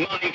[0.00, 0.29] Minefields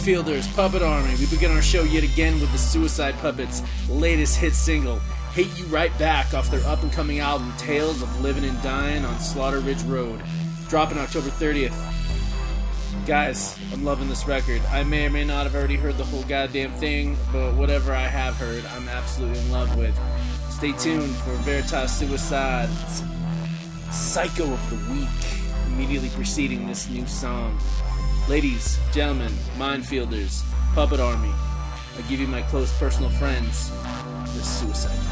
[0.00, 1.14] Minefielders, Puppet Army.
[1.16, 4.98] We begin our show yet again with the Suicide Puppets' latest hit single,
[5.34, 9.04] Hate You Right Back, off their up and coming album, Tales of Living and Dying
[9.04, 10.22] on Slaughter Ridge Road,
[10.68, 11.76] dropping October 30th.
[13.06, 14.62] Guys, I'm loving this record.
[14.70, 18.06] I may or may not have already heard the whole goddamn thing, but whatever I
[18.06, 19.94] have heard, I'm absolutely in love with.
[20.48, 23.02] Stay tuned for Veritas Suicide's
[23.90, 25.08] Psycho of the Week,
[25.66, 27.58] immediately preceding this new song.
[28.30, 31.32] Ladies, gentlemen, minefielders, puppet army,
[31.98, 33.70] I give you my close personal friends,
[34.36, 35.09] the Suicide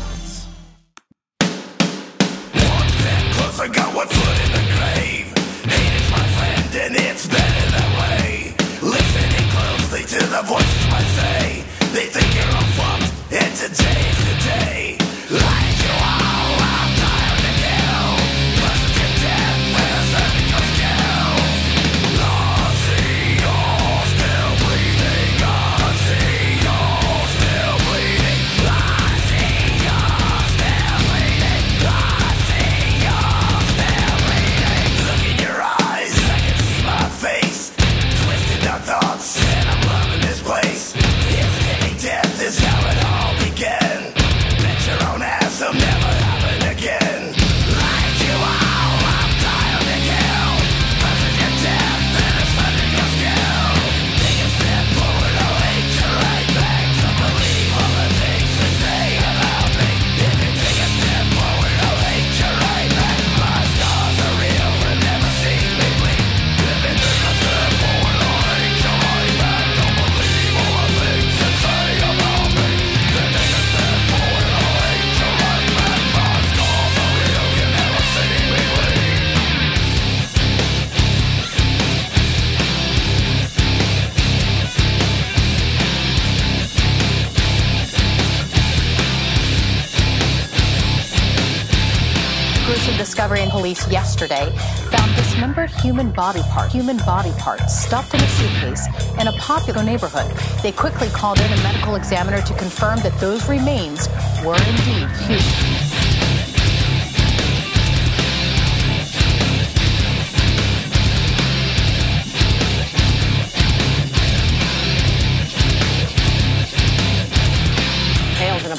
[96.19, 98.89] body part, human body parts stuffed in a suitcase
[99.21, 100.29] in a popular neighborhood.
[100.65, 104.09] They quickly called in a medical examiner to confirm that those remains
[104.45, 105.79] were indeed human.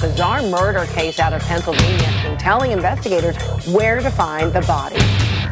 [0.01, 3.35] bizarre murder case out of Pennsylvania telling investigators
[3.67, 5.08] where to find the bodies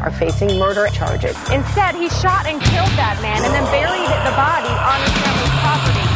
[0.07, 1.35] are facing murder charges.
[1.51, 5.55] Instead, he shot and killed that man and then buried the body on his family's
[5.59, 6.06] property.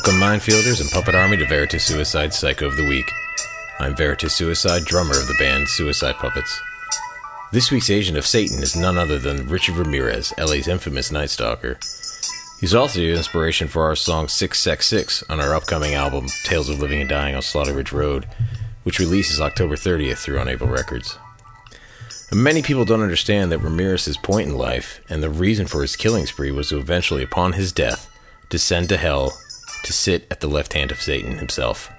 [0.00, 3.12] Welcome, Minefielders and Puppet Army, to Veritas Suicide Psycho of the Week.
[3.78, 6.58] I'm Veritas Suicide, drummer of the band Suicide Puppets.
[7.52, 11.78] This week's agent of Satan is none other than Richard Ramirez, LA's infamous Night Stalker.
[12.60, 17.02] He's also the inspiration for our song 666 on our upcoming album Tales of Living
[17.02, 18.26] and Dying on Slaughter Ridge Road,
[18.84, 21.18] which releases October 30th through Unable Records.
[22.32, 26.24] Many people don't understand that Ramirez's point in life and the reason for his killing
[26.24, 28.10] spree was to eventually, upon his death,
[28.48, 29.38] descend to hell
[29.84, 31.90] to sit at the left hand of Satan himself.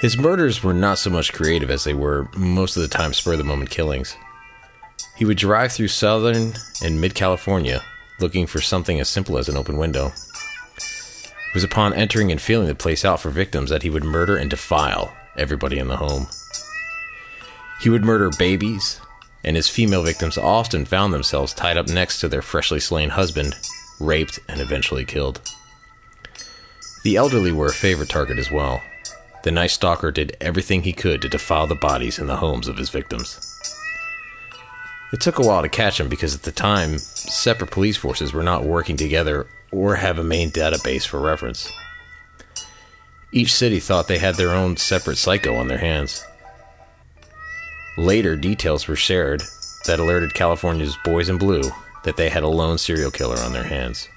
[0.00, 3.32] His murders were not so much creative as they were most of the time spur
[3.32, 4.16] of the moment killings.
[5.16, 7.82] He would drive through southern and mid California
[8.20, 10.12] looking for something as simple as an open window.
[10.76, 14.36] It was upon entering and feeling the place out for victims that he would murder
[14.36, 16.28] and defile everybody in the home.
[17.80, 19.00] He would murder babies,
[19.42, 23.56] and his female victims often found themselves tied up next to their freshly slain husband,
[23.98, 25.40] raped, and eventually killed.
[27.02, 28.82] The elderly were a favorite target as well.
[29.42, 32.76] The Night Stalker did everything he could to defile the bodies in the homes of
[32.76, 33.38] his victims.
[35.12, 38.42] It took a while to catch him because at the time, separate police forces were
[38.42, 41.72] not working together or have a main database for reference.
[43.32, 46.24] Each city thought they had their own separate psycho on their hands.
[47.96, 49.42] Later, details were shared
[49.86, 51.62] that alerted California's Boys in Blue
[52.04, 54.08] that they had a lone serial killer on their hands.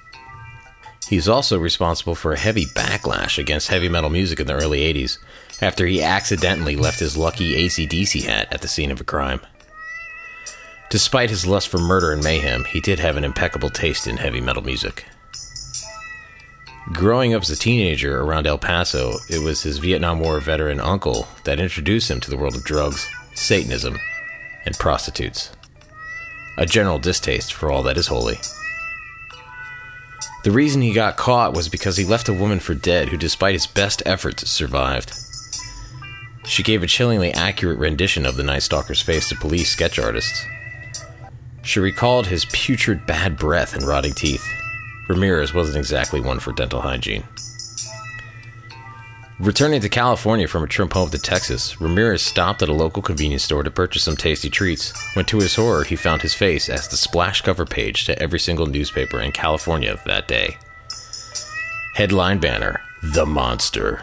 [1.08, 5.18] He's also responsible for a heavy backlash against heavy metal music in the early 80s
[5.60, 9.40] after he accidentally left his lucky ACDC hat at the scene of a crime.
[10.90, 14.40] Despite his lust for murder and mayhem, he did have an impeccable taste in heavy
[14.40, 15.04] metal music.
[16.92, 21.26] Growing up as a teenager around El Paso, it was his Vietnam War veteran uncle
[21.44, 23.98] that introduced him to the world of drugs, Satanism,
[24.66, 25.50] and prostitutes.
[26.58, 28.38] A general distaste for all that is holy.
[30.44, 33.54] The reason he got caught was because he left a woman for dead who, despite
[33.54, 35.10] his best efforts, survived.
[36.44, 40.44] She gave a chillingly accurate rendition of the Night Stalker's face to police sketch artists.
[41.62, 44.46] She recalled his putrid bad breath and rotting teeth.
[45.08, 47.24] Ramirez wasn't exactly one for dental hygiene.
[49.40, 53.42] Returning to California from a trip home to Texas, Ramirez stopped at a local convenience
[53.42, 54.92] store to purchase some tasty treats.
[55.16, 58.38] When to his horror, he found his face as the splash cover page to every
[58.38, 60.56] single newspaper in California that day.
[61.94, 64.02] Headline banner The Monster.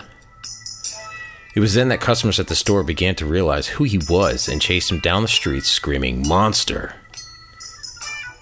[1.56, 4.62] It was then that customers at the store began to realize who he was and
[4.62, 6.95] chased him down the streets screaming, Monster!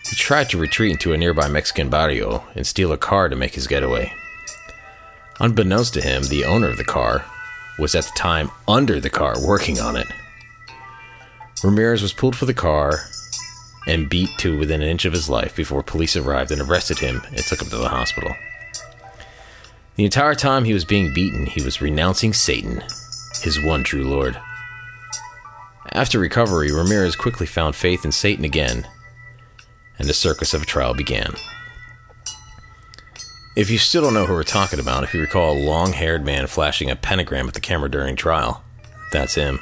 [0.10, 3.54] He tried to retreat into a nearby Mexican barrio and steal a car to make
[3.54, 4.12] his getaway.
[5.40, 7.26] Unbeknownst to him, the owner of the car
[7.78, 10.08] was at the time under the car working on it.
[11.64, 13.00] Ramirez was pulled for the car
[13.88, 17.22] and beat to within an inch of his life before police arrived and arrested him
[17.30, 18.36] and took him to the hospital.
[19.96, 22.84] The entire time he was being beaten, he was renouncing Satan,
[23.42, 24.40] his one true Lord.
[25.92, 28.88] After recovery, Ramirez quickly found faith in Satan again,
[29.98, 31.34] and the circus of a trial began.
[33.56, 36.24] If you still don't know who we're talking about, if you recall a long haired
[36.24, 38.64] man flashing a pentagram at the camera during trial,
[39.12, 39.60] that's him.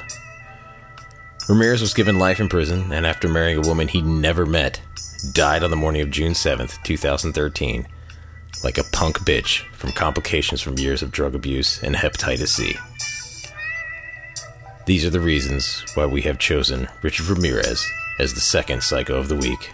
[1.48, 4.80] Ramirez was given life in prison, and after marrying a woman he'd never met,
[5.32, 7.88] died on the morning of June 7th, 2013,
[8.62, 12.76] like a punk bitch from complications from years of drug abuse and hepatitis C.
[14.84, 17.86] These are the reasons why we have chosen Richard Ramirez
[18.18, 19.70] as the second Psycho of the Week.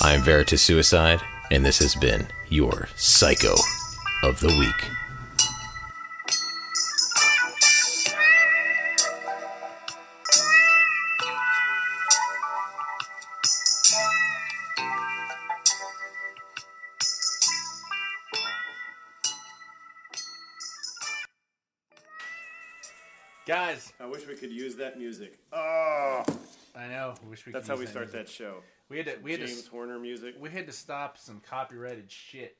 [0.00, 3.54] I am Veritas Suicide, and this has been your Psycho
[4.24, 4.88] of the Week.
[23.46, 25.38] Guys, I wish we could use that music.
[25.52, 26.22] Oh,
[26.76, 27.14] I know.
[27.28, 28.26] Wish we that's could how we use start music.
[28.26, 28.62] that show.
[28.92, 29.16] We had to.
[29.22, 29.46] We had to.
[29.46, 30.34] James s- Horner music.
[30.38, 32.58] We had to stop some copyrighted shit.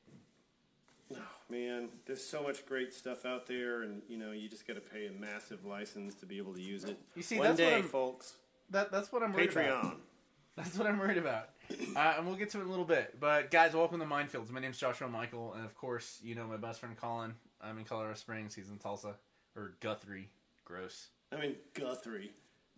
[1.11, 4.73] No, man, there's so much great stuff out there, and you know, you just got
[4.73, 6.97] to pay a massive license to be able to use it.
[7.13, 8.33] You see, one that's what day, folks.
[8.71, 9.85] That that's what I'm worried about.
[9.85, 9.95] Patreon.
[10.55, 11.49] That's what I'm worried about.
[11.95, 13.19] Uh, and we'll get to it in a little bit.
[13.19, 14.51] But guys, welcome to Minefields.
[14.51, 17.33] My name's Joshua Michael, and of course, you know my best friend Colin.
[17.59, 18.53] I'm in Colorado Springs.
[18.53, 19.15] He's in Tulsa
[19.55, 20.29] or Guthrie.
[20.63, 21.07] Gross.
[21.31, 22.33] I mean, Guthrie.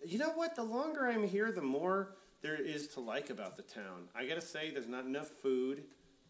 [0.06, 0.56] You know what?
[0.56, 4.08] The longer I'm here, the more there is to like about the town.
[4.16, 5.84] I gotta say, there's not enough food.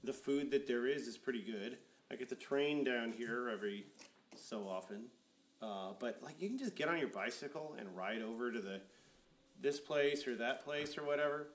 [0.04, 1.78] The food that there is is pretty good.
[2.10, 3.88] I get the train down here every
[4.38, 5.08] so often,
[5.62, 8.80] uh, but like you can just get on your bicycle and ride over to the
[9.62, 11.48] this place or that place or whatever.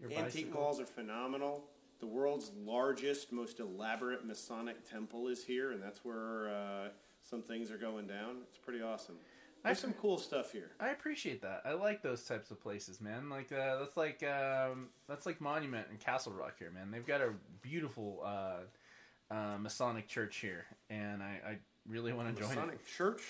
[0.00, 0.60] Your Antique bicycle?
[0.60, 1.64] malls are phenomenal.
[2.00, 6.88] the world's largest, most elaborate Masonic temple is here, and that's where uh,
[7.20, 8.38] some things are going down.
[8.48, 9.16] It's pretty awesome.
[9.64, 10.72] There's some cool stuff here.
[10.80, 11.62] I appreciate that.
[11.64, 13.30] I like those types of places, man.
[13.30, 16.90] Like uh, that's like um, that's like Monument and Castle Rock here, man.
[16.90, 22.42] They've got a beautiful uh, uh, Masonic church here, and I, I really want to
[22.42, 22.54] join it.
[22.56, 23.22] Masonic church?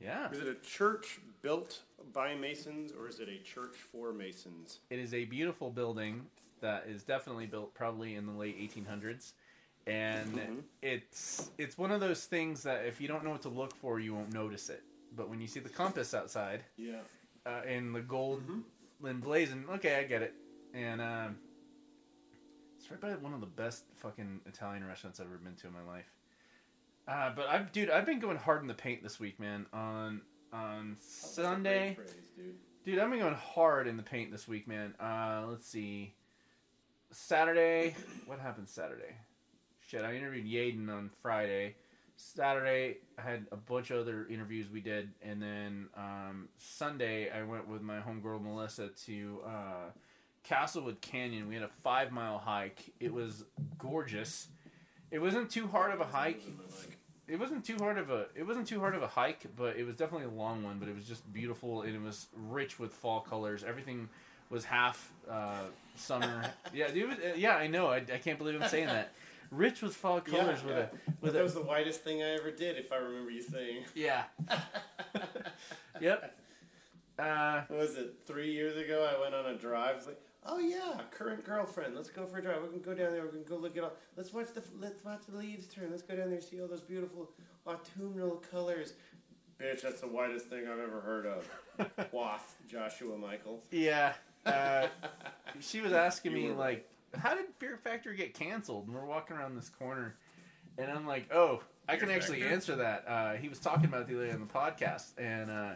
[0.00, 1.82] Yeah, Is it a church built
[2.12, 4.80] by Masons, or is it a church for Masons?
[4.90, 6.26] it is a beautiful building
[6.60, 9.32] that is definitely built probably in the late 1800s,
[9.86, 13.76] and it's it's one of those things that if you don't know what to look
[13.76, 14.82] for, you won't notice it.
[15.14, 17.00] But when you see the compass outside, Yeah.
[17.46, 18.42] uh, and the gold
[19.04, 19.64] and blazing.
[19.74, 20.34] Okay, I get it.
[20.74, 21.36] And um,
[22.78, 25.72] it's right by one of the best fucking Italian restaurants I've ever been to in
[25.72, 26.10] my life.
[27.06, 29.66] Uh, but I've, dude, I've been going hard in the paint this week, man.
[29.72, 32.54] On on Sunday, phrase, dude.
[32.84, 34.94] dude, I've been going hard in the paint this week, man.
[35.00, 36.14] Uh, let's see.
[37.10, 37.94] Saturday,
[38.26, 39.16] what happened Saturday?
[39.88, 41.74] Shit, I interviewed Yaden on Friday.
[42.16, 47.42] Saturday, I had a bunch of other interviews we did, and then um, Sunday, I
[47.42, 49.90] went with my homegirl Melissa to uh,
[50.44, 51.48] Castlewood Canyon.
[51.48, 52.92] We had a five mile hike.
[53.00, 53.44] It was
[53.78, 54.48] gorgeous.
[55.10, 56.42] It wasn't too hard of a hike.
[57.28, 58.26] It wasn't too hard of a.
[58.34, 60.78] It wasn't too hard of a hike, but it was definitely a long one.
[60.78, 63.64] But it was just beautiful, and it was rich with fall colors.
[63.66, 64.08] Everything
[64.50, 65.64] was half uh,
[65.96, 66.44] summer.
[66.74, 67.10] yeah, dude.
[67.10, 67.88] uh, Yeah, I know.
[67.88, 69.12] I, I can't believe I'm saying that.
[69.52, 70.86] Rich with fall colors Yeah, with yeah.
[71.06, 73.42] But with that a was the whitest thing I ever did, if I remember you
[73.42, 73.84] saying.
[73.94, 74.24] yeah.
[76.00, 76.36] yep.
[77.18, 78.14] Uh, What was it?
[78.26, 79.96] Three years ago, I went on a drive.
[79.96, 81.94] It's like, oh yeah, current girlfriend.
[81.94, 82.62] Let's go for a drive.
[82.62, 83.24] We can go down there.
[83.24, 83.92] We can go look at all.
[84.16, 85.90] Let's watch the let's watch the leaves turn.
[85.90, 87.30] Let's go down there and see all those beautiful
[87.66, 88.94] autumnal colors.
[89.60, 91.48] Bitch, that's the whitest thing I've ever heard of.
[92.10, 93.62] Quaff, Joshua Michael.
[93.70, 94.14] Yeah.
[94.44, 94.88] Uh,
[95.60, 99.36] she was asking me were like, "How did Fear Factor get canceled?" And we're walking
[99.36, 100.16] around this corner,
[100.78, 102.54] and I'm like, "Oh, I can Fear actually Factor?
[102.54, 105.50] answer that." Uh, he was talking about it the other day on the podcast, and
[105.50, 105.72] uh,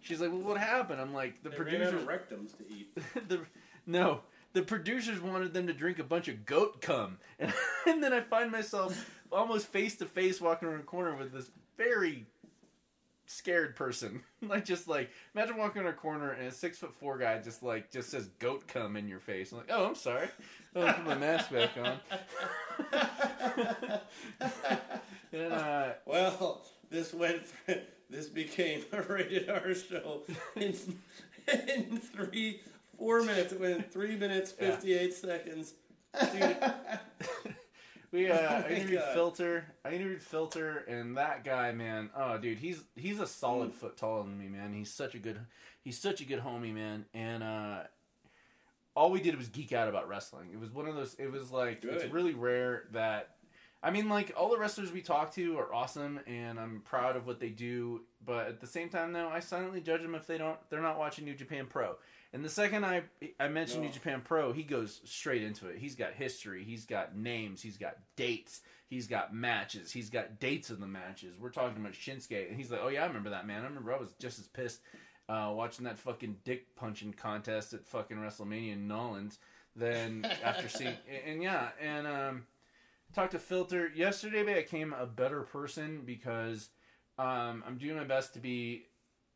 [0.00, 2.94] she's like, "Well, what happened?" I'm like, "The They producers, rectums to eat.
[3.28, 3.40] the
[3.86, 4.20] no."
[4.54, 7.54] The producers wanted them to drink a bunch of goat cum, and,
[7.86, 11.50] and then I find myself almost face to face walking around a corner with this
[11.78, 12.26] very
[13.32, 14.22] scared person.
[14.42, 17.62] like just like imagine walking in a corner and a six foot four guy just
[17.62, 19.52] like just says goat cum in your face.
[19.52, 20.28] I'm like, oh, I'm sorry.
[20.74, 21.98] I'll put my mask back on.
[25.32, 27.42] and uh, Well, this went.
[28.10, 30.22] This became a rated R show
[30.56, 30.74] in,
[31.48, 32.60] in three,
[32.98, 33.52] four minutes.
[33.54, 34.70] It went three minutes Yeah.
[34.72, 35.72] fifty eight seconds.
[36.32, 36.56] dude,
[38.12, 39.14] we uh, I my interviewed God.
[39.14, 39.64] Filter.
[39.84, 42.10] I interviewed Filter, and that guy, man.
[42.16, 43.74] Oh, dude, he's he's a solid Mm.
[43.74, 44.72] foot taller than me, man.
[44.72, 45.40] He's such a good
[45.82, 47.06] he's such a good homie, man.
[47.14, 47.80] And uh,
[48.94, 50.50] all we did was geek out about wrestling.
[50.52, 51.14] It was one of those.
[51.18, 53.30] It was like it's really rare that.
[53.84, 57.26] I mean, like all the wrestlers we talk to are awesome, and I'm proud of
[57.26, 58.02] what they do.
[58.24, 60.56] But at the same time, though, I silently judge them if they don't.
[60.70, 61.96] They're not watching New Japan Pro.
[62.32, 63.02] And the second I
[63.38, 63.86] I mention No.
[63.86, 65.78] New Japan Pro, he goes straight into it.
[65.78, 66.64] He's got history.
[66.64, 67.60] He's got names.
[67.60, 68.62] He's got dates.
[68.88, 69.92] He's got matches.
[69.92, 71.34] He's got dates of the matches.
[71.38, 73.62] We're talking about Shinsuke, and he's like, "Oh yeah, I remember that man.
[73.62, 74.80] I remember I was just as pissed
[75.28, 79.38] uh, watching that fucking dick punching contest at fucking WrestleMania in Nolans
[79.76, 82.46] than after seeing." And, and yeah, and um,
[83.14, 84.58] talked to Filter yesterday.
[84.58, 86.70] I came a better person because
[87.18, 88.86] um, I'm doing my best to be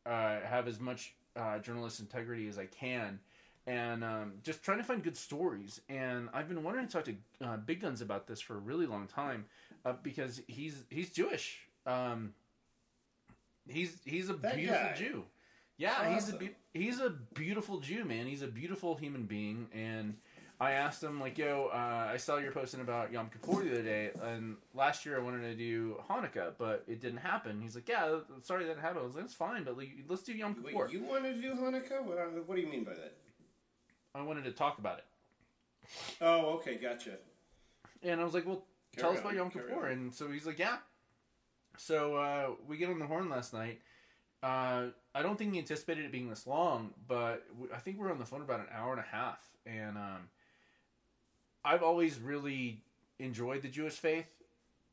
[0.05, 3.19] uh, have as much uh, journalist integrity as I can,
[3.65, 5.81] and um, just trying to find good stories.
[5.89, 8.85] And I've been wanting to talk to uh, Big Guns about this for a really
[8.85, 9.45] long time
[9.85, 11.59] uh, because he's he's Jewish.
[11.85, 12.33] Um,
[13.69, 14.95] he's he's a That beautiful guy.
[14.95, 15.23] Jew.
[15.77, 18.25] Yeah, he's a be- he's a beautiful Jew, man.
[18.25, 20.15] He's a beautiful human being, and
[20.59, 23.83] I asked him like, "Yo, uh, I saw you're posting about Yom Kippur the other
[23.83, 27.87] day, and last year I wanted to do Hanukkah, but it didn't happen." He's like,
[27.87, 29.03] "Yeah, sorry that didn't.
[29.03, 31.35] I was like, "It's fine, but like, let's do Yom Kippur." Wait, Kippur." you wanted
[31.35, 32.03] to do Hanukkah?
[32.03, 33.15] What, what do you mean by that?
[34.15, 35.05] I wanted to talk about it,
[36.21, 37.17] Oh, okay, gotcha.
[38.01, 39.91] and I was like, "Well, Carry tell us about Yom Kippur." on.
[39.91, 40.77] And so he's like, "Yeah."
[41.77, 43.81] So uh, we get on the horn last night.
[44.41, 48.11] Uh, I don't think he anticipated it being this long, but I think we were
[48.11, 49.39] on the phone about an hour and a half.
[49.67, 50.29] And um,
[51.67, 52.81] I've always really
[53.19, 54.29] enjoyed the Jewish faith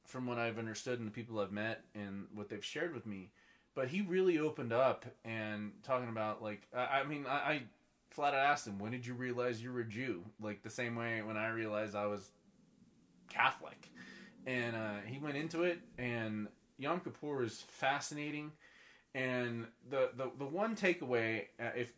[0.05, 3.31] from what I've understood and the people I've met and what they've shared with me.
[3.77, 7.63] But he really opened up and talking about, like, I, I mean, I, I
[8.11, 10.25] flat out asked him, when did you realize you were a Jew?
[10.41, 12.31] Like, the same way when I realized I was
[13.29, 13.89] Catholic.
[14.45, 18.51] And uh, he went into it, and Yom Kippur is fascinating.
[19.15, 21.93] And the, the, the one takeaway, uh, if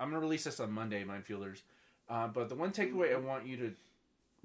[0.00, 1.60] I'm to release this on Monday, Minefielders,
[2.08, 3.72] uh, but the one takeaway I want you to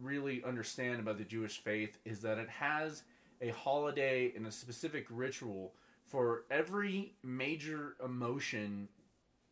[0.01, 3.03] really understand about the Jewish faith is that it has
[3.41, 5.73] a holiday and a specific ritual
[6.07, 8.87] for every major emotion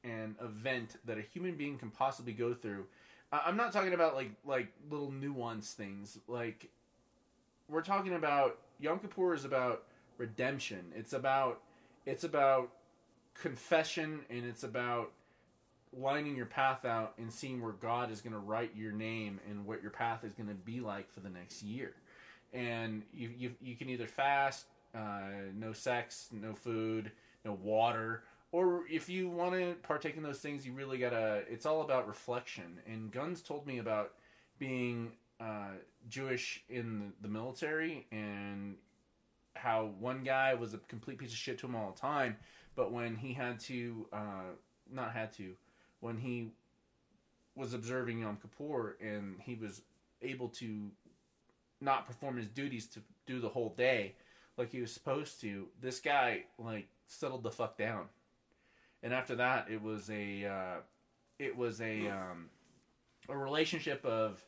[0.04, 2.86] and event that a human being can possibly go through.
[3.32, 6.18] I'm not talking about like like little nuance things.
[6.28, 6.70] Like
[7.70, 9.84] we're talking about Yom Kippur is about
[10.18, 10.86] redemption.
[10.96, 11.62] It's about
[12.06, 12.72] it's about
[13.34, 15.12] confession and it's about
[15.94, 19.66] lining your path out and seeing where God is going to write your name and
[19.66, 21.94] what your path is going to be like for the next year.
[22.54, 24.66] And you you, you can either fast,
[24.96, 27.12] uh, no sex, no food,
[27.44, 31.44] no water, or if you want to partake in those things, you really gotta.
[31.50, 32.80] It's all about reflection.
[32.88, 34.14] And Guns told me about
[34.58, 35.72] being uh,
[36.08, 38.76] Jewish in the, military and
[39.56, 42.38] how one guy was a complete piece of shit to him all the time,
[42.76, 44.54] but when he had to, uh,
[44.92, 45.54] not had to,
[46.00, 46.52] when he
[47.56, 49.82] was observing Yom Kippur and he was
[50.22, 50.92] able to
[51.82, 54.14] not perform his duties to do the whole day
[54.58, 58.06] like he was supposed to, this guy like settled the fuck down.
[59.04, 60.76] And after that, it was a uh,
[61.38, 62.50] it was a um,
[63.30, 64.44] a relationship of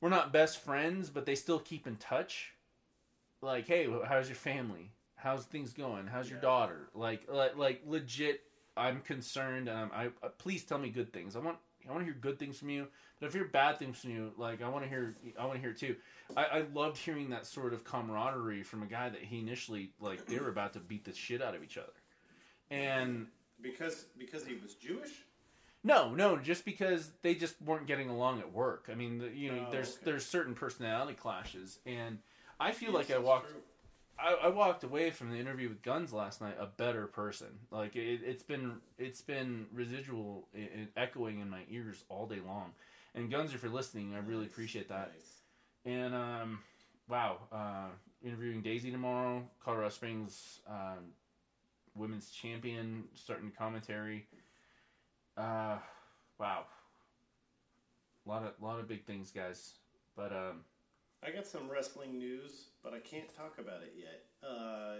[0.00, 2.52] we're not best friends, but they still keep in touch.
[3.40, 4.92] Like, hey, how's your family?
[5.16, 6.06] How's things going?
[6.06, 6.88] How's your daughter?
[6.94, 8.42] Like, like, like legit.
[8.76, 9.68] I'm concerned.
[9.68, 11.36] Um, I uh, please tell me good things.
[11.36, 12.86] I want I want to hear good things from you.
[13.20, 15.56] But if you hear bad things from you, like I want to hear, I want
[15.56, 15.96] to hear too.
[16.36, 20.26] I, I loved hearing that sort of camaraderie from a guy that he initially like
[20.26, 21.92] they were about to beat the shit out of each other,
[22.70, 23.26] and
[23.60, 25.10] Because because he was Jewish.
[25.84, 28.88] no, no, just because they just weren't getting along at work.
[28.90, 30.04] I mean, the, you know, Oh, there's okay.
[30.04, 32.18] there's certain personality clashes, and
[32.58, 33.50] I feel Yes, like I walked.
[33.50, 33.60] true.
[34.18, 37.48] I, I walked away from the interview with Guns last night a better person.
[37.70, 42.40] Like it, it's been it's been residual, i i echoing in my ears all day
[42.44, 42.72] long.
[43.14, 45.12] And Guns, if you're listening, I really Nice, appreciate that.
[45.14, 45.42] nice.
[45.84, 46.60] And um,
[47.08, 47.88] wow, uh,
[48.22, 51.12] interviewing Daisy tomorrow, Colorado Springs um,
[51.94, 54.26] women's champion, starting commentary.
[55.36, 55.78] Uh,
[56.38, 56.64] wow,
[58.26, 59.74] a lot of lot of big things, guys.
[60.16, 60.64] But um,
[61.22, 64.26] I got some wrestling news, but I can't talk about it yet.
[64.42, 64.98] Uh,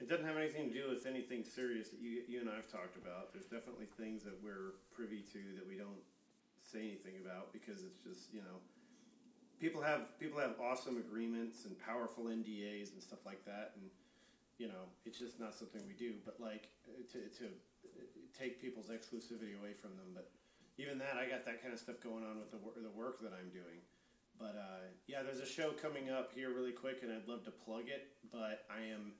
[0.00, 2.66] it doesn't have anything to do with anything serious that you, you and I have
[2.66, 3.32] talked about.
[3.32, 6.02] There's definitely things that we're privy to that we don't
[6.58, 8.58] say anything about because it's just you know
[9.60, 13.86] people have people have awesome agreements and powerful NDAs and stuff like that, and
[14.58, 16.18] you know it's just not something we do.
[16.24, 16.74] But like
[17.14, 17.46] to to
[18.34, 20.26] take people's exclusivity away from them, but
[20.76, 23.30] even that, I got that kind of stuff going on with the the work that
[23.30, 23.78] I'm doing.
[24.38, 27.50] But uh, yeah, there's a show coming up here really quick, and I'd love to
[27.50, 28.08] plug it.
[28.32, 29.12] But I am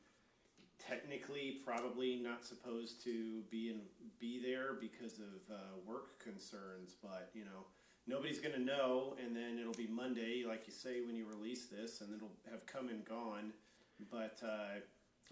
[0.79, 3.81] technically probably not supposed to be in
[4.19, 6.97] be there because of uh, work concerns.
[7.03, 7.67] But you know,
[8.07, 12.01] nobody's gonna know, and then it'll be Monday, like you say, when you release this,
[12.01, 13.53] and it'll have come and gone.
[14.11, 14.81] But uh,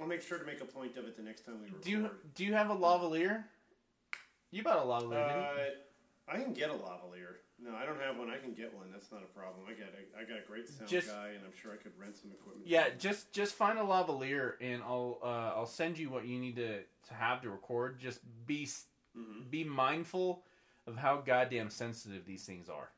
[0.00, 1.82] I'll make sure to make a point of it the next time we record.
[1.82, 3.44] do you do you have a lavalier?
[4.50, 5.48] You bought a lavalier, didn't you?
[5.48, 7.36] Uh, I can get a lavalier.
[7.64, 8.28] No, I don't have one.
[8.28, 8.86] I can get one.
[8.90, 9.64] That's not a problem.
[9.68, 11.92] I got a, I got a great sound Just- guy, and I'm sure I could
[11.98, 12.66] rent some equipment.
[12.66, 16.56] Yeah, just just find a lavalier and I'll uh, I'll send you what you need
[16.56, 17.98] to, to have to record.
[18.00, 19.50] Just be s Mm-hmm.
[19.50, 20.42] be mindful
[20.86, 22.88] of how goddamn sensitive these things are.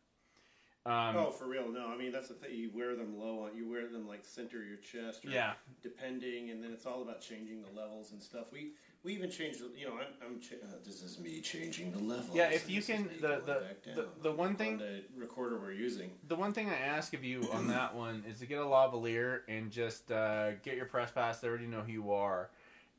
[0.87, 1.69] Um, oh, for real?
[1.73, 2.55] No, I mean that's the thing.
[2.55, 3.57] You wear them low on.
[3.57, 5.25] You wear them like center your chest.
[5.25, 5.55] Or Yeah.
[5.83, 8.53] Depending, and then it's all about changing the levels and stuff.
[8.53, 8.75] We
[9.05, 9.61] we even changed.
[9.61, 10.07] the- You know, I'm.
[10.25, 12.35] I'm cha- uh, this is me changing the level.
[12.35, 16.19] Yeah, if you can- the- the- the- the one on thing- the recorder we're using.
[16.27, 19.43] the one thing I ask of you on that one is to get a lavalier
[19.47, 21.41] and just uh, get your press pass.
[21.41, 22.51] They already know who you are,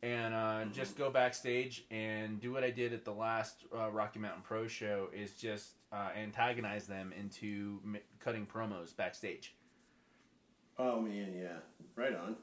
[0.03, 4.19] and uh, just go backstage and do what I did at the last uh, Rocky
[4.19, 5.09] Mountain Pro show.
[5.11, 9.55] Is just uh, antagonize them into m- cutting promos backstage.
[10.77, 11.57] Oh man, yeah,
[11.95, 12.35] right on.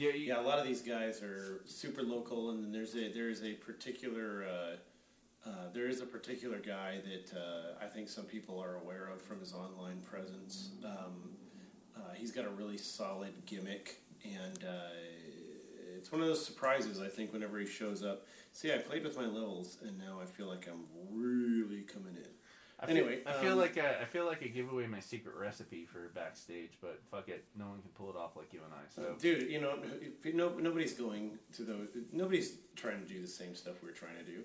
[0.00, 3.12] Yeah, you, Yeah, a lot of these guys are super local, and then there's a
[3.12, 8.24] there's a particular uh, uh, there is a particular guy that uh, I think some
[8.24, 10.70] people are aware of from his online presence.
[10.82, 11.36] Um,
[11.94, 14.94] uh, he's got a really solid gimmick, and uh,
[15.98, 16.98] it's one of those surprises.
[16.98, 18.26] I think whenever he shows up.
[18.52, 22.39] See, I played with my levels, and now I feel like I'm really coming in.
[22.82, 25.00] I feel, Anyway, I feel um, like I, I feel like I give away my
[25.00, 28.60] secret recipe for backstage, but fuck it, no one can pull it off like you
[28.64, 28.78] and I.
[28.94, 29.74] So Dude, you know,
[30.24, 31.76] if- no, nobody's going to the.
[32.12, 34.38] Nobody's trying to do the same stuff we're trying to do.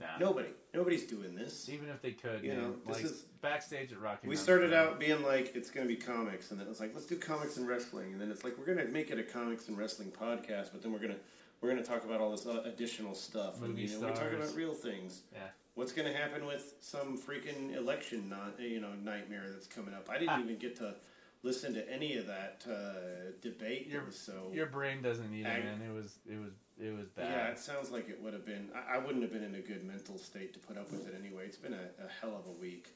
[0.00, 0.06] nah.
[0.18, 1.68] Nobody, nobody's doing this.
[1.68, 4.26] Even if they could, You man, know, this like is- backstage at Rocky.
[4.26, 4.78] We Mountain started Pro.
[4.80, 7.16] out being like it's going to be comics, and then it was like let's do
[7.16, 9.76] comics and wrestling, and then it's like we're going to make it a comics and
[9.76, 11.18] wrestling podcast, but then we're going to
[11.60, 13.58] we're going to talk about all this uh, additional stuff.
[13.60, 15.22] and, Movie you know, We're talking about real things.
[15.32, 15.40] Yeah.
[15.74, 20.08] What's going to happen with some freaking election, non, you know, nightmare that's coming up?
[20.10, 20.40] I didn't Ah.
[20.42, 20.96] even get to
[21.42, 23.86] listen to any of that uh, debate.
[23.86, 25.80] Your- so Your brain doesn't need Ag- man.
[25.80, 27.30] It was it was it was bad.
[27.30, 28.68] Yeah, it sounds like it would have been.
[28.74, 31.14] I, I wouldn't have been in a good mental state to put up with it
[31.18, 31.46] anyway.
[31.46, 32.88] It's been a, a hell of a week,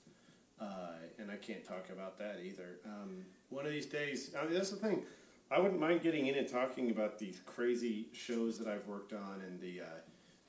[0.61, 2.79] uh, and I can't talk about that either.
[2.85, 5.03] Um, one of these days, I mean, that's the thing.
[5.51, 9.41] I wouldn't mind getting in and talking about these crazy shows that I've worked on
[9.47, 9.85] and the uh,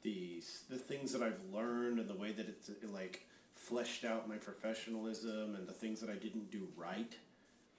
[0.04, 4.30] the the things that I've learned and the way that it's uh, like fleshed out
[4.30, 7.16] my professionalism and the things that I didn't do right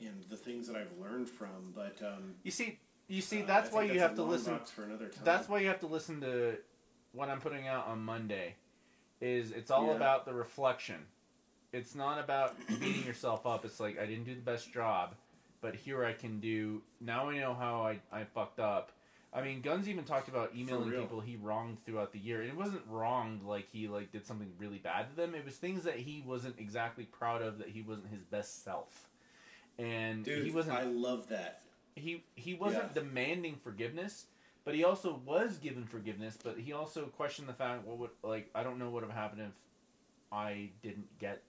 [0.00, 1.72] and the things that I've learned from.
[1.74, 2.78] But um, You see,
[3.08, 4.58] you see, uh, that's I why think you have to listen.
[4.74, 5.22] for another time.
[5.24, 6.56] That's why you have to listen to
[7.12, 8.54] what I'm putting out on Monday.
[9.20, 9.96] Is it's all Yeah.
[9.96, 11.06] about the reflection.
[11.72, 13.64] It's not about beating yourself up.
[13.64, 15.14] It's like I didn't do the best job,
[15.60, 16.82] but here I can do.
[17.00, 18.92] Now I know how I, I fucked up.
[19.32, 22.40] I mean, Guns even talked about emailing people he wronged throughout the year.
[22.40, 25.34] And it wasn't wronged like he like did something really bad to them.
[25.34, 27.58] It was things that he wasn't exactly proud of.
[27.58, 29.08] That he wasn't his best self,
[29.78, 31.62] and Dude, he wasn't I love that.
[31.94, 33.02] he he wasn't Yeah.
[33.02, 34.26] demanding forgiveness,
[34.64, 36.38] but he also was given forgiveness.
[36.42, 39.18] But he also questioned the fact, what would like I don't know what would have
[39.18, 39.54] happened if
[40.32, 41.42] I didn't get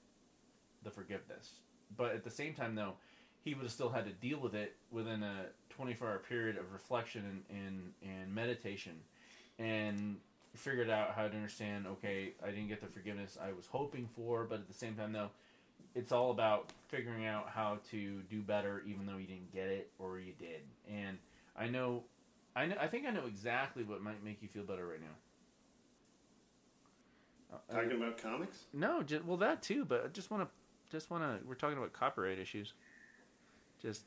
[0.84, 1.54] the forgiveness.
[1.96, 2.96] But at the same time, though,
[3.44, 6.72] he would have still had to deal with it within a 24 hour period of
[6.74, 8.94] reflection and, and, and meditation,
[9.58, 10.18] and
[10.56, 11.88] figured out how to understand.
[11.88, 15.14] Okay, I didn't get the forgiveness I was hoping for, but at the same time,
[15.14, 15.30] though,
[15.96, 19.90] it's all about figuring out how to do better, even though you didn't get it
[20.00, 20.62] or you did.
[20.90, 21.18] And
[21.58, 22.04] I know,
[22.56, 25.08] I know, I think I know exactly what might make you feel better right now.
[27.52, 28.66] Uh, Talking about comics?
[28.74, 30.50] no, just, well that too, but I just want to,
[30.92, 31.48] just want to.
[31.48, 32.74] We're talking about copyright issues.
[33.82, 34.04] Just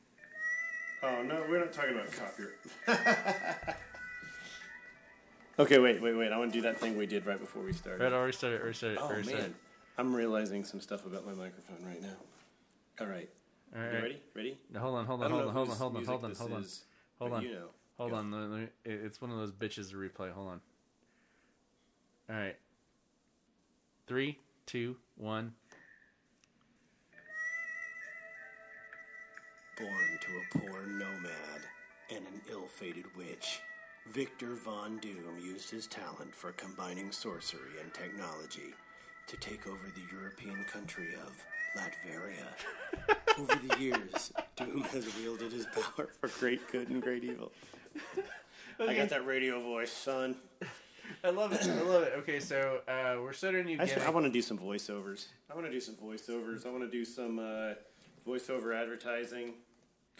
[1.03, 3.77] Oh no, we're not talking about copyright.
[5.59, 6.31] okay, wait, wait, wait.
[6.33, 8.03] I want to do that thing we did right before we started.
[8.03, 8.61] Red already started.
[8.61, 8.99] Already started.
[8.99, 9.55] oh already man, started.
[9.99, 12.17] I'm realizing some stuff about my microphone right now.
[13.01, 13.29] All right,
[13.75, 14.23] All you ready?
[14.35, 14.59] Ready?
[14.73, 16.65] Now, hold on, hold on, hold on, hold on, hold on, hold on, hold on,
[17.19, 17.43] hold on.
[17.43, 17.69] You know.
[17.99, 18.17] hold Go.
[18.17, 18.31] on.
[18.31, 20.31] let me- it- It's one of those bitches to replay.
[20.31, 20.61] Hold on.
[22.31, 22.57] All right.
[24.07, 25.55] Three, two, one.
[29.79, 31.63] Born to a poor nomad
[32.11, 33.61] and an ill-fated witch,
[34.07, 38.75] Victor Von Doom used his talent for combining sorcery and technology
[39.29, 41.33] to take over the European country of
[41.77, 43.17] Latveria.
[43.39, 47.51] Over the years, Doom has wielded his power For great good and great evil.
[48.79, 50.37] I got that radio voice, son.
[51.25, 51.63] I love it.
[51.67, 52.13] I love it.
[52.19, 55.29] Okay, so uh, we're starting a new I, just- I want to do some voiceovers.
[55.51, 56.67] I want to do some voiceovers.
[56.67, 57.73] I want to do some uh,
[58.27, 59.55] voiceover advertising.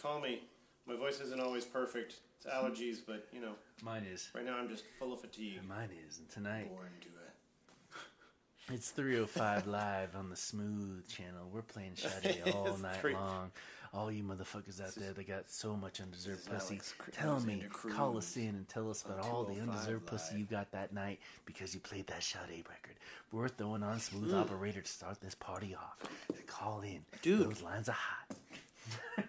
[0.01, 0.43] Call me.
[0.87, 2.17] My voice isn't always perfect.
[2.37, 4.29] It's allergies, but you know, Mine is.
[4.35, 5.61] right now I'm just full of fatigue.
[5.69, 6.19] Mine is.
[6.19, 11.49] And tonight, born to a it's 305 live on the Smooth channel.
[11.53, 13.51] We're playing Sade all night three- long.
[13.95, 17.63] All you motherfuckers out there that got so much undeserved pussy, Alex tell me,
[17.95, 20.95] call us in and tell us about all the 205 undeserved pussy you got that
[20.95, 22.97] night because you played that Sade record.
[23.33, 25.99] We're throwing on Smooth Operator to start this party off.
[26.47, 27.01] Call in.
[27.21, 27.51] Dude.
[27.51, 28.37] Those lines are hot.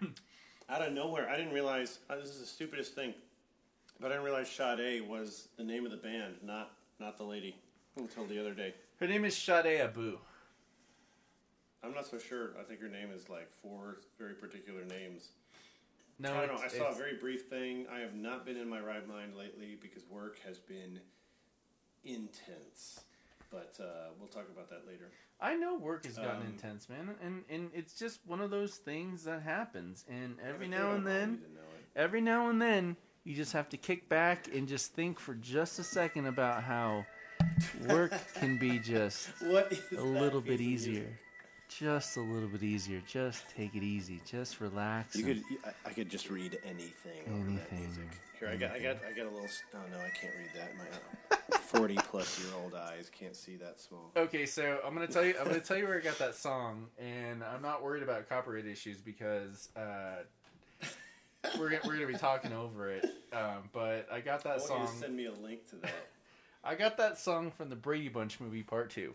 [0.70, 1.98] Out of nowhere, I didn't realize.
[2.08, 3.12] Uh, this is the stupidest thing,
[4.00, 7.54] but I didn't realize Sade was the name of the band, not not the lady.
[7.96, 10.16] Until the other day, Her name is Sade Adu.
[11.84, 12.52] I'm not so sure.
[12.58, 15.30] I think her name is like four very particular names.
[16.18, 16.62] No, I don't know.
[16.62, 17.86] I saw a very brief thing.
[17.92, 21.00] I have not been in my right mind lately because work has been
[22.04, 23.00] intense.
[23.50, 25.10] But uh, we'll talk about that later.
[25.40, 28.76] I know work has gotten Um, intense, man, and and it's just one of those
[28.76, 30.04] things that happens.
[30.08, 31.98] And every now and then, need to know it.
[31.98, 35.78] every now and then, you just have to kick back and just think for just
[35.78, 37.04] a second about how
[37.88, 41.18] work can be just a little bit easier.
[41.78, 43.00] Just a little bit easier.
[43.06, 44.20] Just take it easy.
[44.24, 45.16] Just relax.
[45.16, 45.42] You could.
[45.64, 47.22] I- I could just read anything.
[47.28, 47.78] over that Anything.
[47.80, 48.08] music.
[48.38, 48.70] Here, I got.
[48.72, 48.96] I got.
[49.04, 49.44] I got a little.
[49.44, 50.72] s- Oh no, I can't read that.
[50.76, 54.10] My forty-plus-year-old eyes can't see that small.
[54.16, 55.34] Okay, so I'm gonna tell you.
[55.40, 58.66] I'm gonna tell you where I got that song, and I'm not worried about copyright
[58.66, 60.22] issues because uh,
[61.58, 63.04] we're gonna, we're gonna be talking over it.
[63.32, 64.86] Um, but I got I that want you song.
[64.86, 66.08] to send me a link to that.
[66.64, 69.14] I got that song from the Brady Bunch movie Part Two.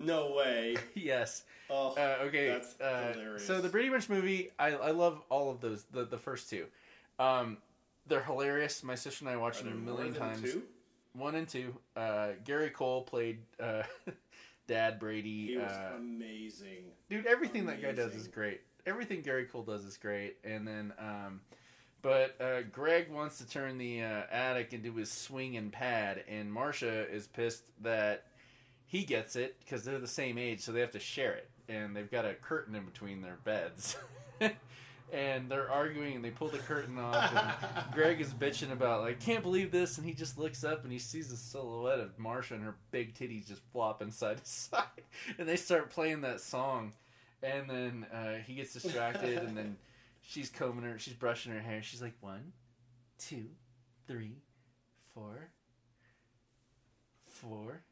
[0.00, 0.76] No way.
[0.94, 1.44] yes.
[1.68, 2.48] Oh, Uh, okay.
[2.48, 3.46] that's uh, hilarious.
[3.46, 5.84] so the Brady Bunch movie, I, I love all of those.
[5.92, 6.66] The the first two,
[7.18, 7.58] um,
[8.06, 8.82] they're hilarious.
[8.82, 10.40] My sister and I watched Are them a million times.
[10.42, 10.62] two?
[11.12, 11.76] One and two.
[11.96, 13.82] Uh, Gary Cole played uh,
[14.66, 15.48] Dad Brady.
[15.48, 16.84] He was uh, amazing.
[17.08, 20.90] dude everything that guy does is great everything gary cole does is great and then
[20.98, 21.40] um
[22.00, 26.50] but uh, greg wants to turn the uh, attic into his swing and pad and
[26.50, 28.24] marcia is pissed that
[28.90, 31.94] he gets it because they're the same age, so they have to share it, and
[31.94, 33.96] they've got a curtain in between their beds.
[35.12, 37.32] and they're arguing, and they pull the curtain off.
[37.32, 40.92] And Greg is bitching about like, can't believe this, and he just looks up and
[40.92, 44.82] he sees the silhouette of Marcia and her big titties just flopping side to side,
[45.38, 46.92] and they start playing that song,
[47.44, 49.76] and then uh, he gets distracted, and then
[50.20, 52.52] she's combing her, she's brushing her hair, she's like one,
[53.20, 53.46] two,
[54.08, 54.38] three,
[55.14, 55.50] four,
[57.24, 57.84] four,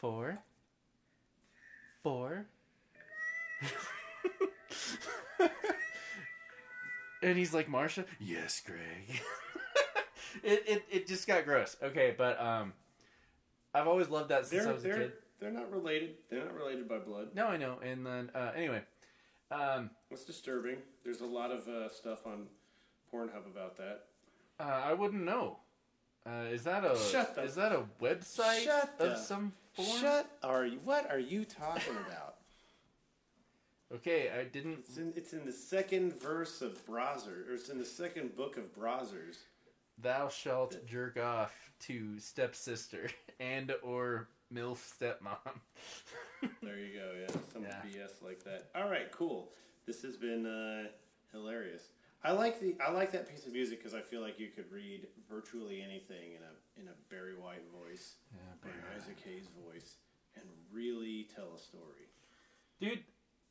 [0.00, 0.38] four,
[2.02, 2.46] four.
[7.22, 9.20] and he's like, Marcia, yes, Greg.
[10.42, 11.76] it, it it just got gross.
[11.82, 12.72] Okay, but um,
[13.74, 15.12] I've always loved that since They're I was a kid.
[15.38, 16.14] they're not related.
[16.30, 17.28] They're not related by blood.
[17.34, 17.78] No, I know.
[17.84, 18.82] And then uh, anyway,
[19.50, 20.78] um, It's disturbing.
[21.04, 22.46] There's a lot of uh, stuff on
[23.12, 24.04] Pornhub about that.
[24.58, 25.58] uh, I wouldn't know.
[26.26, 29.52] Uh, is that a Shut the is that a website Shut of some
[29.84, 30.00] form?
[30.00, 30.78] Shut are you?
[30.84, 32.36] What are you talking about?
[33.92, 34.84] Okay, I didn't.
[34.86, 38.56] It's in, it's in the second verse of Browser, or it's in the second book
[38.56, 39.38] of Browsers.
[39.98, 45.38] Thou shalt jerk off to stepsister and or milf stepmom.
[46.62, 47.10] There you go.
[47.20, 47.82] Yeah, some Yeah.
[47.84, 48.70] BS like that.
[48.74, 49.50] All right, cool.
[49.86, 50.88] This has been uh,
[51.32, 51.88] hilarious.
[52.22, 54.70] I like the I like that piece of music because I feel like you could
[54.70, 58.14] read virtually anything in a in a Barry White voice
[58.64, 59.94] or an Isaac Hayes voice
[60.34, 62.08] and really tell a story.
[62.80, 63.00] Dude,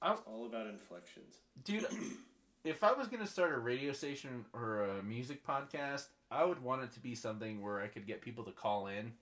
[0.02, 1.36] I, It's all about inflections.
[1.63, 1.86] dude,
[2.63, 6.84] if I was gonna start a radio station or a music podcast, I would want
[6.84, 9.13] it to be something where I could get people to call in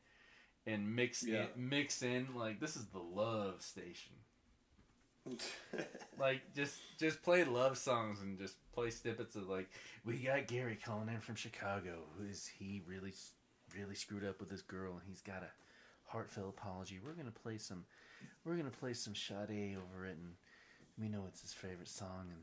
[0.65, 1.45] and mix Yeah.
[1.55, 4.13] in, mix in like this is the love station.
[6.17, 9.69] like just just play love songs and just play snippets of like
[10.05, 12.03] we got Gary calling in from Chicago.
[12.17, 13.11] Who is he really
[13.77, 15.51] really screwed up with this girl and he's got a
[16.05, 16.99] heartfelt apology.
[17.03, 17.85] We're gonna play some
[18.45, 20.33] we're gonna play some Sade over it and
[20.99, 22.39] we know it's his favorite song and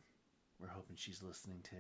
[0.61, 1.77] we're hoping she's listening too.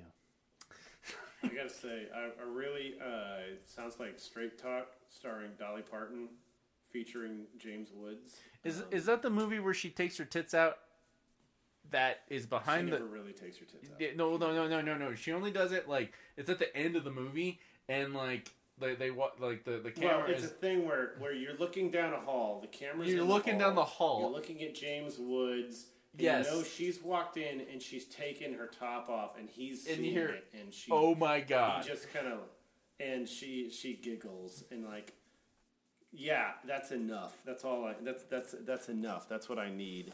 [1.42, 6.28] I gotta say, I, I really uh, it sounds like Straight Talk starring Dolly Parton,
[6.90, 8.38] featuring James Woods.
[8.64, 10.78] Is Um, is that the movie where she takes her tits out?
[11.90, 14.16] That is she behind the never really takes her tits out.
[14.16, 15.14] No, no, no, no, no, no.
[15.14, 18.94] She only does it like it's at the end of the movie, and like they
[18.94, 21.90] they wa- like the the camera Well, it's is a thing where, where you're looking
[21.90, 22.60] down a hall.
[22.60, 24.20] The camera's You're in looking down the hall.
[24.20, 25.86] You're looking at James Woods.
[26.16, 26.46] Yes.
[26.46, 30.16] You know she's walked in and she's taken her top off, and he's you seeing
[30.16, 30.90] it, and she.
[30.92, 32.38] "Oh my God." He just kind of,
[33.00, 35.12] and she she giggles and like,
[36.12, 37.36] yeah, that's enough.
[37.44, 37.94] That's all I.
[38.00, 39.28] That's that's that's enough.
[39.28, 40.12] That's what I need.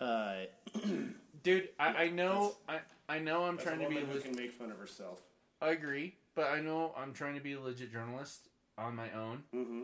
[0.00, 0.44] Uh,
[1.42, 1.68] dude.
[1.78, 3.96] I, I know I I know I'm trying to be.
[3.96, 5.20] who can make fun of herself.
[5.60, 9.42] I agree, but I know I'm trying to be a legit journalist on my own.
[9.52, 9.82] Mm-hmm.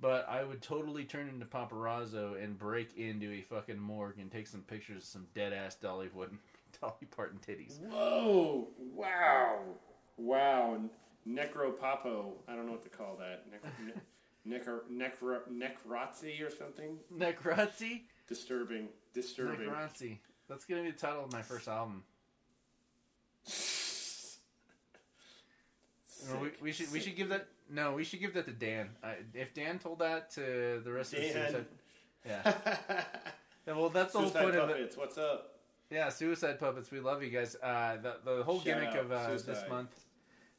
[0.00, 4.46] But I would totally turn into paparazzo and break into a fucking morgue and take
[4.46, 6.36] some pictures of some dead ass Dollywood,
[6.80, 7.80] Dolly Parton titties.
[7.80, 8.68] Whoa!
[8.92, 9.60] Wow!
[10.16, 10.80] Wow!
[11.26, 12.32] Necropapo.
[12.46, 13.44] I don't know what to call that.
[13.50, 13.96] Nec-
[14.44, 16.98] ne- necro- necro- necrotzy or something.
[17.16, 18.02] Necrotzy?
[18.28, 18.88] Disturbing.
[19.14, 19.68] Disturbing.
[19.68, 20.18] Necrotzy.
[20.48, 22.02] That's gonna be the title of my first album.
[26.32, 27.08] No, we, we should we sick.
[27.08, 28.90] should give that no we should give that to Dan.
[29.02, 31.66] I, if Dan told that to the rest of the suicide,
[32.26, 32.54] yeah.
[33.66, 34.94] Yeah, well, that's the whole Suicide point of it.
[34.96, 35.54] What's up?
[35.90, 36.90] Yeah, Suicide Puppets.
[36.90, 37.56] We love you guys.
[37.62, 40.04] Uh, the the whole Shout gimmick out, of uh, this month.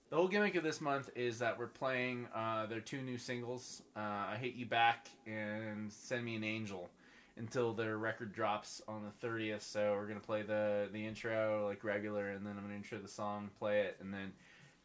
[0.10, 3.82] The whole gimmick of this month is that we're playing uh, their two new singles,
[3.96, 6.90] uh, "I Hate You Back" and "Send Me an Angel,"
[7.38, 9.62] until their record drops on the thirtieth.
[9.62, 13.08] So we're gonna play the the intro like regular, and then I'm gonna intro the
[13.08, 14.32] song, play it, and then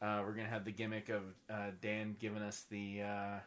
[0.02, 3.38] uh, we're gonna have the gimmick of uh, Dan giving us the uh,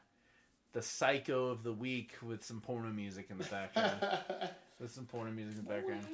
[0.73, 3.99] the psycho of the week with some porno music in the background.
[4.79, 6.05] with some porno music in the background.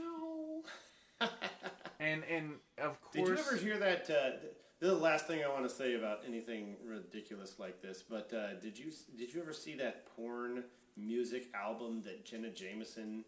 [1.99, 4.09] And and of course, Did you ever hear that?
[4.09, 7.81] Uh, th- this is the last thing I want to say about anything ridiculous like
[7.81, 8.01] this.
[8.01, 10.63] But uh, did you did you ever see that porn
[10.95, 13.25] music album that Jenna Jameson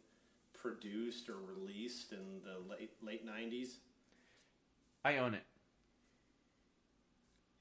[0.53, 3.79] produced or released in the late late nineties?
[5.03, 5.43] I own it.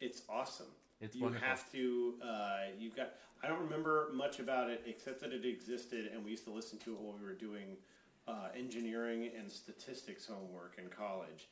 [0.00, 0.66] It's awesome.
[1.00, 1.46] It's you wonderful.
[1.48, 2.14] have to.
[2.22, 3.12] Uh, you've got.
[3.42, 6.78] I don't remember much about it except that it existed, and we used to listen
[6.80, 7.76] to it while we were doing
[8.28, 11.48] uh, engineering and statistics homework in college.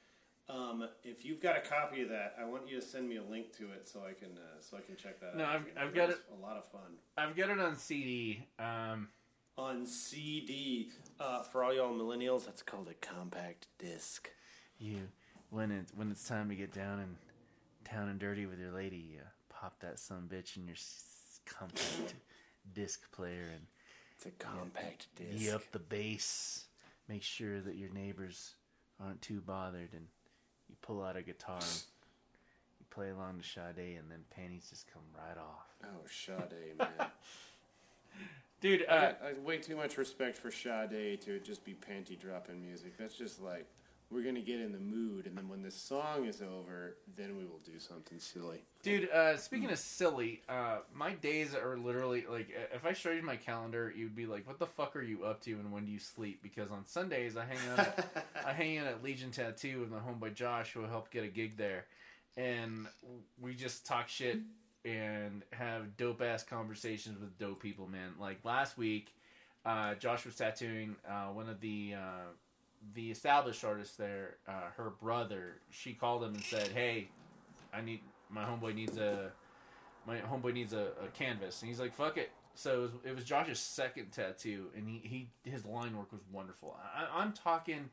[0.51, 3.23] Um, if you've got a copy of that, I want you to send me a
[3.23, 5.57] link to it so I can uh, so I can check that No, out.
[5.57, 6.19] I've- I've got it.
[6.39, 8.45] A lot of fun I've got it on CD.
[8.59, 9.09] Um,
[9.59, 10.91] on CD.
[11.21, 14.31] Uh, for all y'all millennials, that's called a compact disc.
[14.79, 15.09] you
[15.51, 17.17] when it when it's time to get down and
[17.93, 20.77] down and dirty with your lady, you pop that some bitch in your
[21.47, 22.15] compact
[22.75, 23.67] disc player and
[24.17, 25.31] It's a compact disc.
[25.41, 26.65] you up the bass.
[27.09, 28.55] Make sure that your neighbors
[29.03, 30.07] aren't too bothered, and
[30.69, 31.57] you pull out a guitar.
[31.59, 31.83] And
[32.81, 35.67] you play along to Sade, and then panties just come right off.
[35.85, 36.89] Oh, Sade, man.
[38.61, 41.75] Dude, I, uh, got, I have way too much respect for Sade to just be
[41.75, 42.99] panty dropping music.
[42.99, 43.67] That's just like
[44.11, 47.45] we're gonna get in the mood, and then when this song is over, then we
[47.45, 48.63] will do something silly.
[48.83, 53.23] Dude, uh, speaking of silly, uh, my days are literally like if I showed you
[53.23, 55.93] my calendar, you'd be like, "What the fuck are you up to, and when do
[55.93, 59.81] you sleep?" Because on Sundays I hang out, at, I hang out at Legion Tattoo
[59.81, 61.85] with my homeboy Josh, who helped get a gig there,
[62.37, 62.87] and
[63.41, 64.39] we just talk shit
[64.85, 68.15] and have dope ass conversations with dope people, man.
[68.19, 69.13] Like last week,
[69.67, 72.31] uh, Josh was tattooing uh, one of the uh,
[72.95, 74.37] the established artist there.
[74.47, 77.11] Uh, her brother, she called him and said, "Hey,
[77.73, 79.33] I need my homeboy needs a
[80.07, 83.15] my homeboy needs a, a canvas," and he's like, "Fuck it." So it was, it
[83.15, 86.77] was Josh's second tattoo, and he, he his line work was wonderful.
[86.95, 87.91] I, I'm talking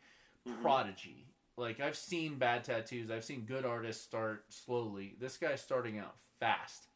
[0.61, 1.27] prodigy.
[1.57, 5.15] Like I've seen bad tattoos, I've seen good artists start slowly.
[5.19, 6.87] This guy's starting out fast,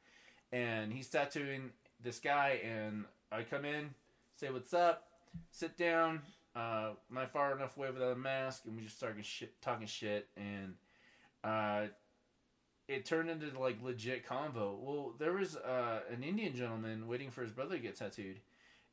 [0.51, 1.69] and he's tattooing
[2.03, 2.59] this guy.
[2.63, 3.91] And I come in,
[4.35, 5.07] say what's up,
[5.51, 6.21] sit down.
[6.55, 10.27] Uh, my far enough away without a mask, and we just started shit, talking shit,
[10.35, 10.73] and
[11.43, 11.83] uh,
[12.87, 14.77] it turned into like legit convo.
[14.79, 18.39] Well, there was uh, an Indian gentleman waiting for his brother to get tattooed,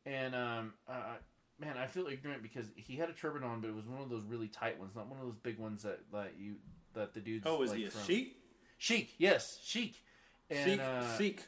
[0.05, 1.17] and um, uh,
[1.59, 4.11] man, I feel ignorant because he had a turban on, but it was one of
[4.11, 6.57] those really tight ones, not one of those big ones that that you
[6.95, 7.47] that the dudes.
[7.49, 8.37] Oh, is like he a from- sheik?
[8.79, 10.03] Sheik, yes, Sheik,
[10.51, 11.43] and Sikh, uh, Sikh.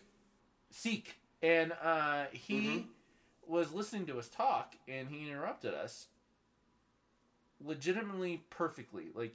[0.70, 2.78] Sikh, and uh, he Mm-hmm.
[3.48, 6.06] Was listening to us talk, and he interrupted us,
[7.64, 9.34] legitimately perfectly, like,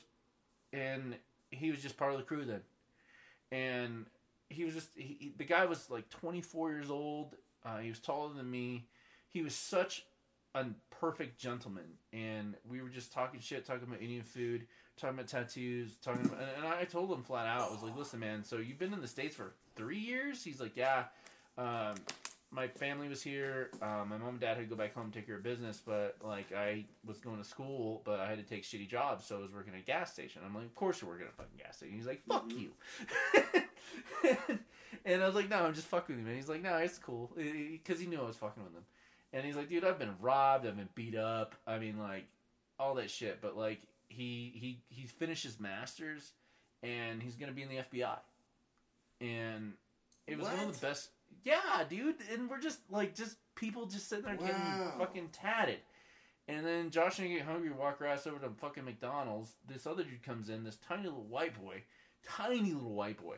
[0.72, 1.16] and
[1.52, 2.62] he was just part of the crew then,
[3.52, 4.06] and
[4.50, 7.36] he was just he, he- the guy was like 24 years old.
[7.66, 8.86] Uh, he was taller than me.
[9.30, 10.06] He was such
[10.54, 15.28] a perfect gentleman, and we were just talking shit, talking about Indian food, talking about
[15.28, 18.44] tattoos, talking about, and, and I told him flat out, I was like, "Listen, man,
[18.44, 21.06] so you've been in the states for three years?" He's like, "Yeah."
[21.58, 21.96] Um,
[22.54, 23.72] my family was here.
[23.82, 25.82] Um, my mom and dad had to go back home and take care of business,
[25.84, 29.38] but like I was going to school, but I had to take shitty jobs, so
[29.38, 30.42] I was working at a gas station.
[30.46, 31.96] I'm like, of course you're working at a fucking gas station.
[31.96, 32.72] He's like, fuck you.
[35.06, 36.28] and I was like, no, I'm just fucking with him.
[36.28, 38.86] And he's like, no, it's cool, because he knew I was fucking with him.
[39.34, 41.56] And he's like, dude, I've been robbed, I've been beat up.
[41.66, 42.26] I mean, like
[42.80, 43.42] all that shit.
[43.42, 46.34] But like he he he finished his masters,
[46.84, 48.18] and he's gonna be in the FBI.
[49.22, 49.74] And
[50.28, 51.10] it was one of the best.
[51.44, 52.16] Yeah, dude.
[52.32, 54.56] And we're just like just people just sitting there getting
[54.98, 55.80] fucking tatted.
[56.48, 59.54] And then Josh and I get hungry, walk our ass over to fucking McDonald's.
[59.68, 61.84] This other dude comes in, this tiny little white boy,
[62.28, 63.38] tiny little white boy,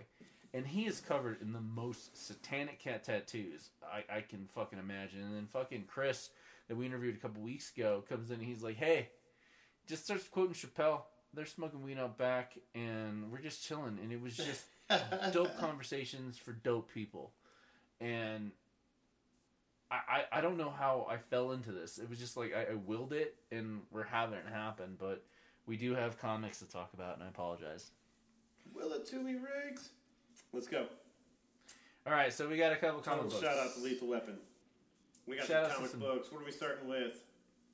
[0.53, 5.21] and he is covered in the most satanic cat tattoos I, I can fucking imagine.
[5.21, 6.29] And then fucking Chris,
[6.67, 9.09] that we interviewed a couple weeks ago, comes in and he's like, "Hey,"
[9.87, 11.03] just starts quoting Chappelle.
[11.33, 13.99] They're smoking weed out back, and we're just chilling.
[14.01, 14.65] And it was just
[15.31, 17.33] dope conversations for dope people.
[18.01, 18.51] And
[19.89, 21.97] I, I, I don't know how I fell into this.
[21.97, 24.95] It was just like I, I willed it, and we're having it happen.
[24.99, 25.23] But
[25.65, 27.91] we do have comics to talk about, and I apologize.
[28.73, 29.89] Will it to me, Riggs?
[30.51, 30.85] Let's go.
[32.07, 33.41] All right, so we got a couple comic oh, books.
[33.41, 34.37] Shout out to Lethal Weapon.
[35.25, 36.31] We got Shout some comic some- books.
[36.31, 37.23] What are we starting with?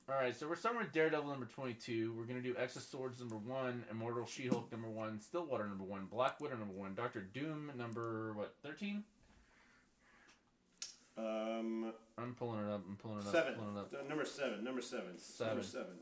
[0.08, 2.12] All right, so we're starting with Daredevil number twenty-two.
[2.16, 6.06] We're gonna do X of Swords number one, Immortal She-Hulk number one, Stillwater number one,
[6.06, 9.04] Black Widow number one, Doctor Doom number what thirteen?
[11.18, 12.82] Um, I'm pulling it up.
[12.88, 13.32] I'm pulling it up.
[13.32, 13.54] seven.
[13.54, 13.92] Pulling it up.
[13.92, 14.64] Uh, number seven.
[14.64, 15.18] Number seven.
[15.18, 15.48] Seven.
[15.54, 15.94] Number seven.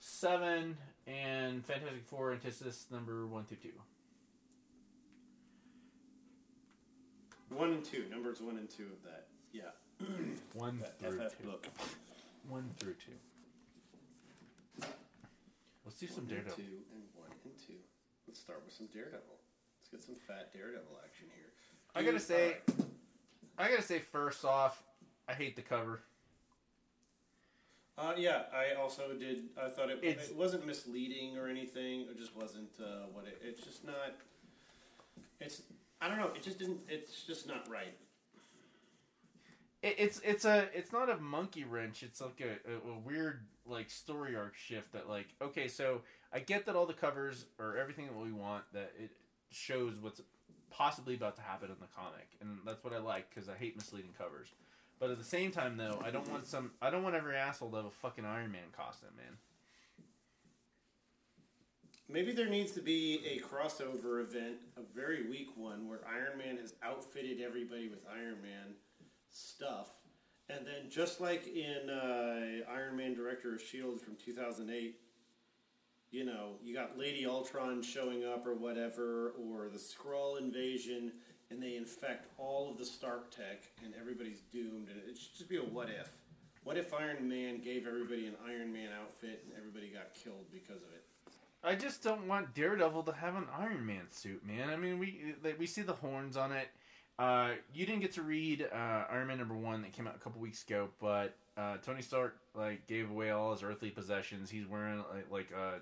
[0.00, 0.76] Seven
[1.08, 3.72] and Fantastic Four Antithesis number one through two.
[7.50, 8.04] One and two.
[8.10, 9.26] Numbers one and two of that.
[9.52, 9.70] Yeah.
[10.54, 11.44] One That through FF two.
[11.48, 11.66] book.
[12.48, 14.86] One through two.
[15.84, 16.56] Let's do some One and Daredevil.
[16.56, 17.80] two and one and two.
[18.28, 19.20] Let's start with some Daredevil.
[19.80, 21.50] Let's get some fat Daredevil action here.
[21.96, 22.86] I gotta say, alright.
[23.58, 24.82] I gotta say first off,
[25.28, 26.00] I hate the cover.
[27.96, 29.48] Uh, yeah, I also did.
[29.60, 32.02] I thought it, It's- it wasn't misleading or anything.
[32.02, 33.40] It just wasn't uh, what it.
[33.42, 34.14] It's just not.
[35.40, 35.62] It's.
[36.00, 36.28] I don't know.
[36.28, 36.80] It just didn't.
[36.88, 37.96] It's just not right.
[39.82, 42.04] It, it's it's a it's not a monkey wrench.
[42.04, 46.02] It's like a, a, a weird like story arc shift that like okay, so
[46.32, 49.10] I get that all the covers or everything that we want that it
[49.50, 50.20] shows what's
[50.78, 53.76] possibly about to happen in the comic, and that's what I like because I hate
[53.76, 54.54] misleading covers.
[55.00, 56.70] But at the same time, though, I don't want some.
[56.80, 59.36] I don't want every asshole to have a fucking Iron Man costume, man.
[62.08, 66.56] Maybe there needs to be a crossover event, a very weak one, where Iron Man
[66.56, 68.74] has outfitted everybody with Iron Man
[69.30, 69.88] stuff,
[70.48, 73.98] And then, just like in uh, Iron Man Director of S.H.I.E.L.D.
[73.98, 74.96] from 2008,
[76.10, 81.12] you know, you got Lady Ultron showing up or whatever, or the Skrull invasion,
[81.50, 84.88] and they infect all of the Stark tech, and everybody's doomed.
[84.88, 86.10] And it should just be a what if.
[86.64, 90.82] What if Iron Man gave everybody an Iron Man outfit and everybody got killed because
[90.82, 91.04] of it?
[91.64, 94.68] I just don't want Daredevil to have an Iron Man suit, man.
[94.68, 96.68] I mean, we we see the horns on it.
[97.18, 100.18] Uh, you didn't get to read uh, Iron Man number one that came out a
[100.18, 104.50] couple weeks ago, but uh, Tony Stark like gave away all his earthly possessions.
[104.50, 105.80] He's wearing like, like a,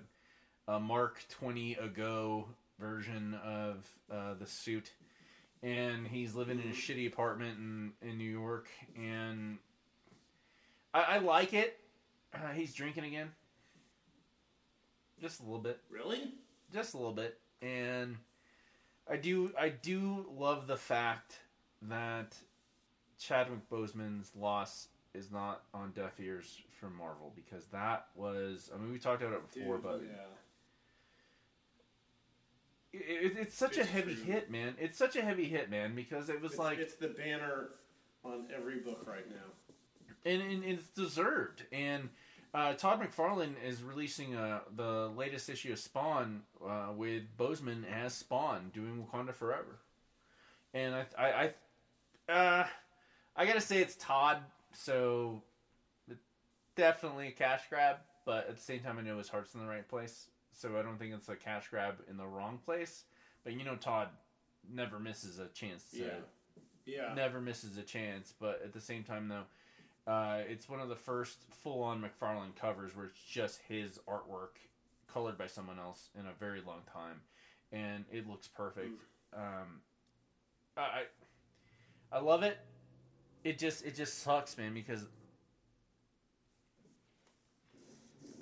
[0.67, 2.45] a Mark Twenty ago
[2.79, 4.91] version of uh, the suit,
[5.63, 8.67] and he's living in a shitty apartment in in New York.
[8.97, 9.57] And
[10.93, 11.79] I, I like it.
[12.33, 13.31] Uh, he's drinking again,
[15.21, 16.31] just a little bit Really?
[16.73, 18.17] just a little bit and
[19.09, 21.39] i do i do love the fact
[21.83, 22.35] that
[23.17, 28.91] chadwick boseman's loss is not on deaf ears from marvel because that was i mean
[28.91, 30.25] we talked about it before Dude, but yeah.
[33.07, 34.23] It, it- it's such a heavy true.
[34.25, 37.07] hit man it's such a heavy hit man because it was It's, like it's the
[37.09, 37.69] banner
[38.23, 40.15] on every book right now.
[40.25, 41.63] and, and it's deserved.
[41.71, 42.09] And
[42.53, 48.13] uh, Todd McFarlane is releasing uh, the latest issue of Spawn uh, with Boseman as
[48.13, 49.77] Spawn doing Wakanda Forever.
[50.73, 51.51] And I, I,
[52.29, 52.67] I, uh,
[53.35, 54.37] I gotta say it's Todd,
[54.73, 55.41] so
[56.75, 57.97] definitely a cash grab.
[58.25, 60.27] But at the same time, I know his heart's in the right place,
[60.57, 63.03] so I don't think it's a cash grab in the wrong place.
[63.43, 64.09] But you know, Todd
[64.69, 66.19] never misses a chance to Yeah.
[66.85, 67.13] Yeah.
[67.13, 68.33] never misses a chance.
[68.39, 72.95] But at the same time, though, uh, it's one of the first full-on McFarlane covers
[72.95, 74.57] where it's just his artwork
[75.07, 77.21] colored by someone else in a very long time,
[77.71, 78.91] and it looks perfect.
[79.33, 79.81] Um,
[80.75, 81.03] I
[82.11, 82.57] I love it.
[83.43, 85.05] It just it just sucks, man, because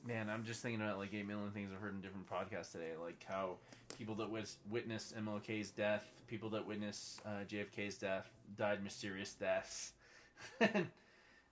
[0.06, 2.92] man, I'm just thinking about like eight million things I've heard in different podcasts today,
[3.02, 3.56] like how
[3.98, 9.94] people that wis- witness MLK's death, people that witness uh, JFK's death, died mysterious deaths,
[10.60, 10.88] and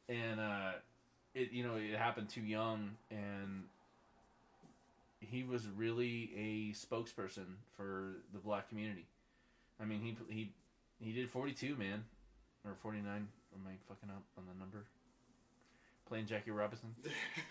[0.10, 0.72] and uh,
[1.34, 3.64] it you know it happened too young, and
[5.20, 9.06] he was really a spokesperson for the black community.
[9.82, 10.52] I mean, he he
[11.00, 12.04] he did 42, man,
[12.66, 13.06] or 49.
[13.56, 14.86] Am I fucking up on the number?
[16.08, 16.94] Playing Jackie Robinson.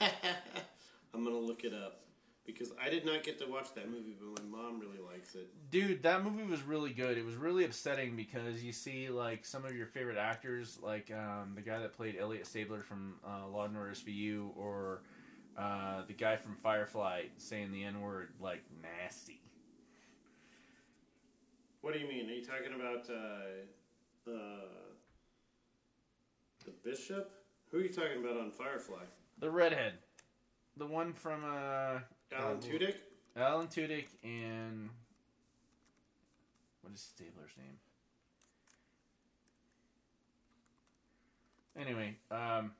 [1.14, 2.02] I'm gonna look it up
[2.44, 5.48] because I did not get to watch that movie, but my mom really likes it.
[5.70, 7.16] Dude, that movie was really good.
[7.16, 11.52] It was really upsetting because you see like some of your favorite actors, like um,
[11.54, 15.02] the guy that played Elliot Stabler from uh, Law and Order SVU, or
[15.56, 19.40] uh, the guy from Firefly saying the N word like nasty.
[21.82, 22.28] What do you mean?
[22.30, 24.66] Are you talking about uh, uh,
[26.64, 27.32] the bishop?
[27.70, 29.02] Who are you talking about on Firefly?
[29.38, 29.94] The redhead,
[30.76, 32.00] the one from uh,
[32.36, 32.94] Alan uh, Tudyk.
[33.36, 34.90] Alan Tudyk and
[36.82, 37.78] what is Stabler's name?
[41.78, 42.72] Anyway, um,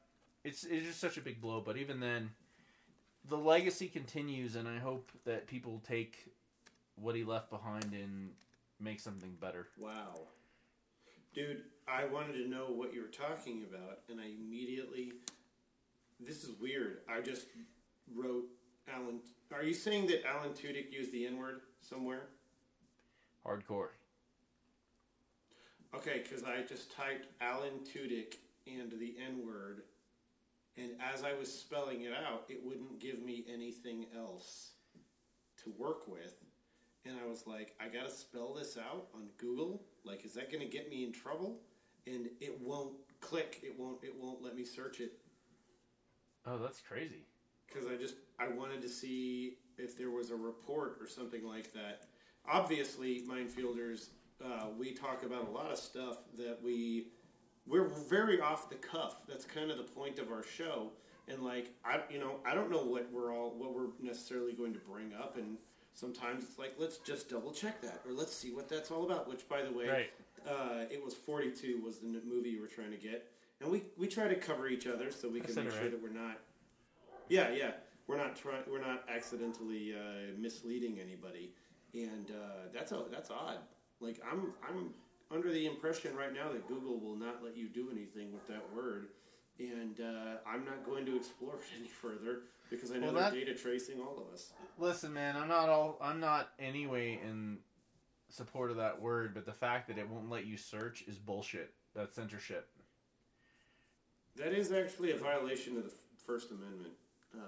[0.44, 1.62] it's it's just such a big blow.
[1.64, 2.30] But even then,
[3.28, 6.28] the legacy continues, and I hope that people take
[6.96, 8.30] what he left behind and
[8.78, 9.68] make something better.
[9.78, 10.26] Wow.
[11.34, 15.12] Dude, I wanted to know what you were talking about, and I immediately.
[16.20, 16.98] This is weird.
[17.08, 17.46] I just
[18.14, 18.44] wrote
[18.92, 19.20] Alan.
[19.52, 22.28] Are you saying that Alan Tudyk used the N word somewhere?
[23.46, 23.88] Hardcore.
[25.94, 28.36] Okay, because I just typed Alan Tudyk
[28.66, 29.82] and the N word,
[30.76, 34.72] and as I was spelling it out, it wouldn't give me anything else
[35.64, 36.36] to work with.
[37.04, 39.82] And I was like, I gotta spell this out on Google.
[40.04, 41.60] Like, is that gonna get me in trouble?
[42.06, 43.60] And it won't click.
[43.62, 44.02] It won't.
[44.02, 45.12] It won't let me search it
[46.44, 47.24] Oh, that's crazy.
[47.72, 51.72] Because I just I wanted to see if there was a report or something like
[51.72, 52.06] that.
[52.50, 54.08] Obviously, minefielders,
[54.44, 57.08] uh, we talk about a lot of stuff that we
[57.66, 59.26] we're very off the cuff.
[59.28, 60.90] That's kind of the point of our show.
[61.28, 64.72] And like I, you know, I don't know what we're all what we're necessarily going
[64.74, 65.56] to bring up, and
[65.94, 69.28] sometimes it's like let's just double check that or let's see what that's all about.
[69.28, 70.10] Which, by the way, Right.
[70.46, 73.84] uh, it was Forty Two was the movie you were trying to get, and we
[73.96, 75.90] we try to cover each other so we can make it sure right.
[75.92, 76.38] that we're not
[77.28, 77.70] yeah, yeah.
[78.06, 78.62] We're not trying.
[78.70, 81.52] We're not accidentally uh, misleading anybody,
[81.94, 83.58] and uh, that's a, that's odd.
[84.00, 84.90] Like I'm I'm
[85.30, 88.62] under the impression right now that Google will not let you do anything with that
[88.74, 89.08] word,
[89.58, 93.22] and uh, I'm not going to explore it any further because I know Well, they're
[93.30, 94.52] that- data tracing all of us.
[94.78, 97.58] Listen, man, I'm not all I'm not anyway in
[98.28, 101.72] support of that word, but the fact that it won't let you search is bullshit.
[101.94, 102.68] That's censorship.
[104.36, 105.92] That is actually a violation of the
[106.26, 106.94] First Amendment.
[107.34, 107.38] Uh,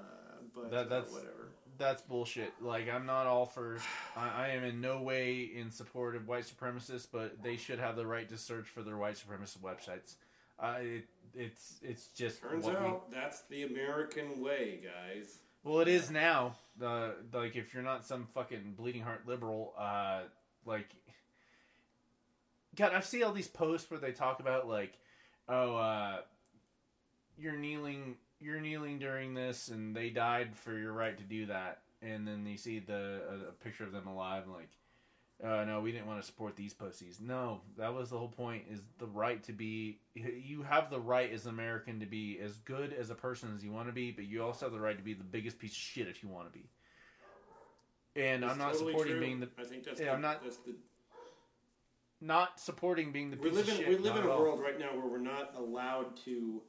[0.54, 1.48] but That- uh, that's- whatever.
[1.76, 2.52] That's bullshit.
[2.62, 3.78] Like I'm not all for.
[4.16, 7.96] I, I am in no way in support of white supremacists, but they should have
[7.96, 10.14] the right to search for their white supremacist websites.
[10.60, 15.38] Uh, it, it's it's just Turns what we- out that's the American way, guys.
[15.64, 16.54] Well, it is now.
[16.78, 20.20] The like if you're not some fucking bleeding heart liberal, uh,
[20.64, 20.86] like
[22.76, 24.92] God, I see all these posts where they talk about like,
[25.48, 26.16] oh, uh,
[27.36, 31.80] you're kneeling, you're kneeling during this, and they died for your right to do that,
[32.02, 34.68] and then you see the a, a picture of them alive, and like,
[35.42, 37.20] uh, no, we didn't want to support these pussies.
[37.20, 38.64] No, that was the whole point.
[38.70, 39.98] Is the right to be?
[40.14, 43.64] You have the right as an American to be as good as a person as
[43.64, 45.72] you want to be, but you also have the right to be the biggest piece
[45.72, 46.68] of shit if you want to be.
[48.16, 49.20] And I'm not totally supporting true.
[49.20, 49.48] being the.
[49.58, 50.74] I think that's yeah, the, I'm not That's the,
[52.20, 53.88] not supporting being the we live in shit.
[53.88, 56.62] we live in a world right now where we're not allowed to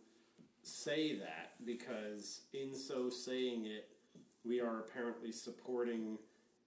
[0.66, 3.90] say that because in so saying it,
[4.44, 6.18] we are apparently supporting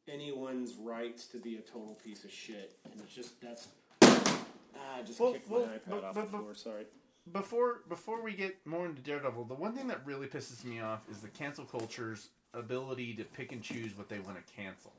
[0.09, 3.69] anyone's rights to be a total piece of shit, and it's just that's.
[4.03, 6.55] Ah, I just Well, kicked well, my iPad but- off but- the floor.
[6.55, 6.87] Sorry.
[7.33, 11.09] before before we get more into Daredevil, the one thing that really pisses me off
[11.11, 14.93] is the cancel culture's ability to pick and choose what they want to cancel,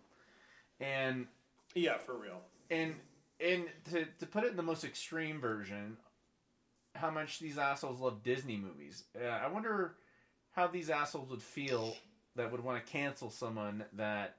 [0.79, 1.27] and
[1.73, 2.41] Yeah, for real.
[2.69, 2.95] and
[3.39, 5.97] and to to put it in the most extreme version,
[6.99, 9.03] how much these assholes love Disney movies.
[9.19, 9.95] Uh, I wonder
[10.51, 11.95] how these assholes would feel
[12.35, 14.35] that would want to cancel someone that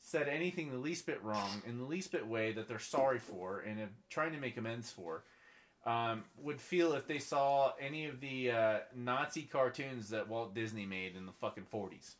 [0.00, 3.60] said anything the least bit wrong in the least bit way that they're sorry for
[3.60, 5.24] and are trying to make amends for.
[5.86, 10.86] Um, would feel if they saw any of the uh, Nazi cartoons that Walt Disney
[10.86, 12.16] made in the fucking forties.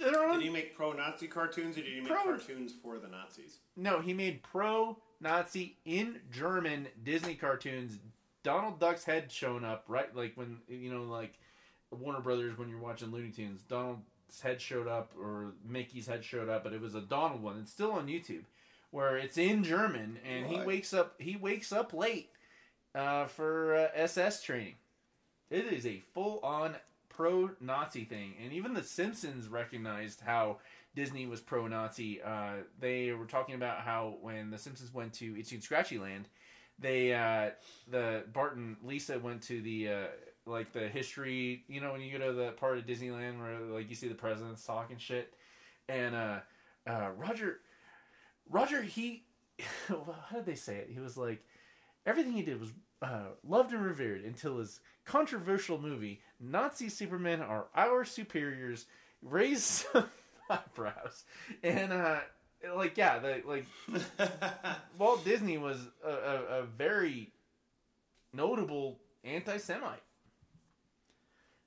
[0.00, 3.58] On Did he make pro-Nazi cartoons, or did he make Pro- cartoons for the Nazis?
[3.76, 7.98] No, he made pro Nazi in German Disney cartoons.
[8.46, 10.14] Donald Duck's head showing up, right?
[10.14, 11.34] Like when, you know, like
[11.90, 14.04] Warner Brothers, when you're watching Looney Tunes, Donald's
[14.40, 17.58] head showed up, or Mickey's head showed up, but it was a Donald one.
[17.60, 18.44] It's still on YouTube,
[18.92, 22.30] where it's in German, and he wakes up, he wakes up late
[22.94, 24.76] uh, for uh, SS training.
[25.50, 26.76] It is a full on
[27.08, 28.34] pro Nazi thing.
[28.40, 30.58] And even The Simpsons recognized how
[30.94, 32.22] Disney was pro Nazi.
[32.22, 36.28] Uh, they were talking about how when The Simpsons went to Itchy and Scratchy Land,
[36.78, 37.50] they, uh,
[37.90, 40.06] the Barton Lisa went to the, uh,
[40.46, 43.88] like the history, you know, when you go to the part of Disneyland where like
[43.88, 45.34] you see the presidents talking shit.
[45.88, 46.38] And uh,
[46.86, 47.60] uh, Roger,
[48.48, 49.24] Roger, he,
[49.88, 50.90] how did they say it?
[50.92, 51.42] He was like,
[52.04, 52.72] everything he did was
[53.02, 58.86] uh, loved and revered until his controversial movie Nazi Superman are our superiors
[59.22, 59.86] raised
[60.50, 61.24] eyebrows
[61.62, 62.20] and uh
[62.74, 63.66] like yeah the like
[64.98, 67.32] Walt Disney was a, a, a very
[68.32, 70.02] notable anti-Semite.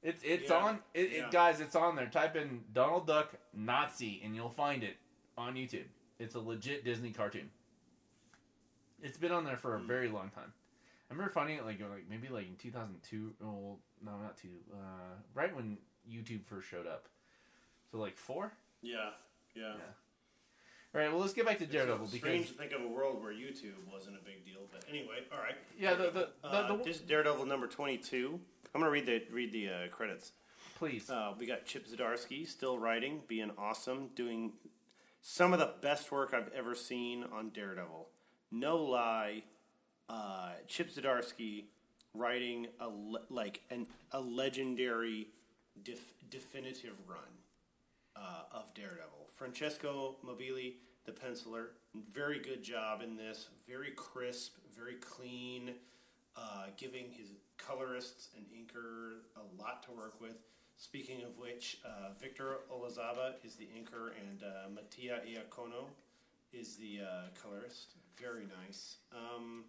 [0.01, 1.25] It's it's Yeah, on it, yeah.
[1.25, 2.07] it guys it's on there.
[2.07, 4.97] Type in Donald Duck Nazi and you'll find it
[5.37, 5.85] on YouTube.
[6.19, 7.49] It's a legit Disney cartoon.
[9.01, 10.51] It's been on there for a very long time.
[11.09, 13.33] I remember finding it like like maybe like in 2002.
[13.43, 14.49] Oh no, not two.
[14.71, 15.77] Uh, right when
[16.09, 17.07] YouTube first showed up.
[17.91, 18.53] So like four.
[19.55, 19.91] Yeah, yeah.
[20.95, 21.11] All right.
[21.11, 23.31] Well, let's get back to Daredevil It's because strange to think of a world where
[23.31, 25.55] YouTube wasn't a big deal, but anyway, all right.
[25.77, 28.39] Yeah, the- the- uh, the- this is Daredevil number twenty-two.
[28.73, 30.31] I'm gonna read the read the uh, credits.
[30.77, 31.09] please.
[31.09, 34.53] Uh, we got Chip Zdarsky still writing, being awesome, doing
[35.21, 38.09] some of the best work I've ever seen on Daredevil.
[38.51, 39.43] No lie,
[40.07, 41.65] uh, Chip Zdarsky
[42.15, 45.27] writing a le- like an a legendary
[45.83, 47.19] def- definitive run
[48.15, 49.28] uh, of Daredevil.
[49.39, 50.73] Francesco Mobili,
[51.05, 51.67] the penciler,
[52.13, 53.47] very good job in this.
[53.65, 55.71] Very crisp, very clean,
[56.35, 60.41] uh, giving his colorists and inker a lot to work with.
[60.75, 65.85] Speaking of which, uh, Victor Olazaba is the inker, and uh, Mattia Iacono
[66.51, 67.95] is the uh, colorist.
[68.21, 68.97] Very nice.
[69.15, 69.63] Um,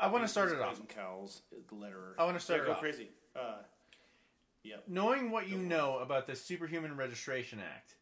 [0.00, 0.80] I want to start it off.
[0.88, 2.14] Cowles, the letterer.
[2.18, 2.80] I wanna start Yeah, it go off.
[2.80, 3.08] crazy.
[3.36, 3.56] Uh,
[4.62, 4.84] yep.
[4.88, 7.96] Knowing what you know about the Superhuman Registration Act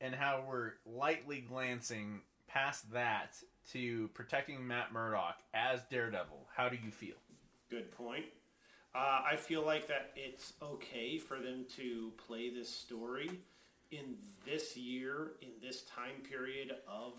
[0.00, 3.36] and how we're lightly glancing past that
[3.72, 7.16] to protecting Matt Murdock as Daredevil, how do you feel?
[7.70, 8.26] Good point.
[8.94, 13.30] Uh, I feel like that it's okay for them to play this story
[13.90, 14.16] in
[14.46, 17.14] this year, in this time period of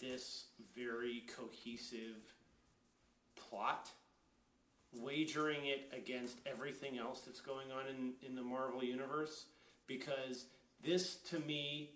[0.00, 2.34] this very cohesive
[3.36, 3.90] plot,
[4.92, 9.46] wagering it against everything else that's going on in, in the Marvel Universe,
[9.86, 10.46] because
[10.84, 11.90] this to me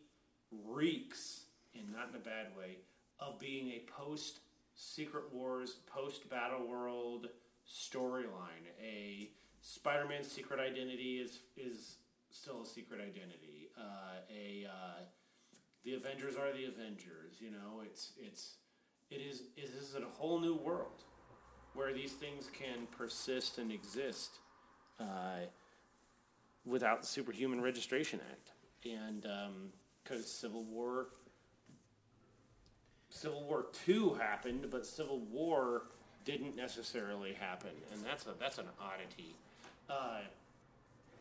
[0.67, 1.43] reeks,
[1.75, 2.79] and not in a bad way,
[3.19, 4.41] of being a post
[4.75, 7.29] Secret Wars, post Battle World
[7.69, 8.65] storyline.
[8.83, 11.97] A Spider-Man secret identity is is
[12.31, 13.69] still a secret identity.
[13.79, 15.03] Uh, a uh,
[15.85, 17.41] the Avengers are the Avengers.
[17.41, 18.55] You know, it's it's
[19.11, 21.05] it is it is a whole new world
[21.75, 24.39] where these things can persist and exist
[24.99, 25.47] uh,
[26.65, 28.53] without the Superhuman Registration Act,
[28.85, 29.27] and
[30.03, 31.09] because Civil War.
[33.13, 35.83] Civil War two happened, but Civil War
[36.25, 39.35] didn't necessarily happen, and that's a that's an oddity.
[39.89, 40.21] Uh,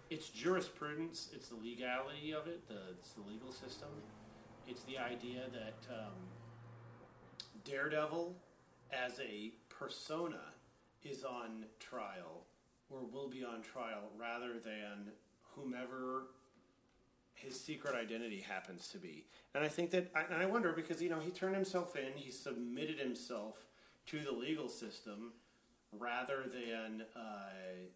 [0.09, 1.29] it's jurisprudence.
[1.33, 2.67] It's the legality of it.
[2.67, 3.89] The it's the legal system.
[4.67, 6.13] It's the idea that um,
[7.65, 8.35] Daredevil,
[8.91, 10.53] as a persona,
[11.03, 12.45] is on trial
[12.89, 15.11] or will be on trial rather than
[15.55, 16.27] whomever
[17.43, 19.25] his secret identity happens to be.
[19.55, 22.31] And I think that, and I wonder because you know he turned himself in, he
[22.31, 23.65] submitted himself
[24.07, 25.33] to the legal system
[25.91, 27.03] rather than.
[27.15, 27.89] Uh,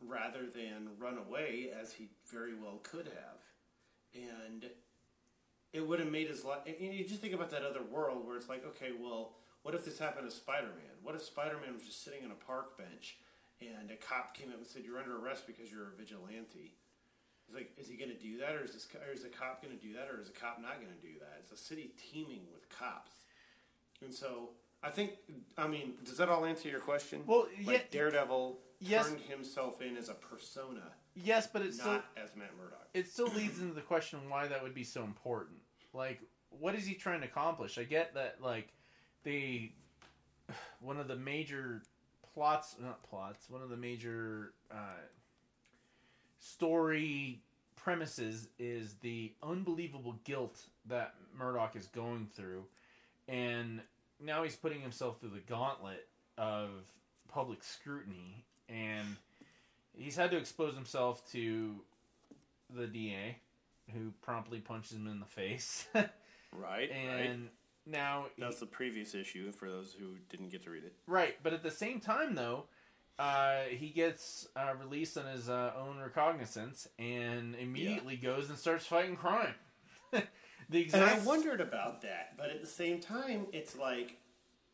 [0.00, 3.40] rather than run away as he very well could have.
[4.14, 4.66] And
[5.72, 6.60] it would have made his life.
[6.66, 9.84] And you just think about that other world where it's like, okay, well, what if
[9.84, 10.94] this happened to Spider Man?
[11.02, 13.18] What if Spider Man was just sitting on a park bench
[13.60, 16.74] and a cop came up and said, You're under arrest because you're a vigilante?
[17.46, 19.62] It's like, is he going to do that, or is this, or is the cop
[19.62, 21.36] going to do that, or is the cop not going to do that?
[21.40, 23.12] It's a city teeming with cops,
[24.02, 24.50] and so
[24.82, 25.12] I think,
[25.56, 27.22] I mean, does that all answer your question?
[27.26, 29.08] Well, like yeah- Daredevil Yes.
[29.08, 32.88] turned himself in as a persona, Yes, but it's still not as Matt Murdock.
[32.92, 35.56] it still leads into the question why that would be so important.
[35.94, 36.20] Like,
[36.50, 37.78] what is he trying to accomplish?
[37.78, 38.74] I get that, like,
[39.22, 39.72] the
[40.80, 41.82] one of the major
[42.34, 44.92] plots, not plots, one of the major uh,
[46.52, 47.40] story
[47.76, 52.64] premises is the unbelievable guilt that Murdock is going through,
[53.28, 53.80] and
[54.20, 56.06] now he's putting himself through the gauntlet
[56.38, 56.70] of
[57.28, 59.16] public scrutiny, and
[59.96, 61.76] he's had to expose himself to
[62.74, 63.38] the DA,
[63.92, 65.86] who promptly punches him in the face,
[66.52, 67.48] Right, and
[67.84, 70.94] now That's the previous issue for those who didn't get to read it.
[71.06, 72.64] Right, but at the same time, though,
[73.18, 78.86] uh, he gets uh, released on his uh, own recognizance and immediately goes and starts
[78.86, 79.54] fighting crime.
[80.12, 80.22] the
[80.68, 84.18] And exact I wondered about that, but at the same time, it's like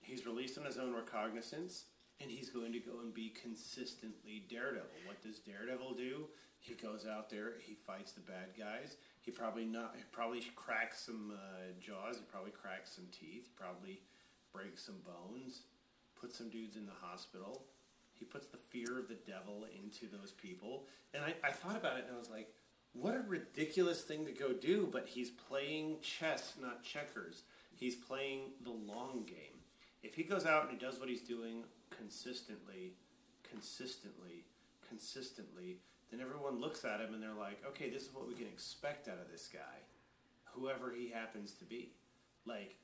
[0.01, 1.85] he's released on his own recognizance,
[2.21, 4.89] and he's going to go and be consistently Daredevil.
[5.07, 6.27] What does Daredevil do?
[6.59, 8.97] He goes out there, he fights the bad guys.
[9.21, 12.17] He probably not, he probably cracks some uh, jaws.
[12.17, 13.49] He probably cracks some teeth.
[13.57, 14.01] Probably
[14.53, 15.63] breaks some bones.
[16.21, 17.65] Puts some dudes in the hospital.
[18.23, 20.87] He puts the fear of the devil into those people.
[21.13, 22.55] And I, I thought about it, and I was like,
[22.93, 27.43] what a ridiculous thing to go do, but he's playing chess, not checkers.
[27.75, 29.59] He's playing the long game.
[30.05, 32.93] If he goes out and he does what he's doing consistently,
[33.43, 34.45] consistently,
[34.89, 35.79] consistently,
[36.13, 39.09] then everyone looks at him and they're like, okay, this is what we can expect
[39.09, 39.83] out of this guy,
[40.53, 41.91] whoever he happens to be.
[42.47, 42.77] Like,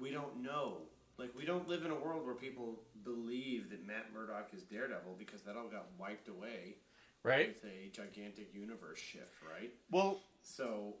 [0.00, 0.78] we don't know.
[1.18, 5.16] Like, we don't live in a world where people believe that Matt Murdock is Daredevil
[5.18, 6.76] because that all got wiped away
[7.22, 7.48] right.
[7.48, 9.72] with a gigantic universe shift, right?
[9.90, 10.94] Well, So,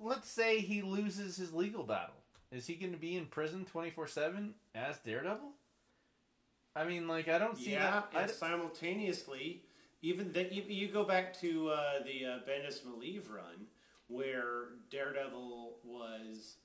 [0.00, 2.14] let's say he loses his legal battle.
[2.50, 5.52] Is he going to be in prison twenty four seven as Daredevil?
[6.74, 8.08] I mean, like, I don't see yeah, that.
[8.14, 9.62] I and d- simultaneously,
[10.02, 13.66] even that you, you go back to uh, the uh, Bendis Maleev run
[14.08, 16.56] where Daredevil was,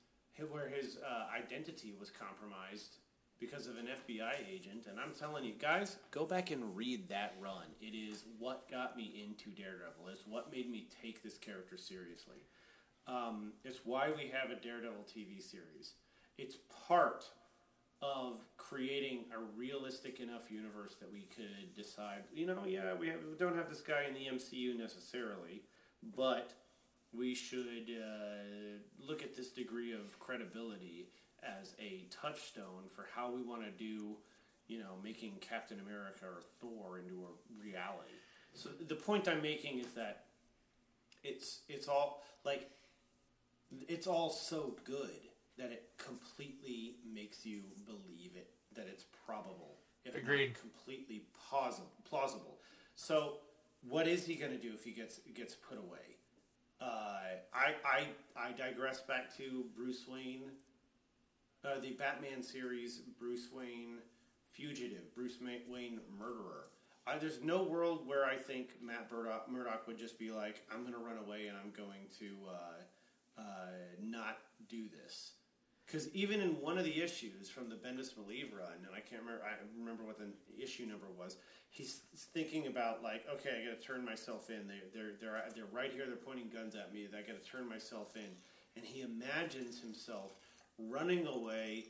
[0.46, 2.98] where his uh, identity was compromised
[3.40, 4.86] because of an FBI agent.
[4.88, 7.66] And I'm telling you, guys, go back and read that run.
[7.80, 10.08] It is what got me into Daredevil.
[10.10, 12.46] It's what made me take this character seriously.
[13.06, 15.94] Um, it's why we have a Daredevil TV series.
[16.36, 17.24] It's part
[18.00, 23.18] of creating a realistic enough universe that we could decide, you know, yeah, we, have,
[23.28, 25.62] we don't have this guy in the MCU necessarily,
[26.16, 26.52] but
[27.12, 31.08] we should uh, look at this degree of credibility
[31.42, 34.16] as a touchstone for how we want to do,
[34.66, 38.18] you know, making Captain America or Thor into a reality.
[38.54, 40.24] So the point I'm making is that
[41.22, 42.70] it's it's all like
[43.88, 45.28] it's all so good
[45.58, 50.54] that it completely makes you believe it that it's probable if Agreed.
[50.58, 52.58] completely plausible plausible
[52.94, 53.38] so
[53.86, 56.16] what is he going to do if he gets gets put away
[56.80, 58.06] I, I
[58.36, 60.50] I digress back to Bruce Wayne
[61.64, 63.98] uh, the Batman series Bruce Wayne
[64.52, 66.68] fugitive Bruce Wayne murderer
[67.20, 70.92] there's no world where I think Matt Murdock, Murdock would just be like I'm going
[70.92, 73.42] to run away and I'm going to uh, uh,
[74.02, 75.32] not do this.
[75.88, 79.22] Because even in one of the issues from the Bendis Maleev run, and I can't
[79.22, 80.28] remember, I remember what the
[80.62, 81.38] issue number was.
[81.70, 82.02] He's
[82.34, 84.68] thinking about like, okay, I got to turn myself in.
[84.68, 86.04] They, they're they're they're right here.
[86.06, 87.08] They're pointing guns at me.
[87.08, 88.28] I got to turn myself in.
[88.76, 90.38] And he imagines himself
[90.78, 91.86] running away,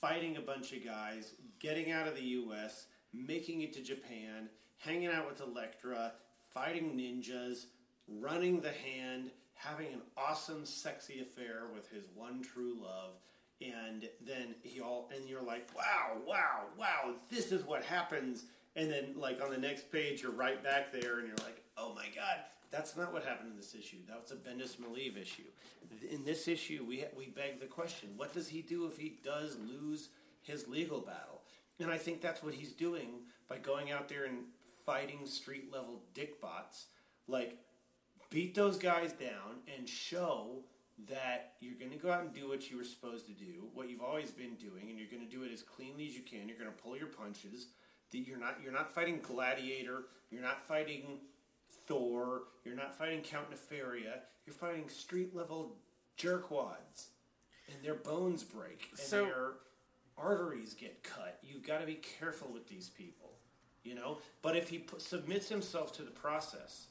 [0.00, 5.08] fighting a bunch of guys, getting out of the U.S., making it to Japan, hanging
[5.08, 6.12] out with Elektra,
[6.54, 7.66] fighting ninjas,
[8.08, 13.12] running the hand, having an awesome, sexy affair with his one true love,
[13.72, 18.44] and then he all and you're like, wow, wow, wow, this is what happens.
[18.76, 21.94] And then, like on the next page, you're right back there, and you're like, oh
[21.94, 22.40] my god,
[22.70, 23.98] that's not what happened in this issue.
[24.08, 25.44] That was a Bendis Maleev issue.
[26.10, 29.56] In this issue, we we beg the question: What does he do if he does
[29.58, 30.08] lose
[30.42, 31.42] his legal battle?
[31.80, 34.44] And I think that's what he's doing by going out there and
[34.86, 36.86] fighting street level dickbots.
[37.26, 37.58] Like,
[38.30, 40.64] beat those guys down and show
[41.08, 43.88] that you're going to go out and do what you were supposed to do, what
[43.90, 46.48] you've always been doing, and you're going to do it as cleanly as you can.
[46.48, 47.66] You're going to pull your punches.
[48.12, 50.04] That you're not you're not fighting Gladiator.
[50.30, 51.18] You're not fighting
[51.88, 52.42] Thor.
[52.64, 54.20] You're not fighting Count Nefaria.
[54.46, 55.76] You're fighting street level
[56.16, 57.06] jerkwads,
[57.68, 59.52] and their bones break and So- their
[60.16, 61.40] arteries get cut.
[61.42, 63.32] You've got to be careful with these people,
[63.82, 64.18] you know.
[64.42, 66.86] But if he pu- submits himself to the process,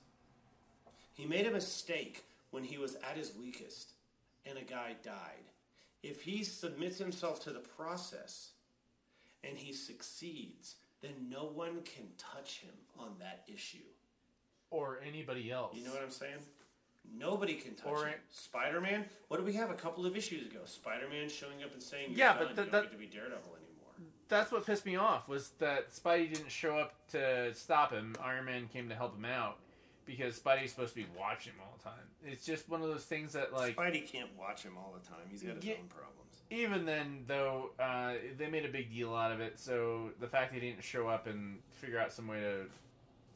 [1.14, 3.93] he made a mistake when he was at his weakest
[4.46, 5.46] and a guy died.
[6.02, 8.52] If he submits himself to the process
[9.44, 13.78] and he succeeds, then no one can touch him on that issue.
[14.70, 15.76] Or anybody else.
[15.78, 16.40] You know what I'm saying?
[17.18, 18.16] Nobody can touch Or him.
[18.30, 20.60] Spider Man, what did we have a couple of issues ago?
[20.66, 22.38] Spider Man showing up and saying, Yeah, done.
[22.40, 24.10] but th- you that- don't get to be Daredevil anymore.
[24.30, 28.16] That's what pissed me off was that Spidey didn't show up to stop him.
[28.24, 29.60] Iron Man came to help him out
[30.06, 32.06] because Spidey's supposed to be watching him all the time.
[32.26, 35.20] It's just one of those things that like Spidey can't watch him all the time.
[35.30, 35.74] He's got his Yeah.
[35.82, 36.10] own problems.
[36.50, 40.54] even then though uh, they made a big deal out of it so the fact
[40.54, 42.66] he didn't show up and figure out some way to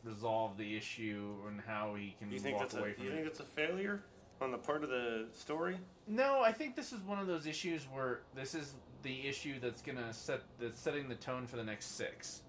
[0.04, 3.20] resolve the issue and how he can You walk that's a away you from think
[3.20, 4.04] it that's a failure
[4.42, 5.78] on the part of the story?
[6.06, 9.82] no i think this is one of those issues where this is the issue that's
[9.82, 12.42] gonna set that's setting the tone for the next six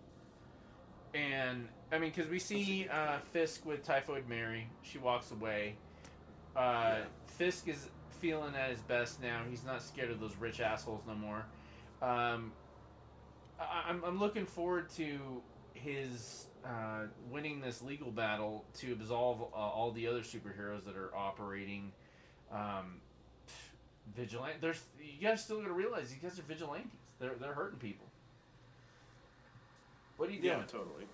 [1.15, 5.75] and i mean because we see uh, fisk with typhoid mary she walks away
[6.57, 6.97] uh,
[7.27, 7.89] fisk is
[8.21, 11.45] feeling at his best now he's not scared of those rich assholes no more
[12.03, 12.53] um,
[13.61, 15.43] I, I'm, I'm looking forward to
[15.75, 21.15] his uh, winning this legal battle to absolve uh, all the other superheroes that are
[21.15, 21.93] operating
[22.53, 23.01] um,
[24.15, 24.59] vigilante.
[24.61, 26.91] There's you guys still to realize these guys are vigilantes.
[27.19, 28.08] They're they're hurting people.
[30.19, 30.59] What are you doing?
[30.59, 31.07] Yeah, totally.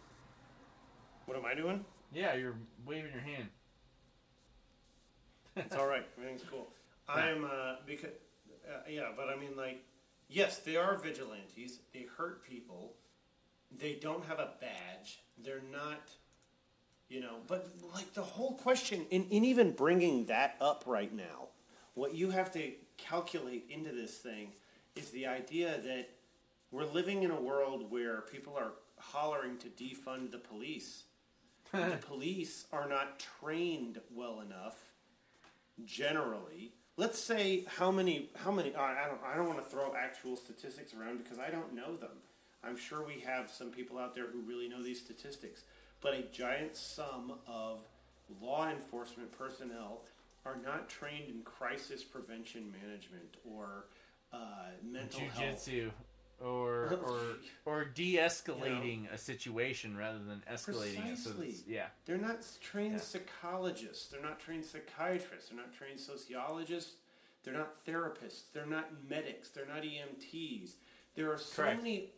[1.26, 1.84] What am I doing?
[2.12, 3.48] Yeah, you're waving your hand.
[5.56, 6.04] It's all right.
[6.18, 6.66] Everything's cool.
[7.08, 8.10] I'm uh, because
[8.68, 9.84] uh, yeah, but I mean like
[10.28, 11.78] yes, they are vigilantes.
[11.92, 12.94] They hurt people.
[13.70, 15.20] They don't have a badge.
[15.38, 16.10] They're not
[17.08, 21.48] you know, but like the whole question in, in even bringing that up right now,
[21.92, 24.48] what you have to calculate into this thing
[24.96, 26.08] is the idea that
[26.72, 28.72] we're living in a world where people are
[29.12, 31.04] hollering to defund the police.
[31.72, 34.92] the police are not trained well enough
[35.84, 39.94] generally let's say how many how many I I don't I don't want to throw
[39.94, 42.18] actual statistics around because I don't know them.
[42.62, 45.64] I'm sure we have some people out there who really know these statistics,
[46.00, 47.80] but a giant sum of
[48.40, 50.02] law enforcement personnel
[50.46, 53.86] are not trained in crisis prevention management or
[54.32, 54.38] uh,
[54.82, 55.68] mental health.
[56.44, 57.20] Or or
[57.64, 61.18] or de-escalating a situation rather than escalating it.
[61.18, 61.54] So Precisely.
[61.66, 61.86] yeah.
[62.04, 63.00] They're not trained Yeah.
[63.00, 64.08] psychologists.
[64.08, 65.48] They're not trained psychiatrists.
[65.48, 66.96] They're not trained sociologists.
[67.42, 68.42] They're not therapists.
[68.52, 69.48] They're not medics.
[69.50, 70.72] They're not EMTs.
[71.14, 71.82] There are so Correct.
[71.82, 72.10] many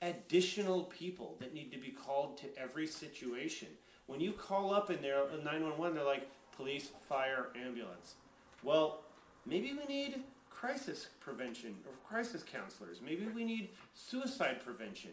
[0.00, 3.68] additional people that need to be called to every situation.
[4.06, 8.14] When you call up and they're uh, 911, they're like police, fire, ambulance.
[8.62, 9.04] Well,
[9.46, 10.22] maybe we need
[10.62, 13.00] crisis prevention or crisis counselors.
[13.04, 15.10] Maybe we need suicide prevention.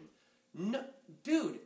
[0.54, 0.84] No,
[1.24, 1.58] dude,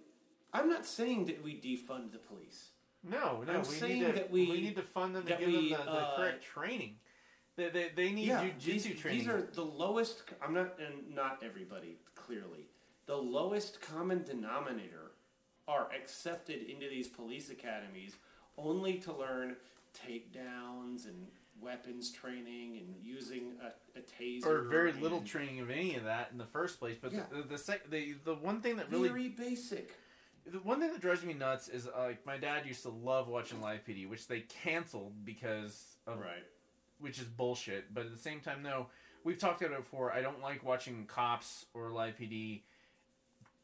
[0.55, 2.70] I'm not saying that we defund the police.
[3.03, 5.37] No, no, I'm we saying need to that we- we need to fund them to
[5.37, 6.97] give we, them the, the uh, correct training.
[7.57, 9.18] They, they, they need yeah, jujitsu these, training.
[9.20, 10.22] these are the lowest.
[10.43, 12.68] I'm not, and not everybody clearly.
[13.07, 15.12] The lowest common denominator
[15.68, 18.16] are accepted into these police academies
[18.57, 19.57] only to learn
[19.95, 21.26] takedowns and
[21.61, 26.29] weapons training and using a, a taser or very little training of any of that
[26.33, 26.97] in the first place.
[27.01, 27.23] But Yeah.
[27.33, 29.95] the, the, sec- the the one thing that really Very basic.
[30.47, 33.29] The one thing that drives me nuts is uh, like my dad used to love
[33.29, 36.45] watching Live PD, which they canceled because of Right.
[36.99, 37.95] which is bullshit.
[37.95, 38.89] But at the same time, though,
[39.25, 40.13] we've talked about it before.
[40.13, 42.61] I don't like watching cops or live PD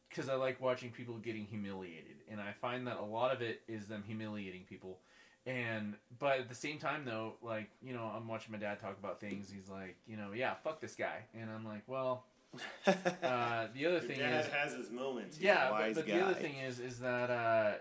[0.09, 3.61] because I like watching people getting humiliated, and I find that a lot of it
[3.67, 4.99] is them humiliating people.
[5.45, 8.97] And but at the same time, though, like you know, I'm watching my dad talk
[8.99, 9.51] about things.
[9.51, 12.25] He's like, you know, yeah, fuck this guy, and I'm like, well.
[13.23, 15.37] Uh, the other Your thing dad is, has his moments.
[15.37, 16.17] He's yeah, a but, wise but guy.
[16.17, 17.73] the other thing is, is that uh,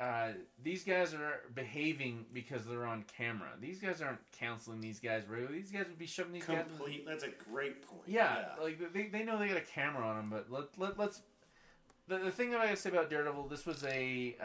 [0.00, 0.32] uh,
[0.62, 3.50] these guys are behaving because they're on camera.
[3.60, 5.60] These guys aren't counseling these guys regularly.
[5.60, 6.64] These guys would be shoving these guys.
[6.66, 7.06] complete.
[7.06, 8.02] That's a great point.
[8.06, 11.22] Yeah, like they, they know they got a camera on them, but let, let let's.
[12.08, 14.36] The, the thing that I gotta say about Daredevil, this was a.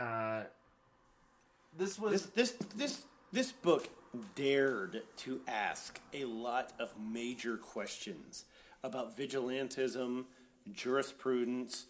[1.77, 3.89] This was this this this this book
[4.35, 8.45] dared to ask a lot of major questions
[8.83, 10.25] about vigilantism,
[10.71, 11.85] jurisprudence,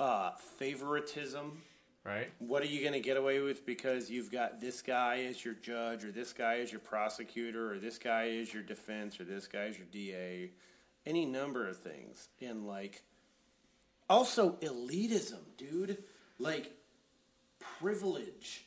[0.00, 1.62] uh, favoritism.
[2.04, 2.32] Right.
[2.40, 5.54] What are you going to get away with because you've got this guy as your
[5.54, 9.46] judge, or this guy as your prosecutor, or this guy as your defense, or this
[9.46, 10.50] guy as your DA?
[11.06, 12.28] Any number of things.
[12.40, 13.02] And, like,
[14.10, 16.02] also elitism, dude.
[16.40, 16.72] Like,
[17.60, 18.64] privilege.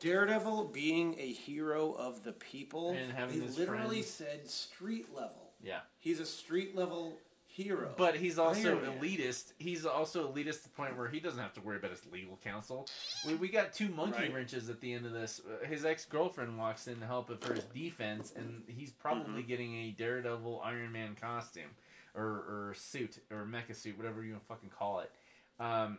[0.00, 2.90] Daredevil being a hero of the people.
[2.92, 4.10] And having he his literally friends.
[4.10, 5.52] said street level.
[5.62, 5.80] Yeah.
[5.98, 7.14] He's a street level
[7.46, 7.94] hero.
[7.96, 9.52] But he's also elitist.
[9.58, 12.38] He's also elitist to the point where he doesn't have to worry about his legal
[12.44, 12.86] counsel.
[13.26, 14.34] We, we got two monkey Right.
[14.34, 15.40] wrenches at the end of this.
[15.44, 19.48] Uh, His ex girlfriend walks in to help for his defense, and he's probably Mm-hmm.
[19.48, 21.70] getting a Daredevil Iron Man costume
[22.14, 25.10] or, or suit or mecha suit, whatever you fucking call it.
[25.58, 25.98] Um,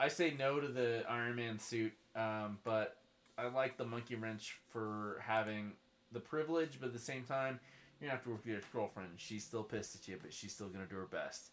[0.00, 2.96] I say no to the Iron Man suit, um, but
[3.38, 5.72] I like the monkey wrench for having
[6.12, 7.60] the privilege, but at the same time,
[8.00, 9.10] you're gonna have to work with your girlfriend.
[9.16, 11.50] She's still pissed at you, but she's still gonna do her best.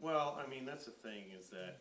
[0.00, 1.78] Well, I mean, that's the thing is that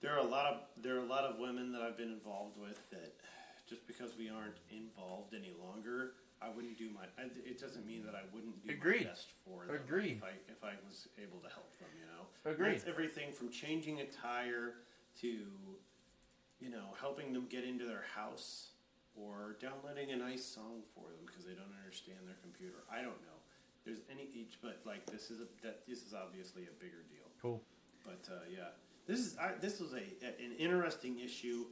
[0.00, 2.56] there are a lot of there are a lot of women that I've been involved
[2.56, 3.14] with that
[3.68, 7.02] just because we aren't involved any longer, I wouldn't do my.
[7.44, 9.04] It doesn't mean that I wouldn't do Agreed.
[9.04, 9.74] my best for them.
[9.76, 10.12] Agreed.
[10.12, 12.50] If I if I was able to help them, you know.
[12.50, 12.76] Agreed.
[12.76, 14.74] That's everything from changing a tire
[15.20, 15.36] to,
[16.60, 18.70] you know, helping them get into their house
[19.14, 22.84] or downloading a nice song for them because they don't understand their computer.
[22.90, 23.38] I don't know.
[23.84, 27.26] There's any each, but like this is a that this is obviously a bigger deal.
[27.40, 27.62] Cool.
[28.04, 28.68] But uh, yeah,
[29.06, 31.66] this is I, this was a, a an interesting issue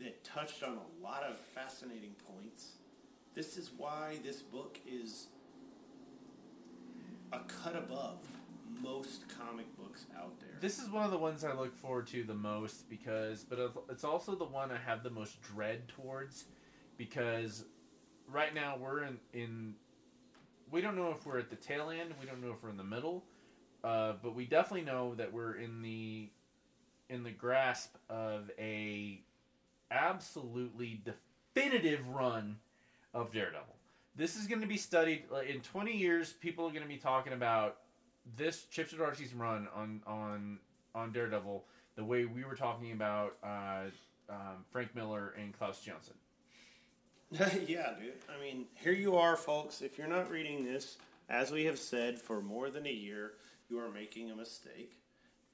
[0.00, 2.72] that touched on a lot of fascinating points.
[3.34, 5.28] This is why this book is
[7.32, 8.20] a cut above
[8.82, 10.49] most comic books out there.
[10.60, 13.58] This is one of the ones I look forward to the most because, but
[13.88, 16.44] it's also the one I have the most dread towards
[16.98, 17.64] because
[18.28, 19.74] right now we're in in
[20.70, 22.76] we don't know if we're at the tail end, we don't know if we're in
[22.76, 23.24] the middle,
[23.82, 26.28] uh, but we definitely know that we're in the
[27.08, 29.22] in the grasp of a
[29.90, 32.56] absolutely definitive run
[33.14, 33.76] of Daredevil.
[34.14, 36.34] This is going to be studied in 20 years.
[36.34, 37.78] People are going to be talking about
[38.36, 40.58] this Chip Zdarsky's run on on
[40.94, 41.64] on Daredevil
[41.96, 43.84] the way we were talking about uh,
[44.28, 46.14] um, Frank Miller and Klaus Janson.
[47.68, 48.14] yeah, dude.
[48.28, 49.82] I mean, here you are, folks.
[49.82, 50.96] If you're not reading this,
[51.28, 53.34] as we have said for more than a year,
[53.68, 54.96] you are making a mistake.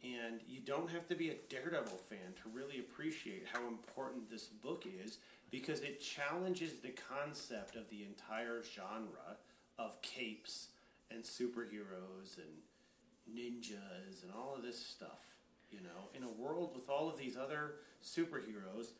[0.03, 4.45] And you don't have to be a Daredevil fan to really appreciate how important this
[4.45, 5.19] book is
[5.51, 9.37] because it challenges the concept of the entire genre
[9.79, 10.69] of capes
[11.11, 15.37] and superheroes and ninjas and all of this stuff.
[15.71, 18.93] You know, in a world with all of these other superheroes,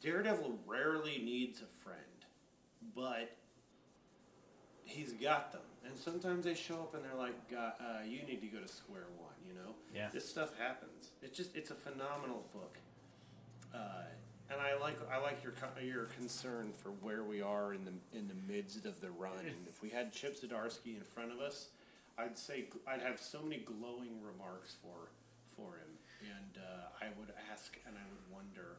[0.00, 2.00] Daredevil rarely needs a friend,
[2.94, 3.36] but
[4.84, 5.62] he's got them.
[5.86, 8.68] And sometimes they show up and they're like, "God, uh, "You need to go to
[8.68, 10.08] square one." You know, Yeah.
[10.10, 11.10] this stuff happens.
[11.22, 12.78] It's just it's a phenomenal book,
[13.72, 14.04] uh,
[14.54, 17.92] and I like I like your co- your concern for where we are in the
[18.16, 19.40] in the midst of the run.
[19.46, 21.68] And if we had Chip Zdarsky in front of us,
[22.16, 25.10] I'd say I'd have so many glowing remarks for
[25.56, 28.76] for him, and uh, I would ask and I would wonder,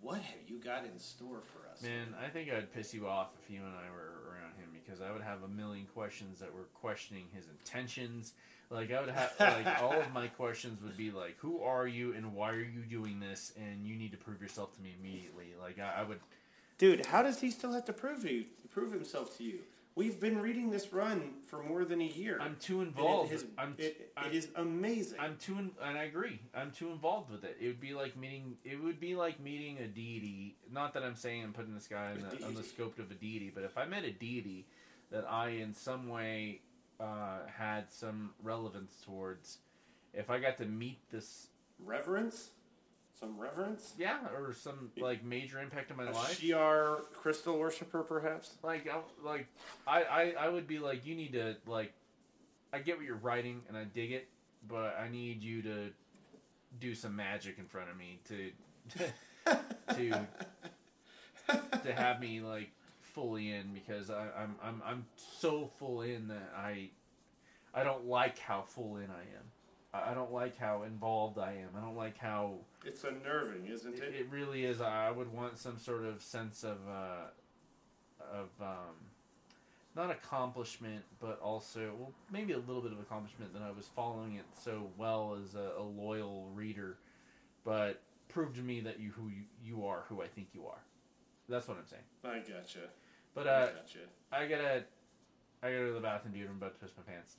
[0.00, 1.82] what have you got in store for us?
[1.82, 4.43] Man, I think I'd piss you off if you and I were around
[4.84, 8.32] because I would have a million questions that were questioning his intentions.
[8.70, 12.12] Like I would have like all of my questions would be like, "Who are you
[12.14, 15.54] and why are you doing this?" And you need to prove yourself to me immediately.
[15.60, 16.20] Like I, I would.
[16.78, 19.58] Dude, how does he still have to prove you prove himself to you?
[19.96, 22.36] We've been reading this run for more than a year.
[22.40, 23.30] I'm too And it involved.
[23.30, 25.20] has- I'm, it, I'm- it is amazing.
[25.20, 26.40] I'm too, in, and I agree.
[26.52, 27.56] I'm too involved with it.
[27.60, 28.56] It would be like meeting.
[28.64, 30.56] It would be like meeting a deity.
[30.72, 33.14] Not that I'm saying I'm putting this guy on the, on the scope of a
[33.14, 34.66] deity, but if I met a deity
[35.14, 36.60] that I in some way
[37.00, 39.58] uh, had some relevance towards,
[40.12, 41.46] if I got to meet this,
[41.78, 42.50] Reverence?
[43.18, 43.94] Some reverence?
[43.96, 46.40] Yeah, or some like major impact in my A life.
[46.40, 48.54] Shi'ar crystal worshiper, perhaps?
[48.64, 49.46] Like, I, like
[49.86, 51.92] I, I, I would be like, you need to like,
[52.72, 54.28] I get what you're writing and I dig it,
[54.68, 55.90] but I need you to
[56.80, 58.50] do some magic in front of me to,
[59.94, 60.26] to,
[61.84, 62.70] to have me like
[63.14, 66.90] fully in because I, I'm, I'm, I'm so full in that I,
[67.72, 69.44] I don't like how full in I am.
[69.92, 71.68] I I don't like how involved I am.
[71.76, 72.54] I don't like how
[72.84, 74.14] It's unnerving, isn't it, it?
[74.14, 74.80] it really is.
[74.80, 77.28] I would want some sort of sense of uh,
[78.32, 78.96] of um,
[79.94, 84.34] not accomplishment, but also well, maybe a little bit of accomplishment that I was following
[84.34, 86.96] it so well as a, a loyal reader,
[87.64, 90.82] but prove to me that you who you, you are who I think you are.
[91.48, 92.02] That's what I'm saying.
[92.24, 92.88] I gotcha.
[93.34, 93.68] But I uh.
[94.32, 94.84] I gotta
[95.62, 96.48] I gotta go to the bathroom, dude.
[96.48, 97.36] I'm about to piss my pants.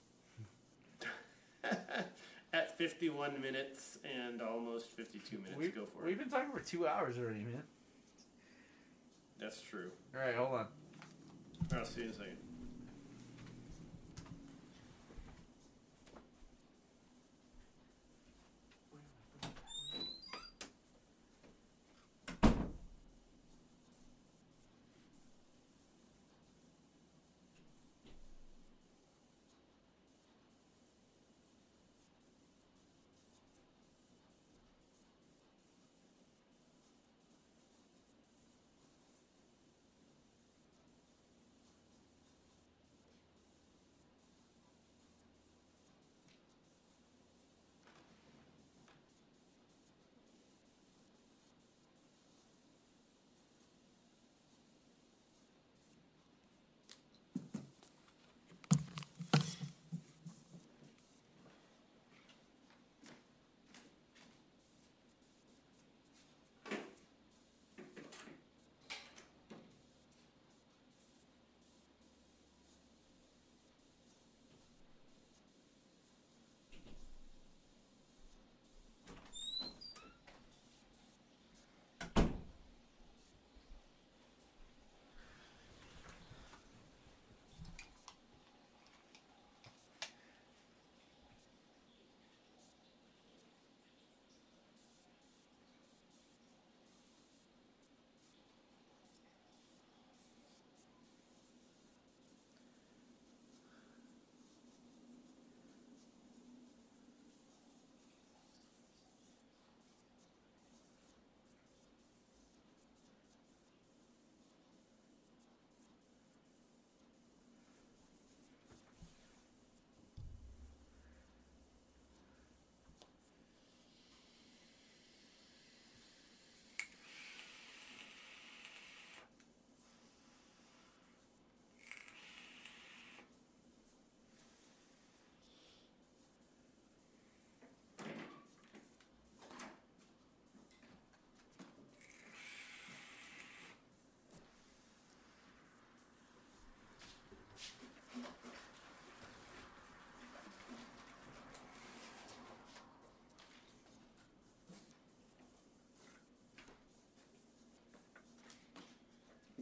[2.53, 5.55] At 51 minutes and almost 52 minutes.
[5.57, 6.19] We, Go for we've it.
[6.19, 7.63] been talking for two hours already, man.
[9.39, 9.91] That's true.
[10.13, 10.67] All right, hold on.
[11.73, 12.37] I'll see you in a second.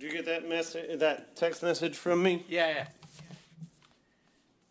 [0.03, 2.43] Did you get that message, that text message from me?
[2.49, 2.87] Yeah, yeah.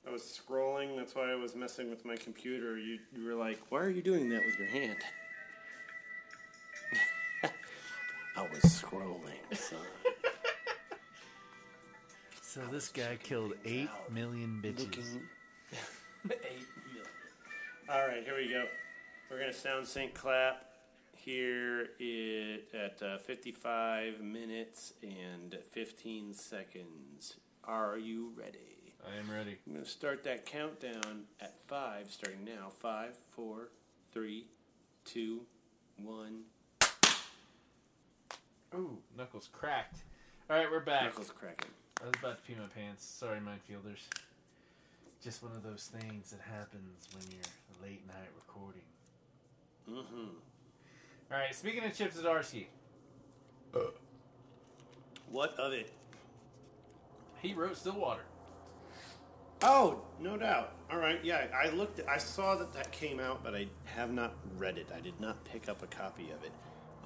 [0.06, 0.94] I was scrolling.
[0.94, 2.76] That's why I was messing with my computer.
[2.76, 4.98] You, you were like, "Why are you doing that with your hand?"
[8.36, 9.78] I was scrolling, son.
[12.42, 14.88] So this guy killed eight million bitches.
[14.90, 15.22] Looking.
[16.30, 17.08] Eight million.
[17.88, 18.66] All right, here we go.
[19.30, 20.71] We're gonna sound sync clap
[21.24, 27.36] here it at uh, 55 minutes and 15 seconds.
[27.64, 28.94] Are you ready?
[29.06, 29.58] I am ready.
[29.66, 32.70] I'm gonna start that countdown at five, starting now.
[32.76, 33.68] Five, four,
[34.12, 34.46] three,
[35.04, 35.42] two,
[35.96, 36.42] one.
[38.74, 39.98] Ooh, knuckles cracked.
[40.50, 41.04] All right, we're back.
[41.04, 41.70] Knuckles cracking.
[42.00, 43.04] I was about to pee my pants.
[43.04, 44.00] Sorry, Minefielders.
[45.22, 48.82] Just one of those things that happens when you're late night recording.
[49.88, 50.51] Mm-hmm.
[51.32, 52.66] All right, speaking of Chip Zdarsky,
[53.74, 53.78] uh.
[55.30, 55.90] What of it?
[57.40, 58.22] he wrote Stillwater.
[59.62, 60.74] Oh, no doubt.
[60.90, 61.46] All right, yeah.
[61.54, 62.00] I looked.
[62.06, 64.88] I saw that that came out, but I have not read it.
[64.94, 66.52] I did not pick up a copy of it.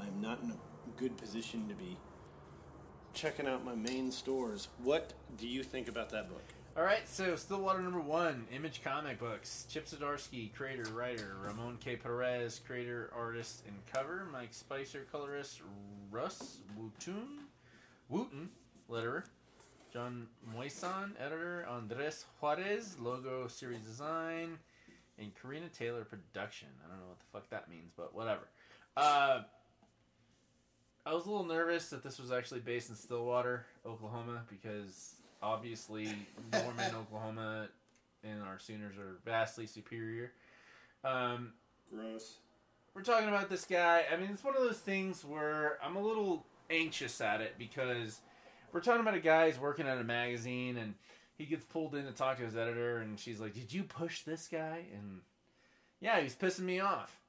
[0.00, 0.56] I'm not in a
[0.96, 1.96] good position to be
[3.14, 4.68] checking out my main stores.
[4.82, 6.55] What do you think about that book?
[6.76, 9.64] All right, so Stillwater number one, Image Comic Books.
[9.70, 11.34] Chip Zdarsky, creator, writer.
[11.42, 11.96] Ramon K.
[11.96, 14.28] Perez, creator, artist, and cover.
[14.30, 15.62] Mike Spicer, colorist.
[16.10, 17.46] Rus Wooton,
[18.12, 18.48] Wooton,
[18.90, 19.22] letterer.
[19.90, 21.66] Jon Moisan, editor.
[21.66, 24.58] Andres Juarez, logo, series design.
[25.18, 26.68] And Carina Taylor, production.
[26.84, 28.48] I don't know what the fuck that means, but whatever.
[28.98, 29.40] Uh,
[31.06, 35.14] I was a little nervous that this was actually based in Stillwater, Oklahoma, because
[35.46, 36.08] obviously
[36.52, 37.68] Norman, Oklahoma,
[38.24, 40.32] and our Sooners are vastly superior.
[41.04, 41.52] Um,
[41.94, 42.38] Gross.
[42.94, 44.04] we're talking about this guy.
[44.12, 48.20] I mean, it's one of those things where I'm a little anxious at it because
[48.72, 50.94] we're talking about a guy who's working at a magazine and
[51.38, 54.22] he gets pulled in to talk to his editor, and she's like, "Did you push
[54.22, 55.20] this guy?" And
[56.00, 57.20] yeah, he's pissing me off.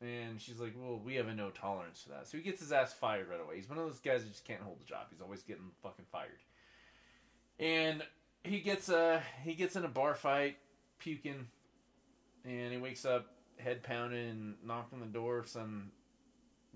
[0.00, 2.72] And she's like, "Well, we have a no tolerance for that." So he gets his
[2.72, 3.56] ass fired right away.
[3.56, 5.06] He's one of those guys that just can't hold a job.
[5.10, 6.42] He's always getting fucking fired.
[7.58, 8.02] And
[8.44, 10.56] he gets uh he gets in a bar fight,
[10.98, 11.48] puking,
[12.44, 13.26] and he wakes up
[13.58, 15.90] head pounding and knocking the door some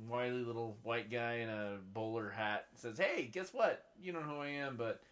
[0.09, 2.66] wily little white guy in a bowler hat.
[2.74, 3.85] Says, "Hey, guess what?
[4.01, 5.03] You don't know who I am, but."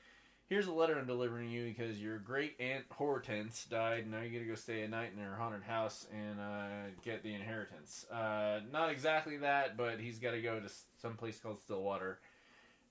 [0.51, 4.05] Here's a letter I'm delivering you because your great aunt Hortense died.
[4.05, 6.91] And now you got to go stay a night in her haunted house and uh,
[7.05, 8.07] get the inheritance.
[8.11, 10.71] Uh, not exactly that, but he's got to go to
[11.03, 12.21] some place called Stillwater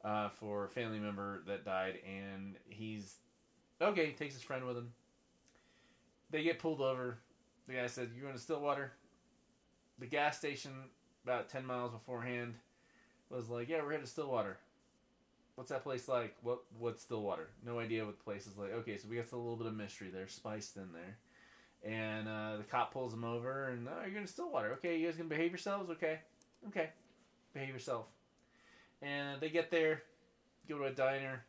[0.07, 3.15] uh, for a family member that died, and he's
[3.81, 4.11] okay.
[4.11, 4.93] Takes his friend with him.
[6.31, 7.17] They get pulled over.
[7.67, 8.93] The guy said, "You're going to Stillwater."
[9.99, 10.71] The gas station,
[11.25, 12.55] about ten miles beforehand,
[13.29, 14.57] was like, "Yeah, we're headed to Stillwater."
[15.55, 16.35] What's that place like?
[16.41, 17.49] What what's Stillwater?
[17.65, 18.71] No idea what the place is like.
[18.71, 21.17] Okay, so we got a little bit of mystery there, spiced in there.
[21.83, 24.71] And uh, the cop pulls him over, and oh, you're going to Stillwater.
[24.73, 25.89] Okay, you guys gonna behave yourselves?
[25.89, 26.19] Okay,
[26.69, 26.91] okay,
[27.53, 28.05] behave yourself.
[29.01, 30.03] And they get there,
[30.67, 31.43] go to a diner.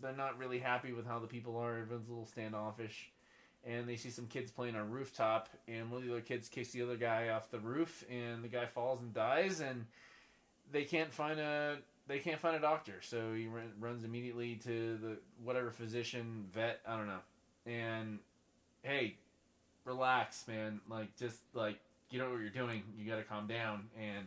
[0.00, 1.78] They're not really happy with how the people are.
[1.78, 3.10] Everyone's a little standoffish.
[3.64, 6.48] And they see some kids playing on a rooftop, and one of the other kids
[6.48, 9.60] kicks the other guy off the roof, and the guy falls and dies.
[9.60, 9.86] And
[10.72, 11.78] they can't find a
[12.08, 16.80] they can't find a doctor, so he run, runs immediately to the whatever physician vet
[16.84, 17.20] I don't know.
[17.64, 18.18] And
[18.82, 19.14] hey,
[19.84, 20.80] relax, man.
[20.88, 21.78] Like just like
[22.10, 22.82] you know what you're doing.
[22.98, 23.84] You got to calm down.
[23.96, 24.26] And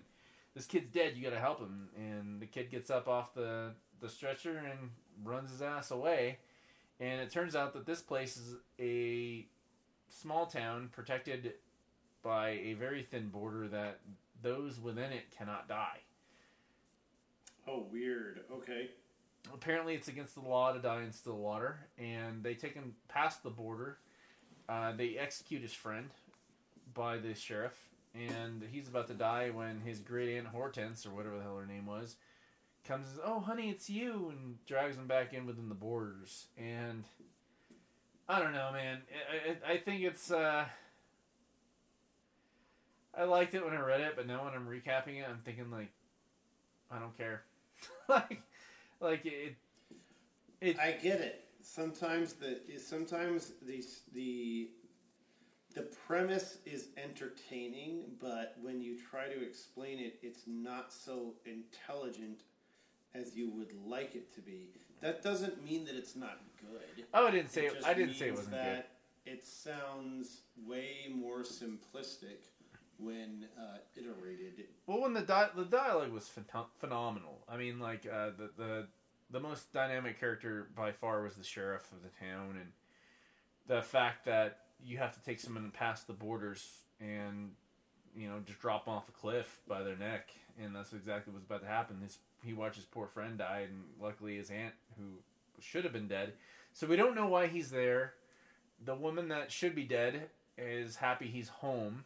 [0.55, 1.13] this kid's dead.
[1.15, 1.89] You got to help him.
[1.97, 4.89] And the kid gets up off the the stretcher and
[5.23, 6.39] runs his ass away.
[6.99, 9.45] And it turns out that this place is a
[10.07, 11.53] small town protected
[12.23, 13.99] by a very thin border that
[14.41, 15.99] those within it cannot die.
[17.67, 18.41] Oh, weird.
[18.51, 18.89] Okay.
[19.53, 23.49] Apparently, it's against the law to die in Stillwater, and they take him past the
[23.49, 23.97] border.
[24.67, 26.09] Uh, they execute his friend
[26.93, 27.77] by the sheriff,
[28.15, 31.65] and he's about to die when his great aunt Hortense, or whatever the hell her
[31.65, 32.15] name was,
[32.85, 36.47] comes and says, "Oh, honey, it's you," and drags him back in within the borders.
[36.57, 37.03] And
[38.27, 39.01] I don't know, man.
[39.31, 40.31] I, I, I think it's.
[40.31, 40.65] Uh,
[43.17, 45.71] I liked it when I read it, but now when I'm recapping it, I'm thinking
[45.71, 45.89] like,
[46.91, 47.43] I don't care.
[48.09, 48.41] like,
[48.99, 49.55] like it.
[50.61, 50.79] It.
[50.79, 51.43] I get it.
[51.61, 54.69] Sometimes the sometimes the the
[55.75, 62.41] the premise is entertaining, but when you try to explain it, it's not so intelligent
[63.13, 64.69] as you would like it to be.
[65.01, 67.05] That doesn't mean that it's not good.
[67.13, 67.69] Oh, I didn't say.
[67.69, 68.83] just I didn't say it wasn't good.
[69.25, 72.47] It sounds way more simplistic
[72.97, 74.65] when uh, iterated.
[74.87, 77.43] Well, when the di- the dialogue was phen- phenomenal.
[77.49, 78.87] I mean, like uh, the the
[79.29, 82.71] the most dynamic character by far was the sheriff of the town, and
[83.67, 87.51] the fact that you have to take someone past the borders and
[88.15, 90.29] you know just drop off a cliff by their neck,
[90.61, 91.97] and that's exactly what's about to happen.
[92.43, 95.03] He watched his poor friend die, and luckily his aunt, who
[95.59, 96.33] should have been dead,
[96.73, 98.13] so we don't know why he's there.
[98.83, 102.03] The woman that should be dead is happy he's home.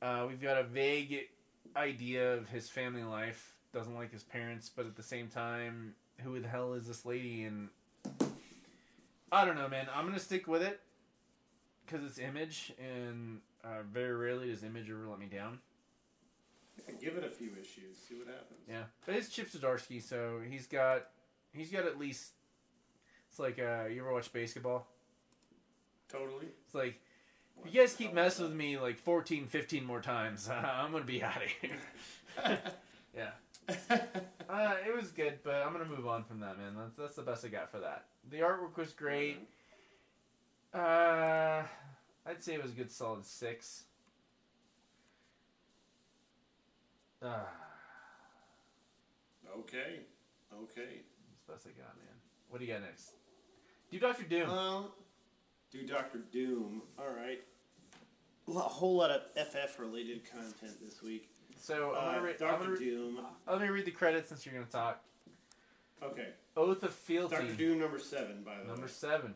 [0.00, 1.28] Uh, we've got a vague
[1.74, 3.54] idea of his family life.
[3.72, 7.44] Doesn't like his parents, but at the same time, who the hell is this lady?
[7.44, 7.68] And
[9.32, 9.86] I don't know, man.
[9.94, 10.80] I'm gonna stick with it
[11.86, 15.58] because it's Image, and uh, very rarely does Image ever let me down.
[17.00, 18.60] Give it a few issues, see what happens.
[18.68, 21.04] Yeah, but it's Chip Zdarsky, so he's got
[21.52, 22.32] he's got at least.
[23.30, 24.86] It's like uh, you ever watch basketball?
[26.08, 26.46] Totally.
[26.64, 27.00] It's like
[27.64, 31.22] if you guys keep messing with me like 14, 15 more times, I'm gonna be
[31.22, 32.58] out of here.
[33.16, 33.30] yeah.
[34.48, 36.74] Uh, it was good, but I'm gonna move on from that, man.
[36.78, 38.04] That's that's the best I got for that.
[38.30, 39.38] The artwork was great.
[40.76, 41.62] Uh,
[42.26, 43.84] I'd say it was a good solid six.
[47.22, 47.38] Uh,
[49.60, 50.00] Okay.
[50.54, 51.00] Okay.
[51.46, 52.14] that's the best I got, man.
[52.50, 53.12] What do you got next?
[53.90, 54.50] Do Doctor Doom.
[54.50, 54.86] Um,
[55.72, 56.82] do Doctor Doom.
[56.98, 57.40] All right.
[58.48, 61.30] A whole lot of FF related content this week.
[61.58, 62.36] so I'm Uh, read.
[62.38, 63.26] Doctor re- Doom.
[63.48, 65.02] let me read the credits since you're gonna talk.
[66.02, 66.34] Okay.
[66.56, 67.34] Oath of Fealty.
[67.34, 68.66] Doctor Doom number seven, by the way.
[68.68, 69.34] Number seven.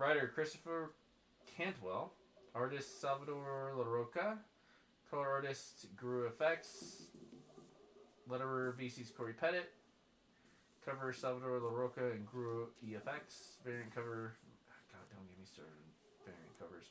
[0.00, 0.94] Writer Christopher
[1.58, 2.14] Cantwell.
[2.54, 4.38] Artist Salvador Larroca.
[5.10, 7.02] Color artist Guru-eFX.
[8.26, 9.58] Letterer VC's Cory Petit.
[10.86, 13.60] Cover Salvador Larroca and Guru EFX.
[13.62, 14.36] Variant cover.
[14.90, 15.74] God, don't get me started.
[15.76, 16.86] on Variant covers.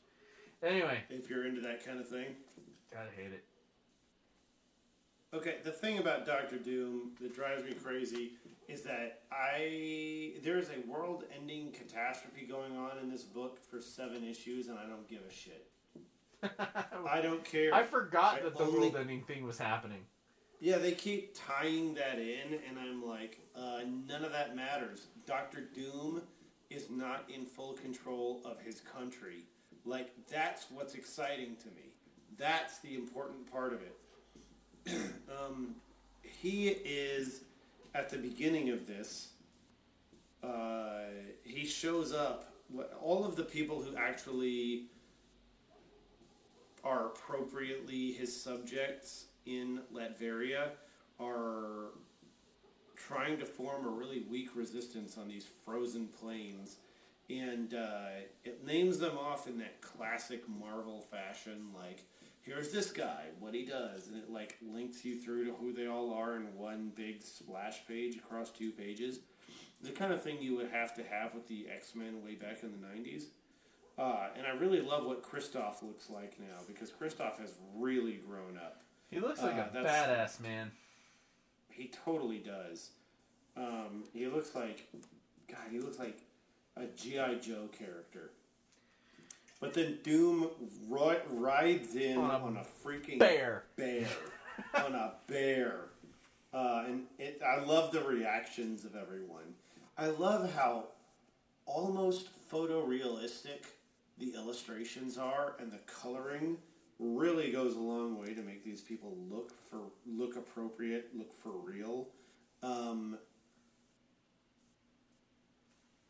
[0.61, 2.36] Anyway, If you're into that kind of thing.
[2.94, 3.44] gotta hate it.
[5.34, 8.31] Okay, the thing about Doctor Doom that drives me crazy
[8.68, 14.69] is that I there's a world-ending catastrophe going on in this book for seven issues,
[14.69, 15.68] and I don't give a shit.
[17.07, 17.73] I don't care.
[17.73, 20.06] I forgot I that the only- world ending thing was happening.
[20.61, 25.07] Yeah, they keep tying that in, and I'm like, uh, none of that matters.
[25.26, 26.22] Doctor Doom
[26.69, 29.45] is not in full control of his country.
[29.85, 31.93] Like, that's what's exciting to me.
[32.38, 33.95] That's the important part of it.
[34.88, 35.76] um,
[36.22, 37.43] he is,
[37.93, 39.30] at the beginning of this,
[40.43, 41.06] uh,
[41.43, 42.53] he shows up.
[43.01, 44.85] All of the people who actually
[46.84, 50.69] are appropriately his subjects in Latveria
[51.19, 51.91] are
[52.95, 56.77] trying to form a really weak resistance on these frozen plains.
[57.30, 58.07] And uh,
[58.43, 62.03] it names them off in that classic Marvel fashion, like,
[62.41, 64.07] here's this guy, what he does.
[64.07, 67.85] And it, like, links you through to who they all are in one big splash
[67.87, 69.19] page across two pages.
[69.81, 72.63] The kind of thing you would have to have with the X Men way back
[72.63, 73.23] in the 90s.
[73.97, 78.57] Uh, and I really love what Kristoff looks like now because Kristoff has really grown
[78.57, 78.81] up.
[79.09, 80.71] He looks like Uh, a badass man.
[81.69, 82.91] He totally does.
[83.57, 84.87] Um, he looks like,
[85.49, 86.19] God, he looks like
[86.77, 88.31] a GI Joe character.
[89.60, 90.49] But then Doom
[90.88, 93.64] ri- rides in On on a a, freaking bear.
[93.76, 94.07] bear,
[94.73, 95.90] on a bear,
[96.53, 99.53] uh, and it, I love the reactions of everyone.
[99.98, 100.86] I love how
[101.65, 103.65] almost photorealistic
[104.18, 106.57] the illustrations are, and the coloring
[106.98, 111.52] really goes a long way to make these people look for look appropriate, look for
[111.52, 112.07] real.
[112.64, 113.18] Um,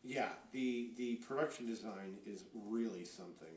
[0.03, 3.47] yeah, the the production design is really something.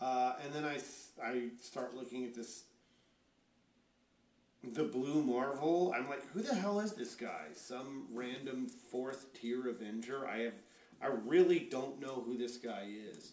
[0.00, 0.78] Uh, and then I
[1.22, 2.64] I start looking at this
[4.64, 5.92] the Blue Marvel.
[5.96, 7.46] I'm like, who the hell is this guy?
[7.52, 10.26] Some random fourth tier Avenger.
[10.26, 10.54] I have
[11.02, 13.32] I really don't know who this guy is.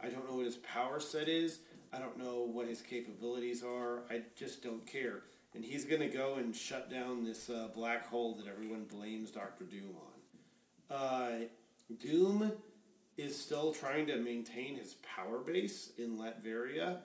[0.00, 1.60] I don't know what his power set is.
[1.92, 4.02] I don't know what his capabilities are.
[4.10, 5.22] I just don't care.
[5.54, 9.64] And he's gonna go and shut down this uh, black hole that everyone blames Doctor
[9.64, 9.94] Doom
[10.90, 10.96] on.
[10.96, 11.38] Uh,
[11.94, 12.52] Doom
[13.16, 16.98] is still trying to maintain his power base in Latveria,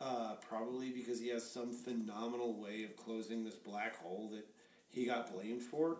[0.00, 4.46] uh, probably because he has some phenomenal way of closing this black hole that
[4.88, 5.98] he got blamed for.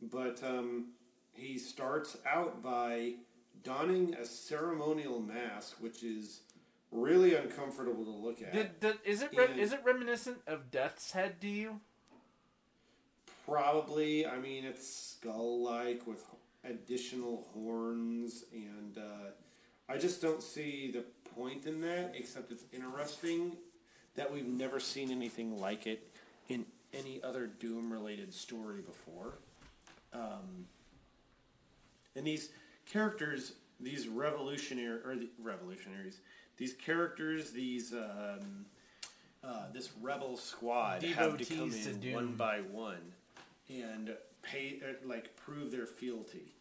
[0.00, 0.92] But um,
[1.32, 3.14] he starts out by
[3.62, 6.40] donning a ceremonial mask, which is
[6.90, 8.52] really uncomfortable to look at.
[8.52, 11.80] Did, did, is it re- is it reminiscent of Death's Head to you?
[13.46, 14.26] Probably.
[14.26, 16.24] I mean, it's skull-like with
[16.68, 19.30] additional horns, and uh,
[19.88, 21.04] I just don't see the
[21.34, 22.14] point in that.
[22.16, 23.56] Except it's interesting
[24.16, 26.08] that we've never seen anything like it
[26.48, 29.34] in any other Doom-related story before.
[30.12, 30.66] Um,
[32.16, 32.50] and these
[32.90, 36.20] characters, these revolutionary or the revolutionaries,
[36.56, 38.66] these characters, these um,
[39.44, 43.12] uh, this rebel squad have to come Devotees to in one by one
[43.68, 46.54] and pay uh, like prove their fealty.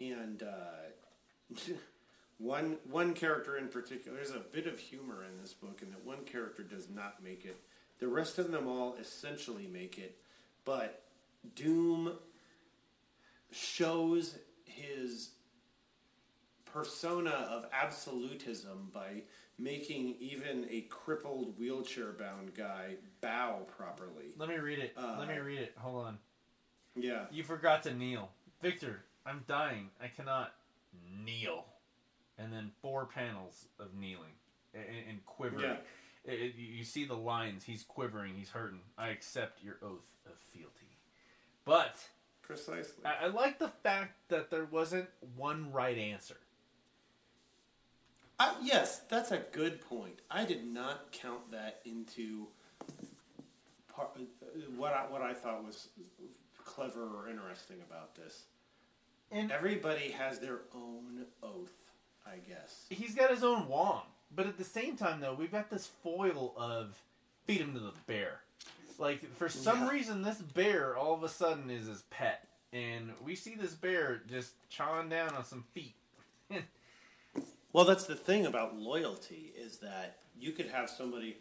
[0.00, 1.56] And uh,
[2.38, 6.04] one one character in particular, there's a bit of humor in this book, in that
[6.04, 7.60] one character does not make it.
[7.98, 10.16] The rest of them all essentially make it,
[10.64, 11.02] but
[11.56, 12.12] Doom
[13.50, 15.30] shows his
[16.64, 19.22] persona of absolutism by
[19.58, 24.34] making even a crippled wheelchair bound guy bow properly.
[24.36, 24.92] Let me read it.
[24.96, 25.72] Uh, Let me read it.
[25.78, 26.18] Hold on.
[26.94, 27.24] Yeah.
[27.32, 28.30] You forgot to kneel.
[28.60, 29.90] Victor, I'm dying.
[30.02, 30.52] I cannot
[31.24, 31.66] kneel.
[32.38, 34.32] And then four panels of kneeling
[34.74, 35.64] and, and quivering.
[35.64, 35.76] Yeah.
[36.32, 37.64] It- it- you see the lines.
[37.64, 38.34] He's quivering.
[38.36, 38.80] He's hurting.
[38.96, 40.96] I accept your oath of fealty.
[41.64, 41.94] But
[42.42, 43.04] Precisely.
[43.04, 46.36] I, I like the fact that there wasn't one right answer.
[48.62, 50.20] Yes, that's a good point.
[50.30, 52.46] I did not count that into
[53.94, 54.46] part, uh,
[54.76, 55.88] what I, what I thought was
[56.64, 58.44] clever or interesting about this.
[59.30, 61.92] And Everybody has their own oath,
[62.26, 62.86] I guess.
[62.88, 66.54] he's got his own wand, but at the same time, though, we've got this foil
[66.56, 67.00] of
[67.46, 68.40] feed him to the bear.
[68.98, 69.90] Like for some Yeah.
[69.90, 74.22] reason, this bear all of a sudden is his pet, and we see this bear
[74.28, 75.94] just chawing down on some feet.
[77.72, 81.36] Well, that's the thing about loyalty is that you could have somebody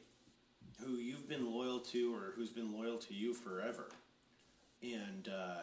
[0.83, 3.87] who you've been loyal to or who's been loyal to you forever,
[4.83, 5.61] and uh,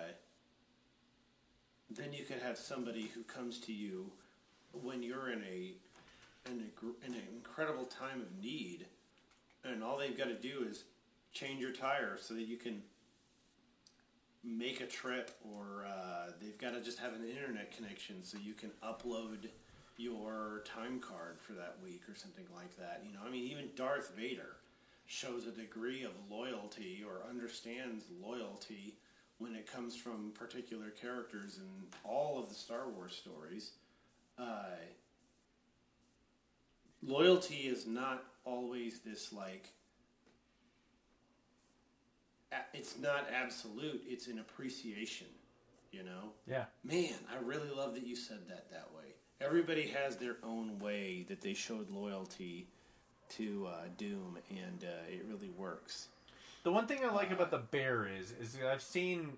[1.90, 4.10] then you could have somebody who comes to you
[4.72, 5.72] when you're in a
[6.50, 8.86] in, a, in an incredible time of need,
[9.64, 10.84] and all they've got to do is
[11.32, 12.82] change your tire so that you can
[14.42, 18.52] make a trip, or uh, they've got to just have an internet connection so you
[18.52, 19.48] can upload
[19.96, 23.02] your time card for that week or something like that.
[23.06, 24.56] You know, I mean, even Darth Vader
[25.06, 28.96] shows a degree of loyalty or understands loyalty
[29.38, 33.72] when it comes from particular characters in all of the Star Wars stories.
[34.38, 34.64] Uh,
[37.02, 39.68] loyalty is not always this like
[42.52, 45.26] a- it's not absolute it's an appreciation
[45.92, 46.64] you know Yeah.
[46.82, 51.24] man i really love that you said that that way everybody has their own way
[51.28, 52.68] that they showed loyalty
[53.30, 56.08] to uh, doom and uh, it really works
[56.64, 59.34] The one thing I like about the bear is, is I've seen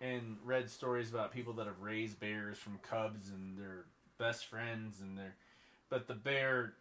[0.00, 3.84] and read stories about people that have raised bears from cubs and they're
[4.16, 5.34] best friends and they're,
[5.90, 6.74] but the bear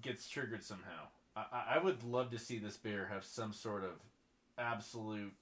[0.00, 1.08] gets triggered somehow.
[1.36, 3.90] I, I- I would love to see this bear have some sort of
[4.58, 5.32] absolute.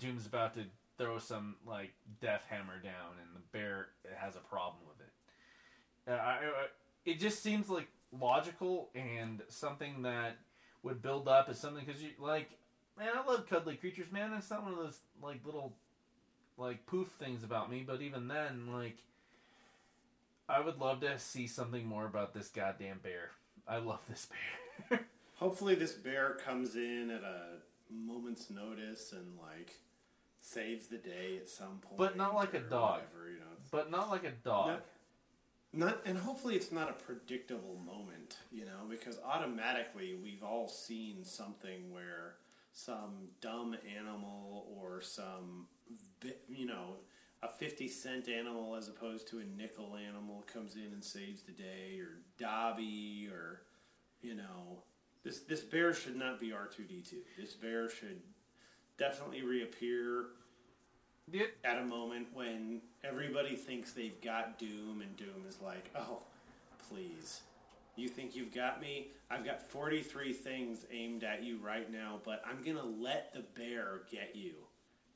[0.00, 0.64] Doom's about to
[0.96, 1.92] throw some like
[2.22, 6.10] death hammer down, and the bear has a problem with it.
[6.10, 6.66] Uh, I, I,
[7.04, 7.88] it just seems like
[8.18, 10.38] logical and something that
[10.84, 12.50] would build up as something because you like
[12.96, 14.32] man i love cuddly creatures man.
[14.38, 15.72] It's not one of those like little
[16.56, 18.98] like poof things about me but even then like
[20.48, 23.30] i would love to see something more about this goddamn bear.
[23.66, 24.28] I love this
[24.90, 25.00] bear.
[25.36, 27.56] Hopefully this bear comes in at a
[27.90, 29.80] moment's notice and like
[30.40, 33.00] saves the day at some point but not like a dog.
[33.00, 34.80] whatever, you know but not like a dog
[35.74, 41.24] Not- and hopefully it's not a predictable moment, you know, because automatically we've all seen
[41.24, 42.36] something where
[42.72, 45.68] some dumb animal or some
[46.48, 46.96] you know
[47.42, 51.52] a 50 cent animal as opposed to a nickel animal comes in and saves the
[51.52, 53.62] day or Dobby or
[54.22, 54.82] you know
[55.24, 57.14] this this bear should not be R2D2.
[57.38, 58.20] This bear should
[58.98, 60.26] definitely reappear
[61.64, 66.22] at a moment when everybody thinks they've got Doom, and Doom is like, oh,
[66.88, 67.42] please.
[67.96, 69.08] You think you've got me?
[69.30, 73.44] I've got 43 things aimed at you right now, but I'm going to let the
[73.56, 74.54] bear get you.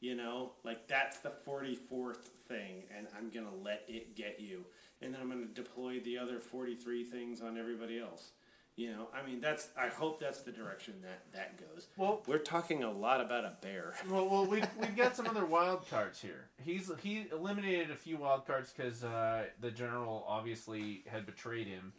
[0.01, 0.53] You know?
[0.63, 4.65] Like, that's the 44th thing, and I'm going to let it get you.
[5.03, 8.33] And then I'm going to deploy the other 43 things on everybody else.
[8.79, 9.71] You know, I mean, that's.
[9.77, 11.89] I hope that's the direction that that goes.
[11.97, 13.95] Well, we're talking a lot about a bear.
[14.09, 16.45] well, well we've, we've got some other wild cards here.
[16.65, 21.93] He's he eliminated a few wild cards because uh, the general obviously had betrayed him,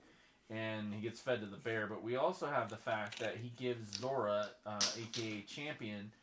[0.49, 1.85] and he gets fed to the bear.
[1.85, 6.13] But we also have the fact that he gives Zora, uh, aka Champion,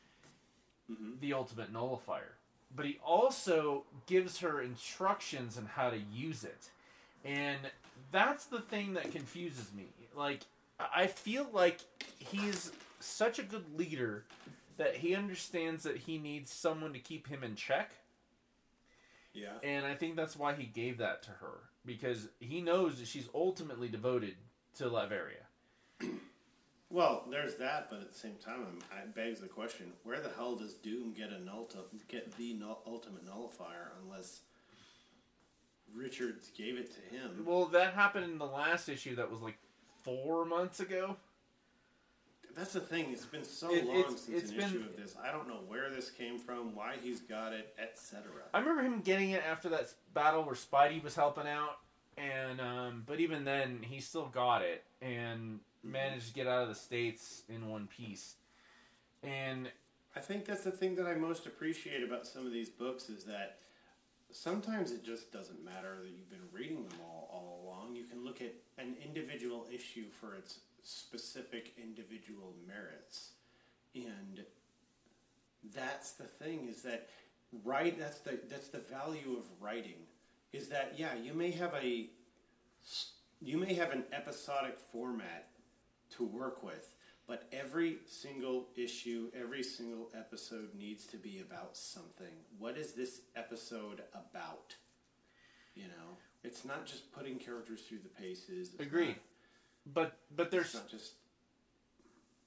[1.20, 2.32] the ultimate nullifier.
[2.74, 6.70] But he also gives her instructions on how to use it,
[7.26, 7.58] and
[8.10, 9.88] that's the thing that confuses me.
[10.16, 10.42] Like,
[10.78, 11.80] I feel like
[12.18, 14.24] he's such a good leader
[14.76, 17.92] that he understands that he needs someone to keep him in check.
[19.32, 19.52] Yeah.
[19.62, 23.28] And I think that's why he gave that to her because he knows that she's
[23.34, 24.34] ultimately devoted
[24.78, 25.44] to Latveria.
[26.88, 28.60] Well, there's that, but at the same time,
[28.92, 32.54] I'm, it begs the question: Where the hell does Doom get a nulti- get the
[32.54, 34.42] null- ultimate nullifier unless
[35.92, 37.44] Richards gave it to him?
[37.44, 39.58] Well, that happened in the last issue that was like
[40.06, 41.16] four months ago.
[42.54, 43.10] That's the thing.
[43.12, 45.14] It's been so It- long it's- since it's an been- issue of this.
[45.16, 48.30] I don't know where this came from, why he's got it, etc.
[48.54, 51.80] I remember him getting it after that battle where Spidey was helping out,
[52.16, 56.68] and um, but even then he still got it and managed to get out of
[56.68, 58.36] the states in one piece.
[59.22, 59.70] And
[60.14, 63.24] I think that's the thing that I most appreciate about some of these books is
[63.24, 63.58] that
[64.30, 67.96] sometimes it just doesn't matter that you've been reading them all, all along.
[67.96, 73.32] You can look at an individual issue for its specific individual merits.
[73.94, 74.44] And
[75.74, 77.08] that's the thing is that
[77.64, 80.06] right that's the that's the value of writing
[80.52, 82.10] is that yeah, you may have a
[83.40, 85.48] you may have an episodic format
[86.16, 86.94] to work with,
[87.26, 92.34] But every single issue, every single episode needs to be about something.
[92.58, 94.76] What is this episode about?
[95.74, 98.70] You know, it's not just putting characters through the paces.
[98.74, 99.08] It's Agreed.
[99.08, 99.16] not-
[99.94, 101.12] But but there's it's not just.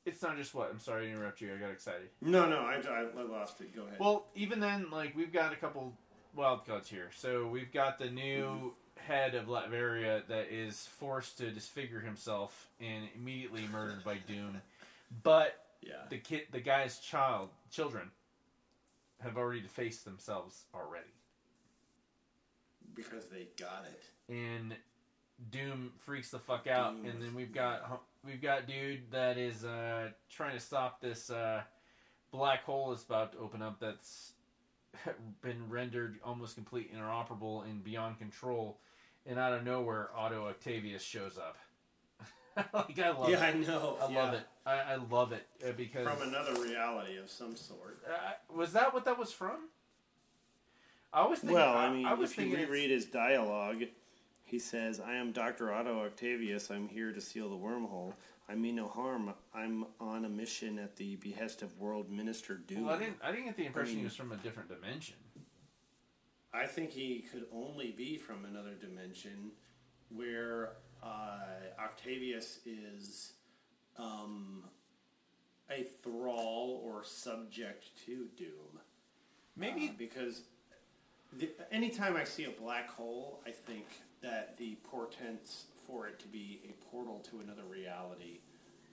[0.05, 1.53] it's not just what I'm sorry to interrupt you.
[1.53, 2.09] I got excited.
[2.21, 3.75] No, no, I, I, lost it.
[3.75, 3.99] Go ahead.
[3.99, 5.93] Well, even then, like we've got a couple
[6.35, 7.09] wild cards here.
[7.15, 13.07] So we've got the new head of Latveria that is forced to disfigure himself and
[13.15, 14.61] immediately murdered by Doom.
[15.23, 18.11] But yeah, the kid, the guy's child, children,
[19.21, 21.07] have already defaced themselves already,
[23.03, 24.03] because they got it.
[24.33, 24.75] and
[25.51, 26.95] Doom freaks the fuck out.
[26.97, 31.29] Doom and then we've got we've got dude that is uh, trying to stop this
[31.29, 31.61] uh,
[32.31, 33.79] black hole that's about to open up.
[33.79, 34.33] That's
[35.41, 38.79] been rendered almost complete interoperable and beyond control.
[39.25, 41.57] And out of nowhere, Otto Octavius shows up.
[42.73, 43.55] like I love Yeah, it.
[43.55, 43.97] I know.
[44.01, 44.23] I yeah.
[44.23, 44.41] love it.
[44.65, 48.01] I, I love it uh, because From another reality of some sort.
[48.07, 49.69] uh, was that what that was from?
[51.13, 51.55] I was thinking.
[51.55, 53.83] Well, I mean, I was if you thinking it's- reread his dialogue,
[54.43, 55.71] he says, I am Dr.
[55.73, 56.69] Otto Octavius.
[56.71, 58.13] I'm here to seal the wormhole.
[58.47, 59.33] I mean no harm.
[59.53, 62.85] I'm on a mission at the behest of World Minister Doom.
[62.85, 63.17] Well, I didn't.
[63.23, 65.15] I didn't get the impression he mean- was from a different dimension.
[66.51, 69.51] I think he could only be from another dimension
[70.09, 70.71] where
[71.03, 71.37] uh,
[71.79, 73.33] Octavius is
[73.99, 74.63] um,
[75.69, 78.79] a thrall or subject to Doom.
[79.55, 80.41] Maybe Uh, because
[81.37, 83.85] the, anytime I see a black hole, I think
[84.21, 88.39] that the portents for it to be a portal to another reality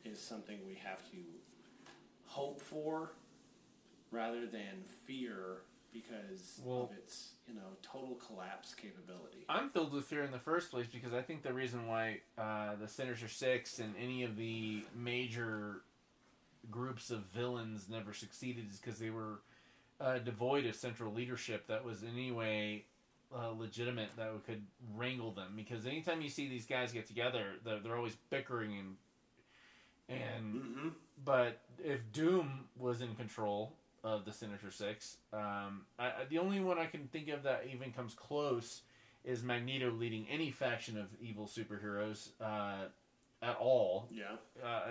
[0.04, 1.16] is something we have to
[2.26, 3.12] hope for
[4.10, 9.44] rather than fear because Well- of its you know total collapse capability.
[9.48, 12.74] I'm filled with fear in the first place because I think the reason why uh,
[12.76, 15.82] the Sinister Six and any of the major
[16.70, 19.40] groups of villains never succeeded is because they were
[20.00, 22.84] uh, devoid of central leadership that was in any way
[23.34, 24.62] uh, legitimate that could
[24.94, 25.52] wrangle them.
[25.56, 28.96] Because anytime you see these guys get together, they're, they're always bickering and
[30.08, 30.88] and Mm-hmm.
[31.24, 33.72] but if Doom was in control
[34.04, 37.92] of the Sinister Six, um, I, the only one I can think of that even
[37.92, 38.82] comes close
[39.24, 42.84] is Magneto leading any faction of evil superheroes uh,
[43.42, 44.08] at all.
[44.12, 44.36] Yeah.
[44.64, 44.90] Uh,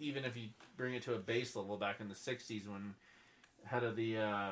[0.00, 2.94] even if you bring it to a base level back in the '60s when
[3.64, 4.50] head of the uh,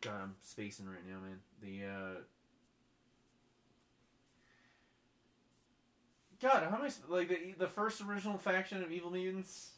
[0.00, 1.38] God, I'm spacing right now, man.
[1.62, 2.20] The uh,
[6.40, 9.70] God, how am I like the the first original faction of evil mutants?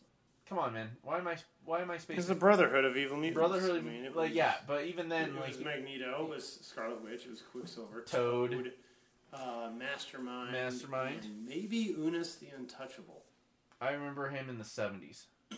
[0.48, 0.90] Come on, man.
[1.02, 2.18] Why am I why am I spacing?
[2.18, 3.38] It's the Brotherhood of Evil Mutants.
[3.38, 3.78] Brotherhood.
[3.78, 6.58] I mean, it like was- yeah, but even then, it like was Magneto, it was
[6.62, 8.72] Scarlet Witch, it was Quicksilver, Toad.
[9.32, 11.24] uh, Mastermind, Mastermind.
[11.24, 13.22] and maybe Unus the Untouchable.
[13.80, 15.26] I remember him in the seventies.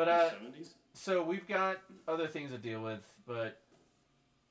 [0.00, 0.68] but uh, 70s?
[0.94, 1.76] so we've got
[2.08, 3.60] other things to deal with, but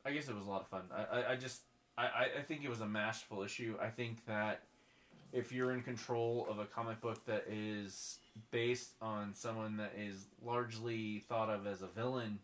[0.05, 0.81] I guess it was a lot of fun.
[0.95, 1.61] I, I, I just
[1.97, 3.75] I, I- I think it was a masterful issue.
[3.81, 4.61] I think that
[5.33, 8.19] if you're in control of a comic book that is
[8.51, 12.37] based on someone that is largely thought of as a villain,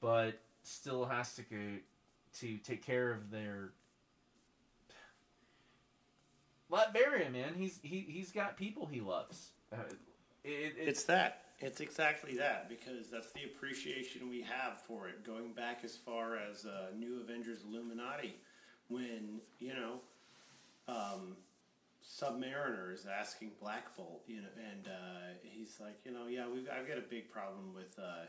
[0.00, 1.56] but still has to go
[2.40, 3.72] to take care of their
[6.72, 9.50] Latveria, man, he's he he's got people he loves.
[9.72, 9.76] Uh,
[10.44, 10.48] it,
[10.78, 11.42] it, It's that.
[11.58, 15.24] It's exactly that because that's the appreciation we have for it.
[15.24, 18.36] Going back as far as uh, New Avengers Illuminati,
[18.88, 20.00] when you know,
[20.86, 21.36] um,
[22.04, 26.68] Submariner is asking Black Bolt, you know, and uh, he's like, you know, yeah, we've
[26.68, 28.26] I've got a big problem with uh,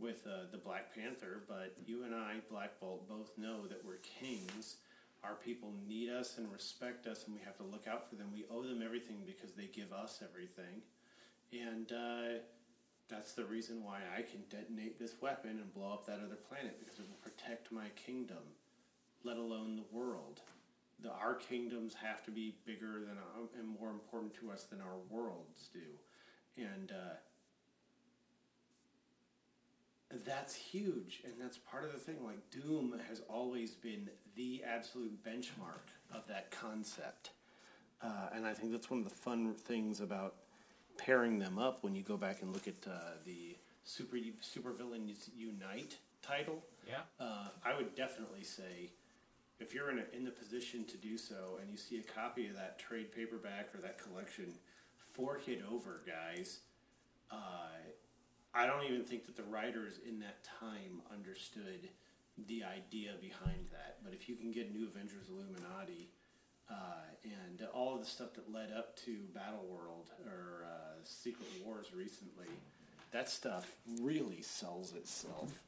[0.00, 3.98] with uh, the Black Panther, but you and I, Black Bolt, both know that we're
[4.20, 4.76] kings.
[5.22, 8.26] Our people need us and respect us, and we have to look out for them.
[8.32, 10.82] We owe them everything because they give us everything.
[11.52, 12.40] And uh,
[13.08, 16.78] that's the reason why I can detonate this weapon and blow up that other planet
[16.80, 18.54] because it will protect my kingdom,
[19.22, 20.40] let alone the world.
[21.02, 24.80] The, our kingdoms have to be bigger than our, and more important to us than
[24.80, 27.16] our worlds do, and uh,
[30.24, 31.20] that's huge.
[31.24, 32.24] And that's part of the thing.
[32.24, 35.84] Like Doom has always been the absolute benchmark
[36.14, 37.30] of that concept,
[38.02, 40.36] uh, and I think that's one of the fun things about
[40.98, 45.30] pairing them up when you go back and look at uh, the super super villains
[45.36, 46.62] unite title.
[46.86, 47.00] Yeah.
[47.20, 48.90] Uh, I would definitely say
[49.58, 52.48] if you're in a, in the position to do so and you see a copy
[52.48, 54.52] of that trade paperback or that collection,
[55.12, 56.60] fork it over, guys.
[57.30, 57.36] Uh,
[58.54, 61.88] I don't even think that the writers in that time understood
[62.46, 63.98] the idea behind that.
[64.04, 66.10] But if you can get New Avengers Illuminati
[66.70, 66.74] uh,
[67.24, 71.86] and all of the stuff that led up to Battle World or uh, Secret Wars
[71.94, 72.46] recently,
[73.12, 75.62] that stuff really sells itself.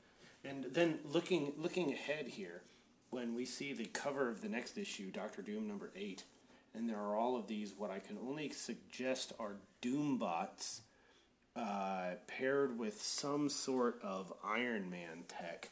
[0.44, 2.62] And then looking looking ahead here,
[3.10, 6.24] when we see the cover of the next issue, Doctor Doom number eight,
[6.74, 10.82] and there are all of these what I can only suggest are Doom bots
[11.56, 15.70] uh, paired with some sort of Iron Man tech.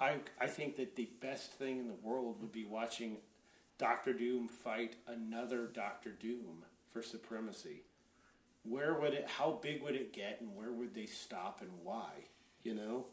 [0.00, 3.18] I, I think that the best thing in the world would be watching
[3.78, 7.84] Doctor Doom fight another Doctor Doom for supremacy.
[8.64, 9.26] Where would it?
[9.26, 12.10] How big would it get, and where would they stop, and why?
[12.62, 13.06] You know.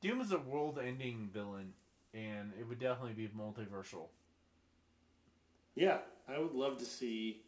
[0.00, 1.72] Doom is a world-ending villain,
[2.14, 4.08] and it would definitely be multiversal.
[5.74, 5.98] Yeah,
[6.28, 7.42] I would love to see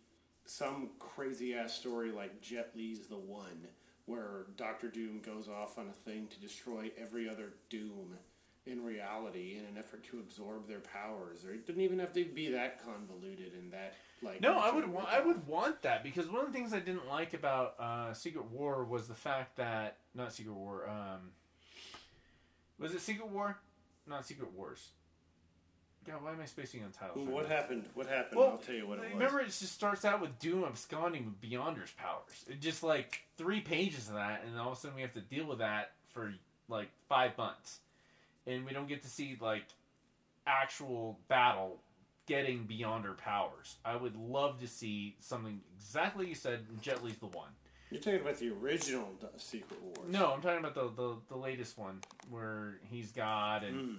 [0.45, 3.69] some crazy ass story like Jet Li's The One,
[4.07, 8.19] where Doctor Doom goes off on a thing to destroy every other Doom
[8.71, 11.45] in reality in an effort to absorb their powers.
[11.45, 14.41] Or it didn't even have to be that convoluted and that like.
[14.41, 17.09] No, I would wa- I would want that because one of the things I didn't
[17.09, 20.89] like about uh, Secret War was the fact that not Secret War.
[20.89, 21.31] Um,
[22.79, 23.59] was it Secret War?
[24.07, 24.89] Not Secret Wars.
[26.07, 27.19] God, why am I spacing on titles?
[27.27, 27.57] right What now?
[27.57, 27.85] happened?
[27.93, 28.39] What happened?
[28.41, 29.13] Well, I'll tell you what it was.
[29.13, 32.45] Remember, it just starts out with Doom absconding with Beyonder's powers.
[32.49, 35.21] It just like three pages of that, and all of a sudden we have to
[35.21, 36.33] deal with that for
[36.69, 37.81] like five months,
[38.49, 39.65] and we don't get to see like
[40.47, 41.79] actual battle
[42.27, 43.77] getting Beyonder powers.
[43.85, 46.61] I would love to see something exactly you said.
[46.81, 47.51] Jet Li's the one.
[47.91, 49.09] You're talking about the original
[49.39, 50.11] Secret Wars.
[50.11, 52.01] No, I'm talking about the the, the latest one
[52.31, 53.99] where he's God and.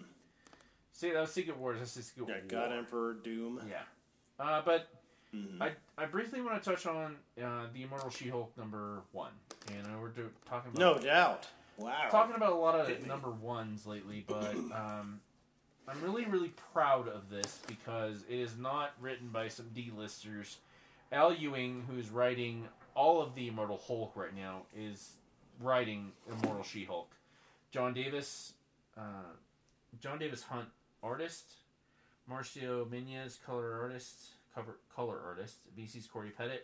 [0.92, 1.80] See, that was Secret Wars.
[1.80, 2.68] That's the Secret Yeah, War.
[2.68, 3.62] God Emperor Doom.
[3.70, 3.78] Yeah.
[4.44, 4.88] Uh, but
[5.36, 5.62] Mm-hmm.
[5.62, 9.30] I, I briefly want to touch on uh, the Immortal She-Hulk number one,
[9.68, 11.46] and uh, we're do- talking about No doubt.
[11.80, 12.08] Wow.
[12.12, 15.22] talking about a lot of number ones lately, but um,
[15.88, 20.58] I'm really really proud of this because it is not written by some D-listers.
[21.12, 25.14] Al Ewing, who's writing all of the Immortal Hulk right now, is
[25.60, 27.10] writing Immortal She-Hulk.
[27.72, 28.54] Jon Davis,
[28.96, 29.34] uh,
[30.00, 30.68] Jon Davis-Hunt,
[31.02, 31.54] artist.
[32.30, 34.34] Marcio Menyz, color artist.
[34.54, 35.58] Cover color artist.
[35.78, 36.60] VC's Cory Petit.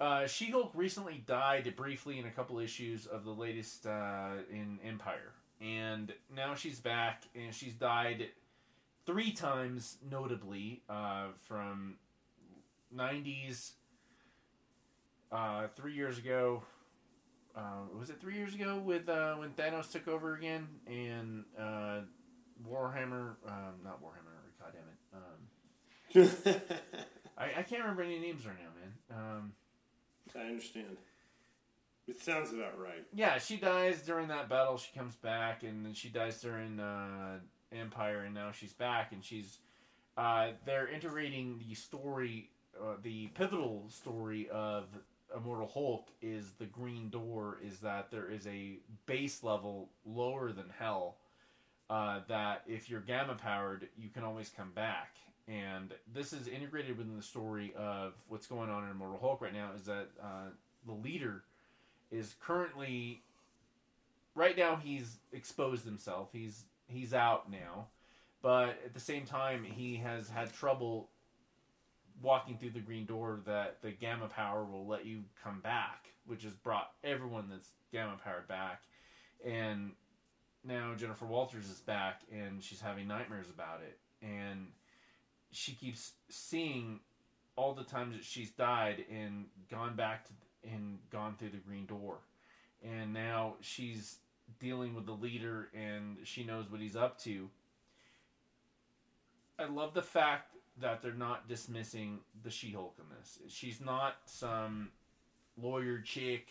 [0.00, 5.32] Uh, She-Hulk recently died briefly in a couple issues of the latest uh, in Empyre,
[5.60, 8.28] and now she's back, and she's died
[9.06, 11.96] three times, notably uh, from
[12.96, 13.72] '90s,
[15.32, 16.62] uh, three years ago.
[17.56, 22.00] Uh, was it three years ago with uh, when Thanos took over again and uh,
[22.70, 23.34] Warhammer?
[23.48, 24.28] Um, not Warhammer.
[24.60, 24.72] God
[26.14, 26.44] damn it.
[26.46, 26.62] Um,
[27.38, 29.18] I, I can't remember any names right now, man.
[29.18, 29.52] Um,
[30.36, 30.96] I understand.
[32.06, 33.04] It sounds about right.
[33.12, 34.78] yeah, she dies during that battle.
[34.78, 37.38] She comes back, and then she dies during uh,
[37.74, 39.58] Empyre, and now she's back, and she's.
[40.16, 42.50] Uh, they're integrating the story,
[42.80, 44.86] uh, the pivotal story of
[45.36, 47.58] Immortal Hulk is the Green Door.
[47.62, 51.16] Is that there is a base level lower than Hell.
[51.90, 55.16] Uh, that if you're gamma powered, you can always come back.
[55.48, 59.54] And this is integrated within the story of what's going on in Immortal Hulk right
[59.54, 59.70] now.
[59.74, 60.50] Is that uh,
[60.86, 61.44] the leader
[62.10, 63.22] is currently
[64.34, 66.28] right now he's exposed himself.
[66.32, 67.86] He's he's out now,
[68.42, 71.08] but at the same time he has had trouble
[72.22, 76.42] walking through the green door that the gamma power will let you come back, which
[76.42, 78.82] has brought everyone that's gamma powered back.
[79.46, 79.92] And
[80.64, 84.66] now Jennifer Walters is back and she's having nightmares about it and
[85.50, 87.00] she keeps seeing
[87.56, 90.32] all the times that she's died and gone back to
[90.64, 92.18] and gone through the green door.
[92.82, 94.16] And now she's
[94.60, 97.48] dealing with the leader and she knows what he's up to.
[99.58, 103.38] I love the fact that they're not dismissing the she-hulk in this.
[103.48, 104.90] She's not some
[105.60, 106.46] lawyer chick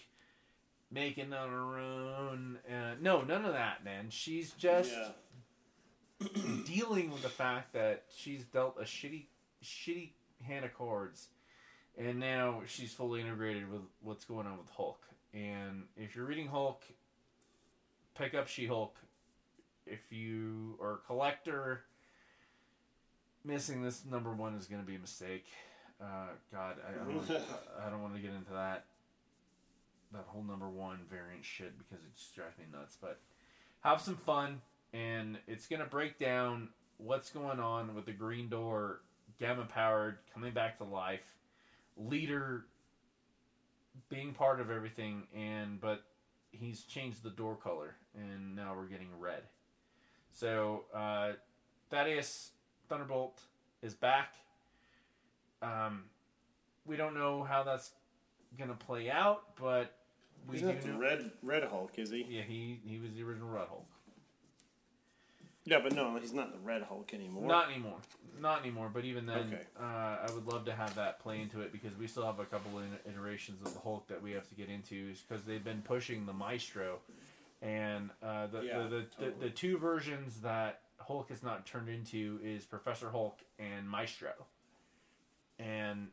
[0.92, 4.08] making on her own uh, no none of that man.
[4.10, 5.10] She's just Yeah.
[6.66, 9.26] Dealing with the fact that she's dealt a shitty,
[9.64, 10.12] shitty
[10.44, 11.28] hand of cards,
[11.98, 15.02] and now she's fully integrated with what's going on with Hulk.
[15.34, 16.82] And if you're reading Hulk,
[18.16, 18.96] pick up She-Hulk.
[19.86, 21.84] If you are a collector,
[23.44, 25.46] missing this number one is going to be a mistake.
[26.02, 27.42] Uh, God, I, I, don't wanna,
[27.86, 28.86] I don't want to get into that
[30.14, 32.98] that whole number one variant shit because it just drives me nuts.
[33.00, 33.20] But
[33.82, 34.62] have some fun
[34.94, 39.02] and it's going to break down what's going on with the green door
[39.40, 41.36] gamma powered coming back to life
[41.96, 42.66] leader
[44.10, 46.04] being part of everything and but
[46.52, 49.44] he's changed the door color and now we're getting red
[50.32, 51.32] so uh,
[51.90, 52.52] thaddeus
[52.90, 53.42] Thunderbolt
[53.82, 54.36] is back.
[55.62, 56.04] Um,
[56.86, 57.92] we don't know how that's
[58.58, 59.94] gonna play out, but
[60.48, 61.00] we He's do not the know.
[61.00, 62.26] red Red Hulk, is he?
[62.30, 63.88] Yeah, he he was the original Red Hulk.
[65.68, 67.46] Yeah, but no, he's not the Red Hulk anymore.
[67.46, 67.98] Not anymore.
[68.40, 68.90] Not anymore.
[68.94, 69.62] But even then, Okay.
[69.78, 69.84] uh,
[70.26, 72.80] I would love to have that play into it because we still have a couple
[72.80, 76.26] of iterations of the Hulk that we have to get into because they've been pushing
[76.26, 77.00] the Maestro,
[77.62, 79.34] and uh, the, Yeah, the, the, the totally.
[79.42, 84.32] the two versions that Hulk has not turned into is Professor Hulk and Maestro,
[85.60, 86.08] and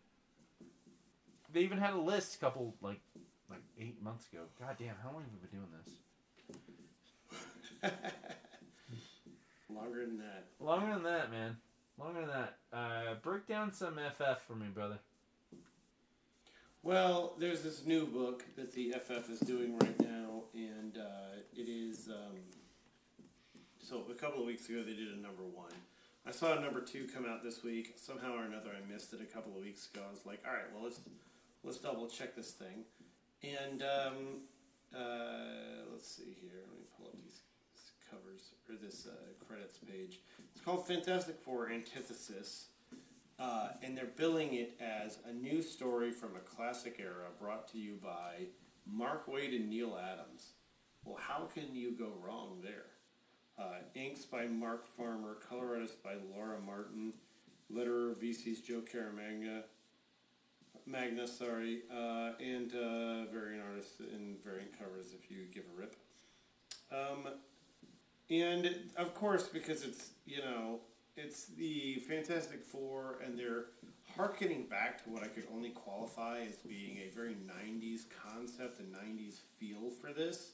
[1.53, 3.01] they even had a list a couple like
[3.49, 4.47] like eight months ago.
[4.59, 5.93] God damn, how long have we been doing this?
[9.75, 10.45] Longer than that.
[10.61, 11.57] Longer than that, man.
[11.99, 12.57] Longer than that.
[12.73, 14.99] Uh, break down some FF for me, brother.
[16.83, 21.69] Well, there's this new book that the FF is doing right now, and uh, it
[21.69, 22.09] is.
[22.09, 22.37] Um,
[23.79, 25.73] so a couple of weeks ago, they did a number one.
[26.27, 27.95] I saw a number two come out this week.
[27.97, 30.05] Somehow or another, I missed it a couple of weeks ago.
[30.07, 31.01] I was like, all right, well let's
[31.63, 32.85] let's double check this thing,
[33.43, 34.41] and um,
[34.95, 36.61] uh, let's see here.
[36.69, 37.41] Let me pull up these
[38.69, 40.21] or this uh, credits page.
[40.55, 42.67] It's called Fantastic Four Antithesis.
[43.39, 47.79] Uh, and they're billing it as a new story from a classic era brought to
[47.79, 48.47] you by
[48.87, 50.53] Mark Waid and Neal Adams.
[51.05, 52.87] Well, how can you go wrong there?
[53.59, 57.13] Uh, inks by Mark Farmer, color artist by Laura Martin,
[57.73, 59.63] letterer VC's Joe Caramagna,
[60.87, 65.97] Magna, sorry, uh, and uh, variant artists and variant covers if you give a rip.
[66.93, 67.33] Um,
[68.31, 70.81] and of course, because it's you know
[71.17, 73.67] it's the Fantastic Four, and they're
[74.17, 78.93] harkening back to what I could only qualify as being a very '90s concept and
[78.93, 80.53] '90s feel for this.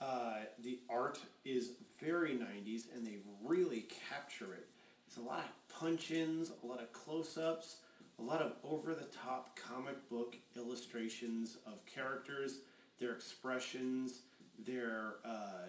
[0.00, 4.68] Uh, the art is very '90s, and they really capture it.
[5.06, 7.76] It's a lot of punch-ins, a lot of close-ups,
[8.18, 12.60] a lot of over-the-top comic book illustrations of characters,
[12.98, 14.22] their expressions,
[14.58, 15.66] their uh,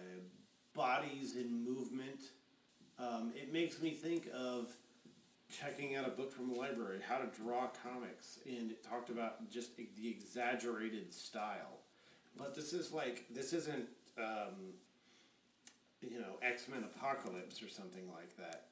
[0.78, 2.20] bodies in movement.
[3.00, 4.68] Um, it makes me think of
[5.50, 9.50] checking out a book from the library, how to draw comics, and it talked about
[9.50, 11.80] just the exaggerated style.
[12.36, 13.88] But this is like this isn't
[14.18, 14.74] um,
[16.00, 18.66] you know X Men Apocalypse or something like that,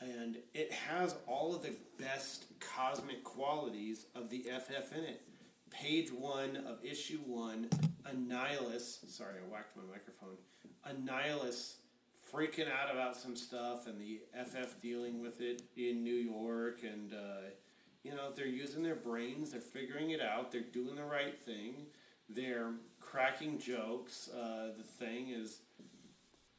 [0.00, 5.22] and it has all of the best cosmic qualities of the FF in it.
[5.70, 7.68] Page one of issue one,
[8.06, 9.08] Annihilus.
[9.08, 10.36] Sorry, I whacked my microphone.
[10.86, 11.76] Annihilus
[12.32, 17.12] freaking out about some stuff and the FF dealing with it in New York and
[17.12, 17.50] uh,
[18.02, 21.86] you know they're using their brains they're figuring it out they're doing the right thing
[22.28, 25.60] they're cracking jokes uh, the thing is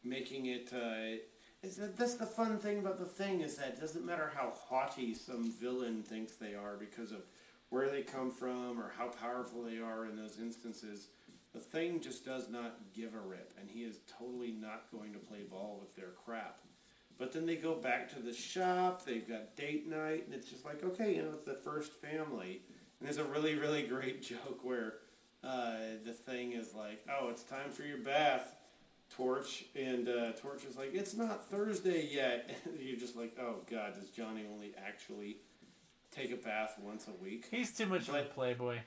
[0.04, 1.18] making it uh,
[1.62, 5.14] that, that's the fun thing about the thing is that it doesn't matter how haughty
[5.14, 7.24] some villain thinks they are because of
[7.70, 11.08] where they come from or how powerful they are in those instances
[11.56, 15.19] the thing just does not give a rip, and he is totally not going to
[15.19, 16.60] play ball with their crap.
[17.18, 20.65] But then they go back to the shop, they've got date night, and it's just
[20.65, 22.61] like, okay, you know, it's the first family.
[22.99, 24.95] And there's a really, really great joke where
[25.45, 28.53] uh, the thing is like, oh, it's time for your bath,
[29.15, 29.64] Torch.
[29.76, 32.53] And uh, Torch is like, it's not Thursday yet.
[32.65, 35.38] And you're just like, oh, God, does Johnny only actually
[36.11, 37.48] take a bath once a week?
[37.49, 38.80] He's too much of a playboy.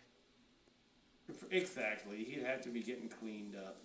[1.51, 2.25] Exactly.
[2.25, 3.77] He'd have to be getting cleaned up.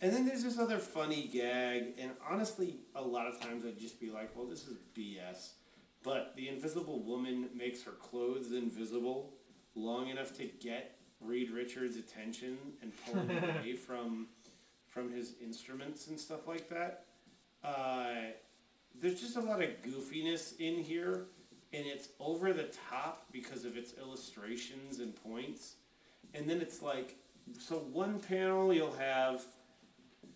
[0.00, 4.00] And then there's this other funny gag, and honestly, a lot of times I'd just
[4.00, 5.50] be like, well, this is BS.
[6.02, 9.32] But the invisible woman makes her clothes invisible
[9.76, 14.26] long enough to get Reed Richards' attention and pull him away from
[14.88, 17.06] from his instruments and stuff like that.
[17.64, 18.32] Uh,
[19.00, 21.28] there's just a lot of goofiness in here,
[21.72, 25.76] and it's over the top because of its illustrations and points.
[26.34, 27.16] And then it's like,
[27.58, 29.44] so one panel you'll have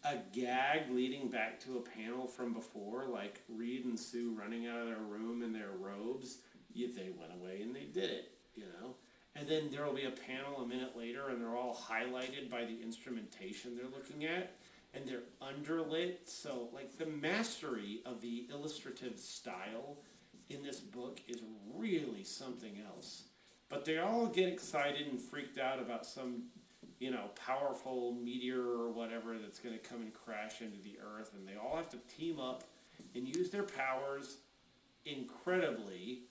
[0.05, 4.81] a gag leading back to a panel from before, like Reed and Sue running out
[4.81, 6.39] of their room in their robes.
[6.73, 8.95] Yeah, they went away and they did it, you know.
[9.35, 12.65] And then there will be a panel a minute later, and they're all highlighted by
[12.65, 14.57] the instrumentation they're looking at,
[14.95, 16.27] and they're underlit.
[16.27, 19.99] So, like the mastery of the illustrative style
[20.49, 21.43] in this book is
[21.75, 23.25] really something else.
[23.69, 26.45] But they all get excited and freaked out about some,
[27.01, 31.33] you know, powerful meteor or whatever that's going to come and crash into the Earth,
[31.37, 32.65] and they all have to team up
[33.15, 34.39] and use their powers
[35.05, 36.23] incredibly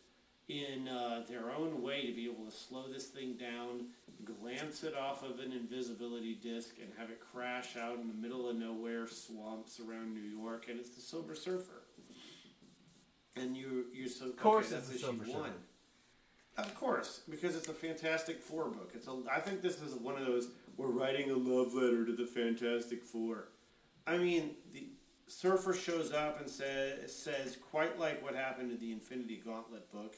[0.48, 3.88] in uh, their own way to be able to slow this thing down,
[4.24, 8.48] glance it off of an invisibility disc, and have it crash out in the middle
[8.50, 11.82] of nowhere swamps around New York, and it's the Silver Surfer.
[13.36, 15.40] and you you're so of course okay, it's that's the Silver Surfer.
[15.40, 15.54] one.
[16.58, 18.92] Of course, because it's a Fantastic Four book.
[18.94, 19.22] It's a.
[19.30, 20.50] I think this is one of those.
[20.78, 23.50] We're writing a love letter to the Fantastic Four.
[24.08, 24.88] I mean, the
[25.28, 30.16] Surfer shows up and says says quite like what happened in the Infinity Gauntlet book.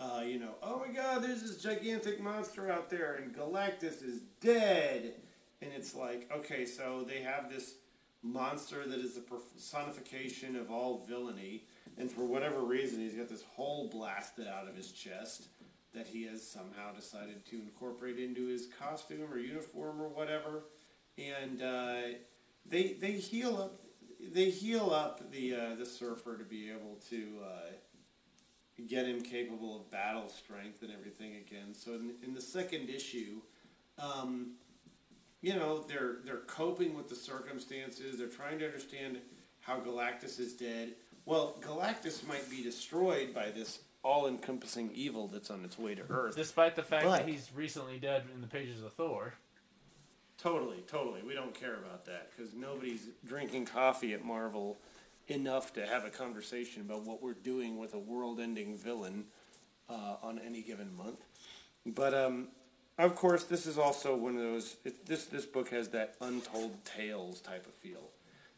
[0.00, 4.20] Uh, you know, oh my God, there's this gigantic monster out there, and Galactus is
[4.40, 5.14] dead.
[5.60, 7.74] And it's like, okay, so they have this
[8.22, 11.64] monster that is the personification of all villainy,
[11.98, 15.48] and for whatever reason, he's got this hole blasted out of his chest
[15.98, 20.64] that he has somehow decided to incorporate into his costume or uniform or whatever.
[21.18, 22.18] And uh,
[22.64, 23.80] they they heal up
[24.32, 27.70] they heal up the uh, the surfer to be able to uh,
[28.86, 31.74] get him capable of battle strength and everything again.
[31.74, 33.40] So in, in the second issue,
[33.98, 34.52] um,
[35.40, 38.18] you know they're they're coping with the circumstances.
[38.18, 39.18] They're trying to understand
[39.60, 40.94] how Galactus is dead.
[41.26, 46.36] Well, Galactus might be destroyed by this all-encompassing evil that's on its way to Earth.
[46.36, 49.34] Despite the fact But- that he's recently dead in the pages of Thor.
[50.36, 51.22] Totally, totally.
[51.22, 54.78] We don't care about that because nobody's drinking coffee at Marvel
[55.26, 59.26] enough to have a conversation about what we're doing with a world-ending villain
[59.88, 61.20] uh, on any given month.
[61.84, 62.48] But um,
[62.98, 64.76] of course, this is also one of those.
[64.84, 68.10] It, this this book has that untold tales type of feel.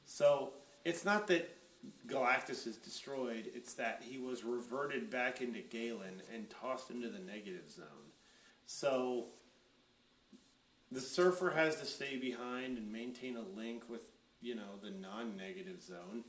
[0.05, 0.53] So
[0.85, 1.57] it's not that
[2.07, 7.19] Galactus is destroyed; it's that he was reverted back into Galen and tossed into the
[7.19, 8.12] negative zone.
[8.66, 9.27] So
[10.93, 15.82] the surfer has to stay behind and maintain a link with you know the non-negative
[15.82, 16.24] zone.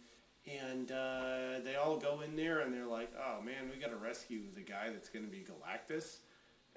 [0.47, 3.97] And uh, they all go in there and they're like oh man we got to
[3.97, 6.17] rescue the guy that's going to be galactus.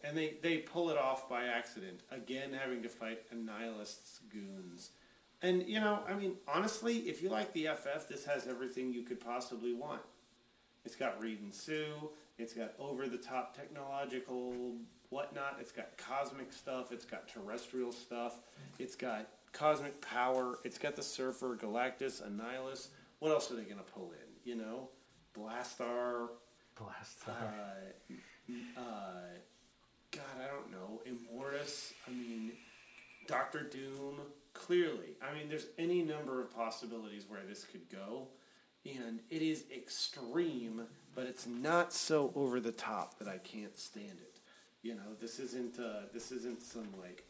[0.02, 4.90] And they, they pull it off by accident again having to fight Annihilus's goons
[5.44, 9.02] and you know i mean honestly if you like the ff this has everything you
[9.02, 10.00] could possibly want
[10.84, 12.10] it's got Reed and Sue.
[12.38, 14.74] It's got over the top technological
[15.08, 15.56] whatnot.
[15.60, 16.92] It's got cosmic stuff.
[16.92, 18.40] It's got terrestrial stuff.
[18.78, 20.58] It's got cosmic power.
[20.64, 22.88] It's got the Surfer, Galactus, Annihilus.
[23.20, 24.50] What else are they going to pull in?
[24.50, 24.88] You know,
[25.36, 26.28] Blastar.
[26.78, 27.30] Blastar.
[27.30, 28.80] Uh, uh,
[30.10, 31.00] God, I don't know.
[31.08, 31.92] Immortus.
[32.06, 32.52] I mean,
[33.26, 34.20] Doctor Doom.
[34.55, 38.28] Clearly, I mean, there's any number of possibilities where this could go
[38.86, 40.82] and it is extreme,
[41.14, 44.39] but it's not so over the top that I can't stand it.
[44.82, 47.24] You know, this isn't uh, this isn't some like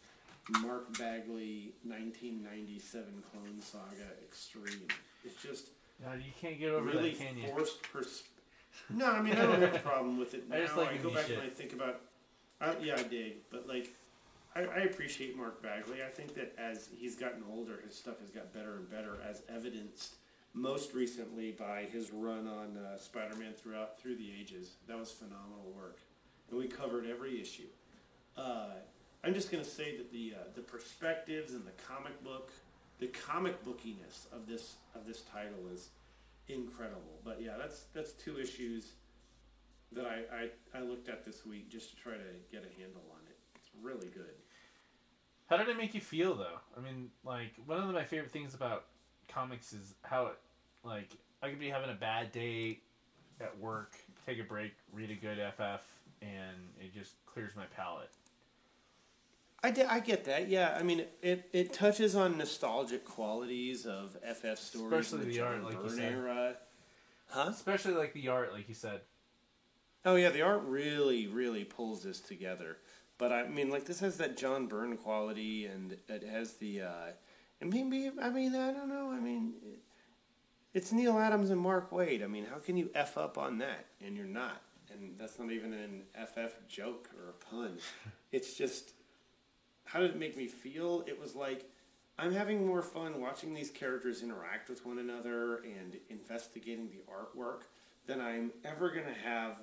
[0.60, 4.88] Mark Bagley 1997 Clone Saga extreme.
[5.24, 5.68] It's just
[6.04, 7.48] No, you can't get over really that, can you?
[7.48, 8.24] forced pers-
[8.90, 10.56] No, I mean I don't have a problem with it now.
[10.58, 11.38] I just like I go back shit.
[11.38, 12.00] and I think about.
[12.60, 13.90] I, yeah, I dig, but like.
[14.54, 16.02] I, I appreciate Mark Bagley.
[16.02, 19.42] I think that as he's gotten older, his stuff has got better and better, as
[19.48, 20.16] evidenced
[20.52, 24.76] most recently by his run on uh, Spider-Man throughout through the ages.
[24.86, 25.98] That was phenomenal work,
[26.50, 27.66] and we covered every issue.
[28.36, 28.70] Uh,
[29.24, 32.52] I'm just gonna say that the uh, the perspectives and the comic book,
[33.00, 35.88] the comic bookiness of this of this title is
[36.48, 37.18] incredible.
[37.24, 38.92] But yeah, that's that's two issues
[39.92, 40.22] that I,
[40.74, 43.36] I, I looked at this week just to try to get a handle on it.
[43.56, 44.34] It's really good.
[45.48, 46.58] How did it make you feel though?
[46.76, 48.84] I mean, like one of my favorite things about
[49.28, 50.38] comics is how it,
[50.82, 51.10] like,
[51.42, 52.80] I could be having a bad day
[53.40, 53.94] at work,
[54.26, 55.84] take a break, read a good FF,
[56.22, 58.10] and it just clears my palate.
[59.62, 60.76] I, di- I get that, yeah.
[60.78, 65.64] I mean, it, it touches on nostalgic qualities of FF stories, Especially the, the art,
[65.64, 66.12] like you said.
[66.12, 66.56] era.
[67.28, 67.46] Huh?
[67.50, 69.00] Especially like the art, like you said.
[70.04, 72.76] Oh yeah, the art really, really pulls this together.
[73.18, 77.12] But I mean, like this has that John Byrne quality, and it has the, uh,
[77.60, 79.10] and maybe I mean I don't know.
[79.10, 79.54] I mean,
[80.72, 82.24] it's Neal Adams and Mark Waid.
[82.24, 83.86] I mean, how can you f up on that?
[84.04, 84.62] And you're not.
[84.92, 87.78] And that's not even an FF joke or a pun.
[88.32, 88.94] It's just,
[89.84, 91.04] how did it make me feel?
[91.06, 91.70] It was like
[92.18, 97.62] I'm having more fun watching these characters interact with one another and investigating the artwork
[98.06, 99.58] than I'm ever going to have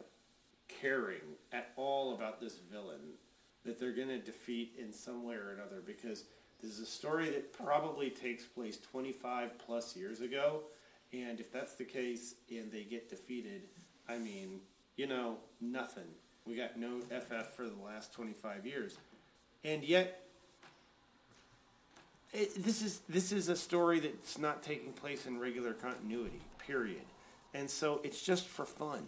[0.68, 3.15] caring at all about this villain
[3.66, 6.26] that they're going to defeat in some way or another because
[6.62, 10.62] this is a story that probably takes place 25 plus years ago.
[11.14, 13.64] And if that's the case and they get defeated,
[14.08, 14.62] I mean,
[14.96, 16.08] you know, nothing.
[16.46, 18.98] We got no FF for the last 25 years.
[19.64, 20.24] And yet,
[22.34, 26.42] it, this is this is a story that's not taking place in regular continuity.
[26.66, 27.02] Period.
[27.54, 29.06] And so it's just for fun,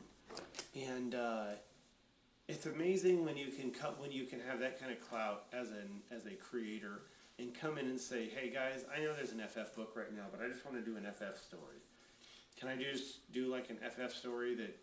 [0.76, 1.46] and uh,
[2.48, 5.70] it's amazing when you can cut when you can have that kind of clout as
[5.70, 7.02] an as a creator
[7.40, 10.26] and come in and say, "Hey guys, I know there's an FF book right now,
[10.32, 11.80] but I just want to do an FF story."
[12.64, 14.78] can I just do like an FF story that,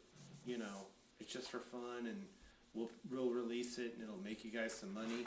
[0.44, 0.86] you know,
[1.18, 2.26] it's just for fun and
[2.74, 5.24] we'll we'll release it and it'll make you guys some money,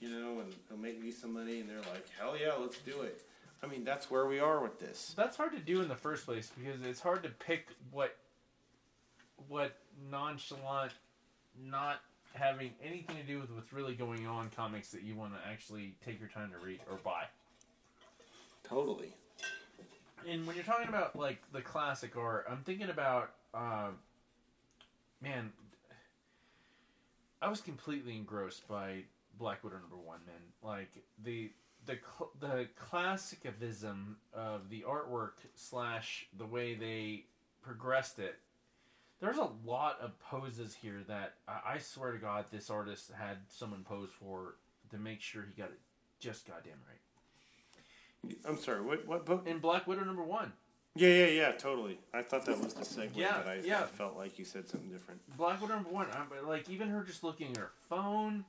[0.00, 3.02] you know, and it'll make me some money and they're like, hell yeah, let's do
[3.02, 3.22] it.
[3.62, 5.14] I mean, that's where we are with this.
[5.16, 8.16] That's hard to do in the first place because it's hard to pick what
[9.48, 9.76] what
[10.10, 10.92] nonchalant,
[11.62, 12.00] not
[12.34, 15.94] having anything to do with what's really going on comics that you want to actually
[16.04, 17.24] take your time to read or buy.
[18.62, 19.14] Totally.
[20.28, 23.90] And when you're talking about like the classic art, I'm thinking about uh,
[25.22, 25.52] man.
[27.40, 29.04] I was completely engrossed by
[29.38, 30.36] Black Widow number one, man.
[30.62, 31.52] Like the
[31.86, 37.26] the cl- the classicism of the artwork slash the way they
[37.62, 38.36] progressed it.
[39.20, 43.38] There's a lot of poses here that I, I swear to God, this artist had
[43.48, 44.56] someone pose for
[44.90, 45.80] to make sure he got it
[46.20, 48.36] just goddamn right.
[48.48, 49.46] I'm sorry, what what book?
[49.46, 50.52] In Black Widow number one.
[50.94, 51.98] Yeah, yeah, yeah, totally.
[52.14, 53.82] I thought that was the segue, Yeah, but I, yeah.
[53.82, 55.20] I felt like you said something different.
[55.36, 58.44] Black Widow number one, um, like even her just looking at her phone,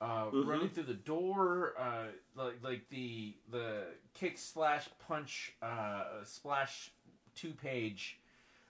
[0.00, 0.46] uh, Mhm.
[0.46, 3.84] running through the door, uh, like like the the
[4.14, 6.90] kick slash punch uh, splash
[7.34, 8.18] two page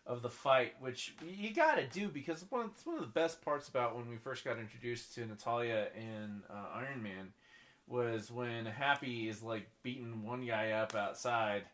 [0.07, 3.43] of the fight, which you got to do because one it's one of the best
[3.43, 7.33] parts about when we first got introduced to Natalia and uh, Iron Man
[7.87, 11.65] was when Happy is like beating one guy up outside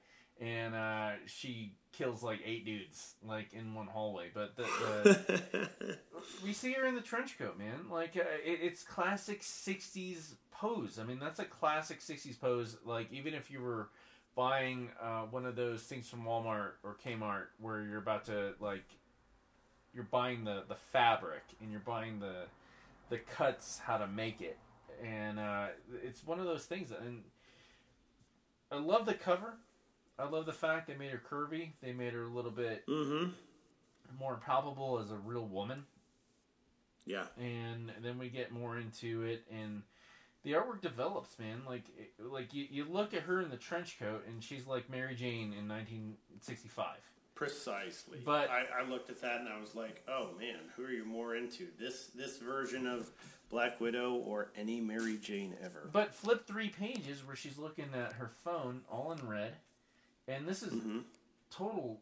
[0.40, 4.30] and uh, she kills like eight dudes like in one hallway.
[4.32, 5.98] But the, the
[6.44, 7.88] we see her in the trench coat, man.
[7.90, 10.98] Like uh, it, it's classic '60s pose.
[11.00, 12.76] I mean, that's a classic '60s pose.
[12.84, 13.88] Like even if you were
[14.38, 18.84] buying uh, one of those things from Walmart or Kmart where you're about to like
[19.92, 22.44] you're buying the the fabric and you're buying the
[23.10, 24.56] the cuts how to make it
[25.04, 25.66] and uh,
[26.04, 27.24] it's one of those things and
[28.70, 29.54] I love the cover.
[30.20, 31.70] I love the fact they made her curvy.
[31.82, 33.30] They made her a little bit Mm-hmm.
[34.20, 35.84] more palpable as a real woman.
[37.06, 37.24] Yeah.
[37.38, 39.82] And then we get more into it, and
[40.44, 41.62] the artwork develops, man.
[41.66, 44.88] Like, it- like you, you look at her in the trench coat, and she's like
[44.90, 46.86] Mary Jane in 1965.
[47.34, 48.18] Precisely.
[48.24, 51.04] But- I, I looked at that and I was like, oh man, who are you
[51.04, 51.68] more into?
[51.78, 53.10] This this version of
[53.48, 55.88] Black Widow or any Mary Jane ever?
[55.92, 59.54] But flip three pages where she's looking at her phone, all in red,
[60.26, 60.98] and this is Mm-hmm.
[61.50, 62.00] total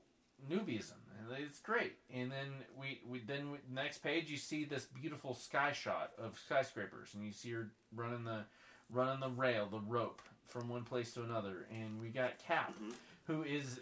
[0.50, 0.92] newbieism.
[1.38, 1.94] It's great.
[2.12, 2.48] And then
[2.78, 7.24] we, we then we, next page you see this beautiful sky shot of skyscrapers, and
[7.24, 8.44] you see her running the
[8.90, 11.66] running the rail, the rope from one place to another.
[11.70, 12.74] And we got Cap,
[13.26, 13.80] who is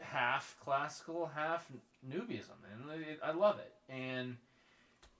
[0.00, 1.66] half classical, half
[2.08, 3.74] newbieism, and it, I love it.
[3.92, 4.36] And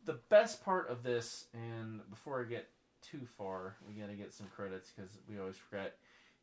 [0.04, 2.68] the best part of this, and before I get
[3.02, 5.96] too far, we got to get some credits because we always forget.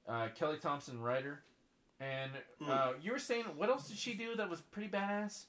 [0.07, 1.41] Uh, Kelly Thompson, writer,
[1.99, 2.31] and
[2.67, 5.45] uh, you were saying what else did she do that was pretty badass?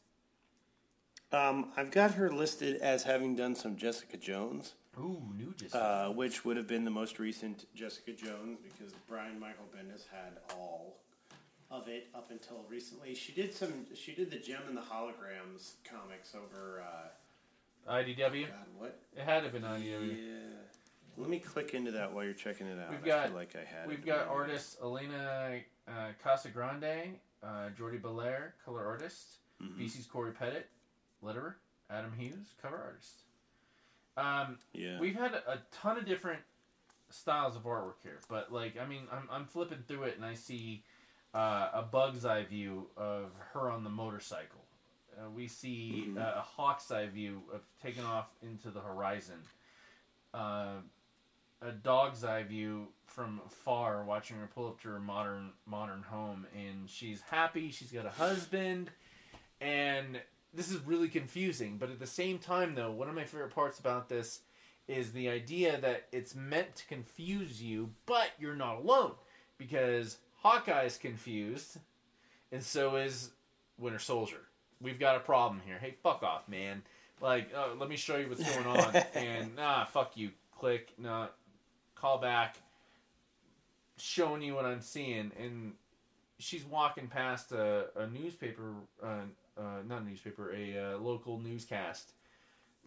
[1.31, 4.75] Um, I've got her listed as having done some Jessica Jones.
[4.99, 6.07] Ooh, new Jessica.
[6.09, 10.39] Uh, which would have been the most recent Jessica Jones because Brian Michael Bendis had
[10.57, 10.97] all
[11.71, 13.15] of it up until recently.
[13.15, 13.87] She did some.
[13.95, 16.83] She did the Jem and the Holograms comics over.
[16.83, 18.47] Uh, IDW.
[18.49, 18.99] God, what?
[19.17, 20.17] It had to have been IDW.
[20.17, 20.35] Yeah.
[21.17, 22.91] Let me click into that while you're checking it out.
[22.91, 23.89] We've I got feel like I had.
[23.89, 29.77] we've got artists Elena uh, Casagrande, uh, Jordie Bellaire, color artist, Mhm.
[29.77, 30.65] VC's Cory Petit,
[31.23, 31.55] letterer,
[31.91, 33.23] Adam Hughes, cover artist.
[34.17, 34.99] Um, Yeah.
[35.01, 36.43] we've had a ton of different
[37.11, 40.35] styles of artwork here, but like I mean, I'm I'm flipping through it and I
[40.35, 40.85] see
[41.35, 44.65] uh, a bug's eye view of her on the motorcycle.
[45.17, 46.19] Uh, we see Mhm.
[46.19, 49.47] uh, a hawk's eye view of taking off into the horizon.
[51.61, 56.47] A dog's eye view from far, watching her pull up to her modern modern home,
[56.55, 57.71] and she's happy.
[57.71, 58.91] She's got a husband,
[59.61, 60.21] and
[60.55, 61.79] this is really confusing.
[61.79, 64.41] But at the same time, though, one of my favorite parts about this
[64.87, 69.13] is the idea that it's meant to confuse you, but you're not alone
[69.59, 71.79] because Hawkeye's confused,
[72.53, 73.31] and so is
[73.79, 74.41] Winter Soldier.
[74.81, 75.79] We've got a problem here.
[75.79, 76.83] Hey, fuck off, man.
[77.21, 78.95] Like, uh, let me show you what's going on.
[79.15, 80.31] and ah, fuck you.
[80.59, 80.93] Click.
[80.99, 81.29] Nah,
[82.01, 82.57] call back.
[83.97, 85.73] Showing you what I'm seeing, and
[86.39, 89.23] she's walking past a, a newspaper, uh,
[89.59, 92.13] uh, not a newspaper, a uh, local newscast.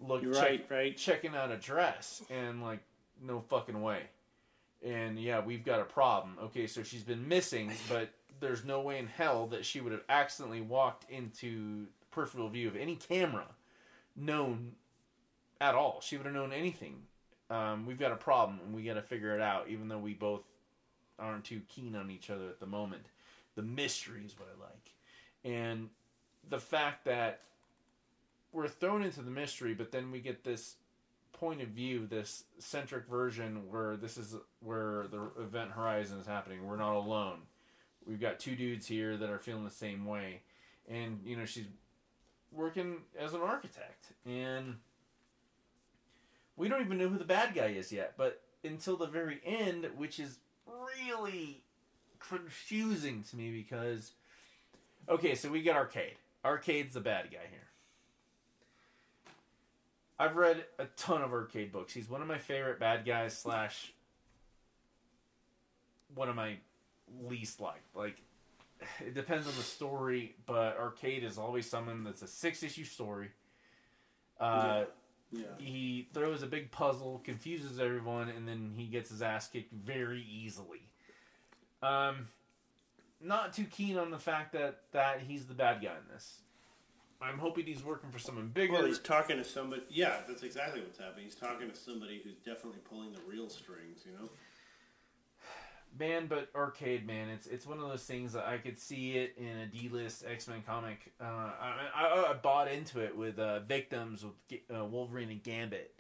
[0.02, 0.98] Look, check- right, right.
[0.98, 2.80] Checking out a dress, and like,
[3.22, 4.04] no fucking way.
[4.84, 6.38] And yeah, we've got a problem.
[6.44, 8.10] Okay, so she's been missing, but
[8.40, 12.76] there's no way in hell that she would have accidentally walked into peripheral view of
[12.76, 13.46] any camera
[14.16, 14.74] known
[15.60, 16.02] at all.
[16.02, 17.04] She would have known anything.
[17.52, 20.14] Um, we've got a problem, and we got to figure it out, even though we
[20.14, 20.42] both
[21.20, 23.08] aren't too keen on each other at the moment.
[23.56, 24.92] The mystery is what I like.
[25.44, 25.90] and
[26.50, 27.42] the fact that
[28.52, 30.76] we're thrown into the mystery, but then we get this
[31.34, 36.66] point of view, this centric version where this is where the event horizon is happening.
[36.66, 37.40] We're not alone.
[38.06, 40.42] We've got two dudes here that are feeling the same way,
[40.90, 41.68] and you know she's
[42.52, 44.76] working as an architect, and
[46.58, 48.14] we don't even know who the bad guy is yet.
[48.18, 50.38] But until the very end, which is
[50.68, 51.64] really
[52.20, 54.12] confusing to me because
[55.10, 56.16] okay, so we get Arcade.
[56.44, 57.60] Arcade's the bad guy here.
[60.20, 61.94] I've read a ton of arcade books.
[61.94, 63.92] He's one of my favorite bad guys slash
[66.14, 66.58] one of my
[67.28, 67.96] least liked.
[67.96, 68.22] Like
[69.00, 73.30] it depends on the story, but Arcade is always someone that's a six issue story.
[74.40, 74.84] Uh, Yeah.
[75.58, 80.26] He throws a big puzzle, confuses everyone, and then he gets his ass kicked very
[80.30, 80.82] easily.
[81.82, 82.28] Um,
[83.22, 86.40] not too keen on the fact that that he's the bad guy in this.
[87.22, 88.74] I'm hoping he's working for someone bigger.
[88.74, 89.84] Well, he's talking to somebody.
[89.90, 91.26] Yeah, that's exactly what's happening.
[91.26, 94.02] He's talking to somebody who's definitely pulling the real strings.
[94.06, 94.30] You know.
[96.00, 99.36] Man, but arcade man, it's it's one of those things that I could see it
[99.38, 101.12] in a D list X Men comic.
[101.20, 105.94] Uh, I, I I bought into it with uh, victims with uh, Wolverine and Gambit,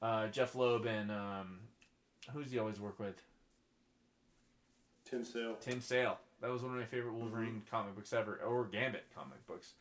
[0.00, 1.58] uh, Jeph Loeb and um,
[2.32, 3.20] who's he always work with?
[5.04, 5.56] Tim Sale.
[5.60, 6.18] Tim Sale.
[6.40, 9.74] That was one of my favorite Wolverine comic books ever, or Gambit comic books.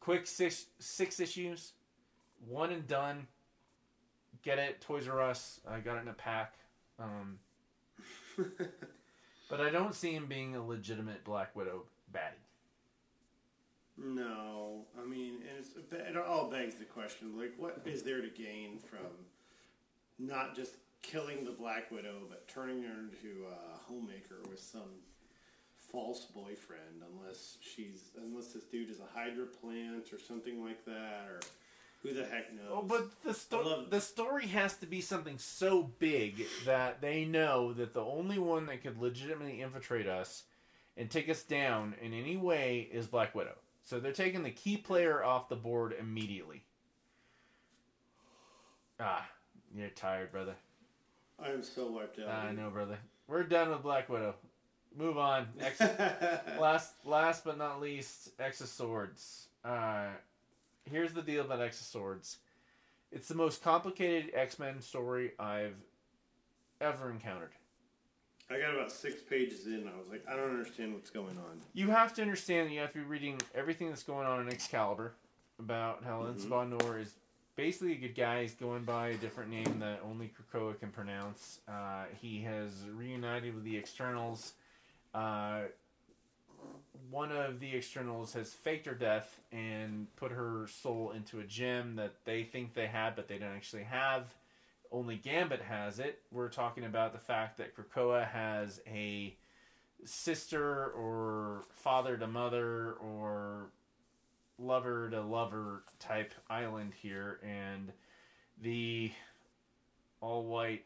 [0.00, 1.72] Quick six six issues,
[2.46, 3.26] one and done.
[4.42, 5.60] Get it, Toys R Us.
[5.68, 6.54] I got it in a pack.
[6.98, 7.38] Um,
[9.50, 12.42] but I don't see him being a legitimate Black Widow baddie.
[13.98, 18.28] No, I mean, and it's, it all begs the question: like, what is there to
[18.28, 19.26] gain from
[20.18, 25.02] not just killing the Black Widow, but turning her into a homemaker with some
[25.90, 27.02] false boyfriend?
[27.12, 31.40] Unless she's, unless this dude is a Hydra plant or something like that, or
[32.02, 32.66] who the heck knows?
[32.70, 37.00] Oh, but the I sto- love- the story has to be something so big that
[37.00, 40.44] they know that the only one that could legitimately infiltrate us
[40.96, 43.54] and take us down in any way is Black Widow.
[43.84, 46.64] So they're taking the key player off the board immediately.
[49.00, 49.26] Ah,
[49.74, 50.54] you're tired, brother.
[51.42, 52.28] I am so wiped out.
[52.28, 52.98] I know, brother.
[53.26, 54.34] We're done with Black Widow.
[54.96, 55.48] Move on.
[55.58, 55.80] X-
[56.60, 59.48] last, last but not least, X of Swords.
[59.64, 60.08] Uh,
[60.90, 62.38] here's the deal about X of Swords.
[63.10, 65.76] It's the most complicated X Men story I've
[66.80, 67.52] ever encountered.
[68.50, 69.88] I got about six pages in.
[69.88, 71.60] I was like, I don't understand what's going on.
[71.72, 74.48] You have to understand that you have to be reading everything that's going on in
[74.48, 75.14] Excalibur
[75.58, 77.14] about how mm Nor is
[77.56, 78.42] basically a good guy.
[78.42, 81.60] He's going by a different name that only Krakoa can pronounce.
[81.68, 84.54] Uh, he has reunited with the Externals.
[85.14, 85.62] Uh,
[87.10, 91.96] one of the Externals has faked her death and put her soul into a gem
[91.96, 94.34] that they think they had, but they don't actually have.
[94.90, 96.20] Only Gambit has it.
[96.30, 99.36] We're talking about the fact that Krakoa has a
[100.04, 103.70] sister or father to mother or
[104.58, 107.92] lover to lover type island here, and
[108.62, 109.12] the
[110.20, 110.84] all white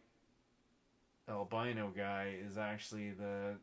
[1.28, 3.54] albino guy is actually the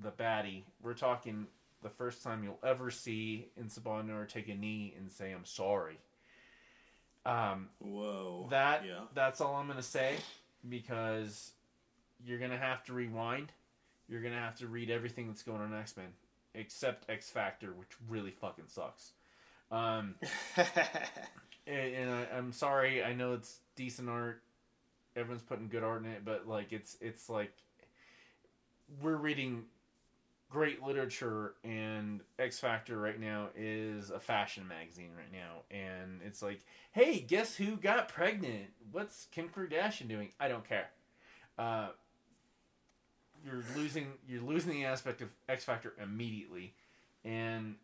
[0.00, 0.62] the baddie.
[0.82, 1.46] We're talking
[1.82, 5.44] the first time you'll ever see En Sabah Nur take a knee and say I'm
[5.44, 5.98] sorry.
[7.26, 8.46] Um, Whoa.
[8.50, 9.00] that Yeah.
[9.14, 10.16] that's all I'm gonna say
[10.68, 11.52] because
[12.24, 13.52] you're gonna have to rewind.
[14.08, 16.12] You're gonna have to read everything that's going on in X Men
[16.54, 19.12] except X Factor, which really fucking sucks.
[19.70, 20.14] Um,
[20.56, 23.04] and, and I, I'm sorry.
[23.04, 24.42] I know it's decent art.
[25.14, 27.52] Everyone's putting good art in it, but like it's it's like
[29.02, 29.64] we're reading
[30.50, 36.42] great literature, and X Factor right now is a fashion magazine right now, and it's
[36.42, 36.60] like,
[36.92, 38.66] hey, guess who got pregnant?
[38.90, 40.30] What's Kim Kardashian doing?
[40.40, 40.88] I don't care.
[41.58, 41.88] Uh,
[43.44, 46.74] you're losing you're losing the aspect of X Factor immediately,
[47.24, 47.76] and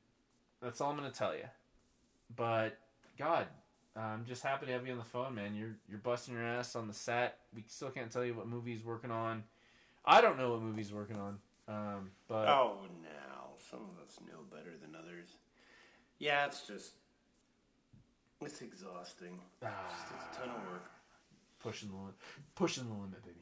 [0.63, 1.45] that's all I'm gonna tell you.
[2.35, 2.79] But
[3.19, 3.47] God,
[3.97, 5.55] I'm just happy to have you on the phone, man.
[5.55, 7.39] You're you're busting your ass on the set.
[7.55, 9.45] We still can't tell you what movie he's working on.
[10.05, 11.39] I don't know what movie he's working on.
[11.67, 15.29] Um, but Oh, now some of us know better than others.
[16.19, 16.93] Yeah, it's just
[18.41, 19.39] it's exhausting.
[19.63, 19.69] Ah.
[19.89, 20.91] It's a ton of work.
[21.61, 22.15] pushing the limit,
[22.55, 23.41] pushing the limit, baby.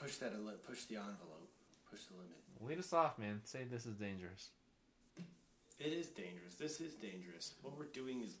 [0.00, 1.48] Push that a push the envelope.
[1.90, 2.36] Push the limit.
[2.60, 3.40] Lead us off, man.
[3.44, 4.50] Say this is dangerous.
[5.78, 6.54] It is dangerous.
[6.58, 7.54] This is dangerous.
[7.62, 8.36] What we're doing is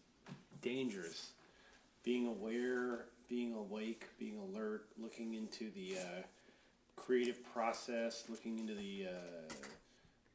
[0.62, 1.32] dangerous.
[2.02, 6.22] Being aware, being awake, being alert, looking into the uh,
[6.96, 9.54] creative process, looking into the uh,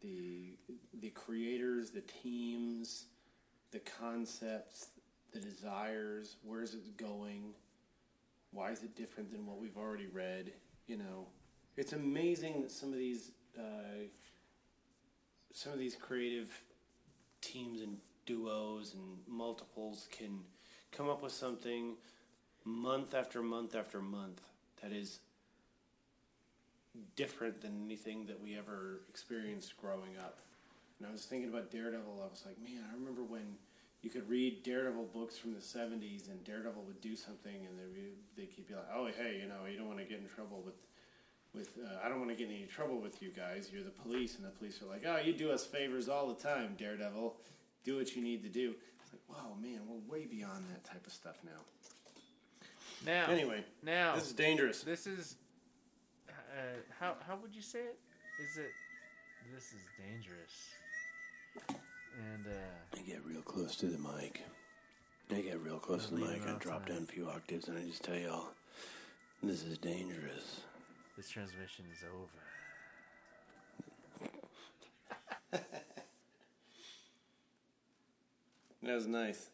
[0.02, 0.58] the
[1.00, 3.06] the creators, the teams,
[3.72, 4.88] the concepts,
[5.34, 6.38] the desires.
[6.44, 7.54] Where's it going?
[8.52, 10.52] Why is it different than what we've already read?
[10.88, 11.28] You know,
[11.78, 14.08] it's amazing that some of these uh,
[15.54, 16.50] some of these creative
[17.42, 20.40] teams and duos and multiples can
[20.92, 21.96] come up with something
[22.64, 24.42] month after month after month
[24.82, 25.20] that is
[27.16, 30.40] different than anything that we ever experienced growing up.
[31.00, 32.22] And I was thinking about Daredevil.
[32.22, 33.56] I was like, man, I remember when
[34.02, 38.42] you could read Daredevil books from the '70s, and Daredevil would do something, and they
[38.42, 40.62] they keep you like, oh, hey, you know, you don't want to get in trouble
[40.66, 40.76] with.
[41.54, 43.70] With uh, I don't want to get in any trouble with you guys.
[43.74, 46.42] You're the police, and the police are like, "Oh, you do us favors all the
[46.42, 47.36] time, Daredevil.
[47.84, 48.74] Do what you need to do."
[49.04, 51.60] It's like, wow, man, we're way beyond that type of stuff now.
[53.06, 54.82] Now, Anyway, now this is dangerous.
[54.82, 55.36] This is
[56.52, 57.98] uh, how how would you say it?
[58.44, 58.72] Is it
[59.54, 60.72] this is dangerous?
[62.18, 64.44] And uh, I get real close to the mic.
[65.32, 66.42] I get real close to the mic.
[66.46, 68.50] I drop down a few octaves and I just tell y'all,
[69.42, 70.62] this is dangerous.
[71.16, 72.28] this transmission is over.
[78.84, 79.50] That was nice.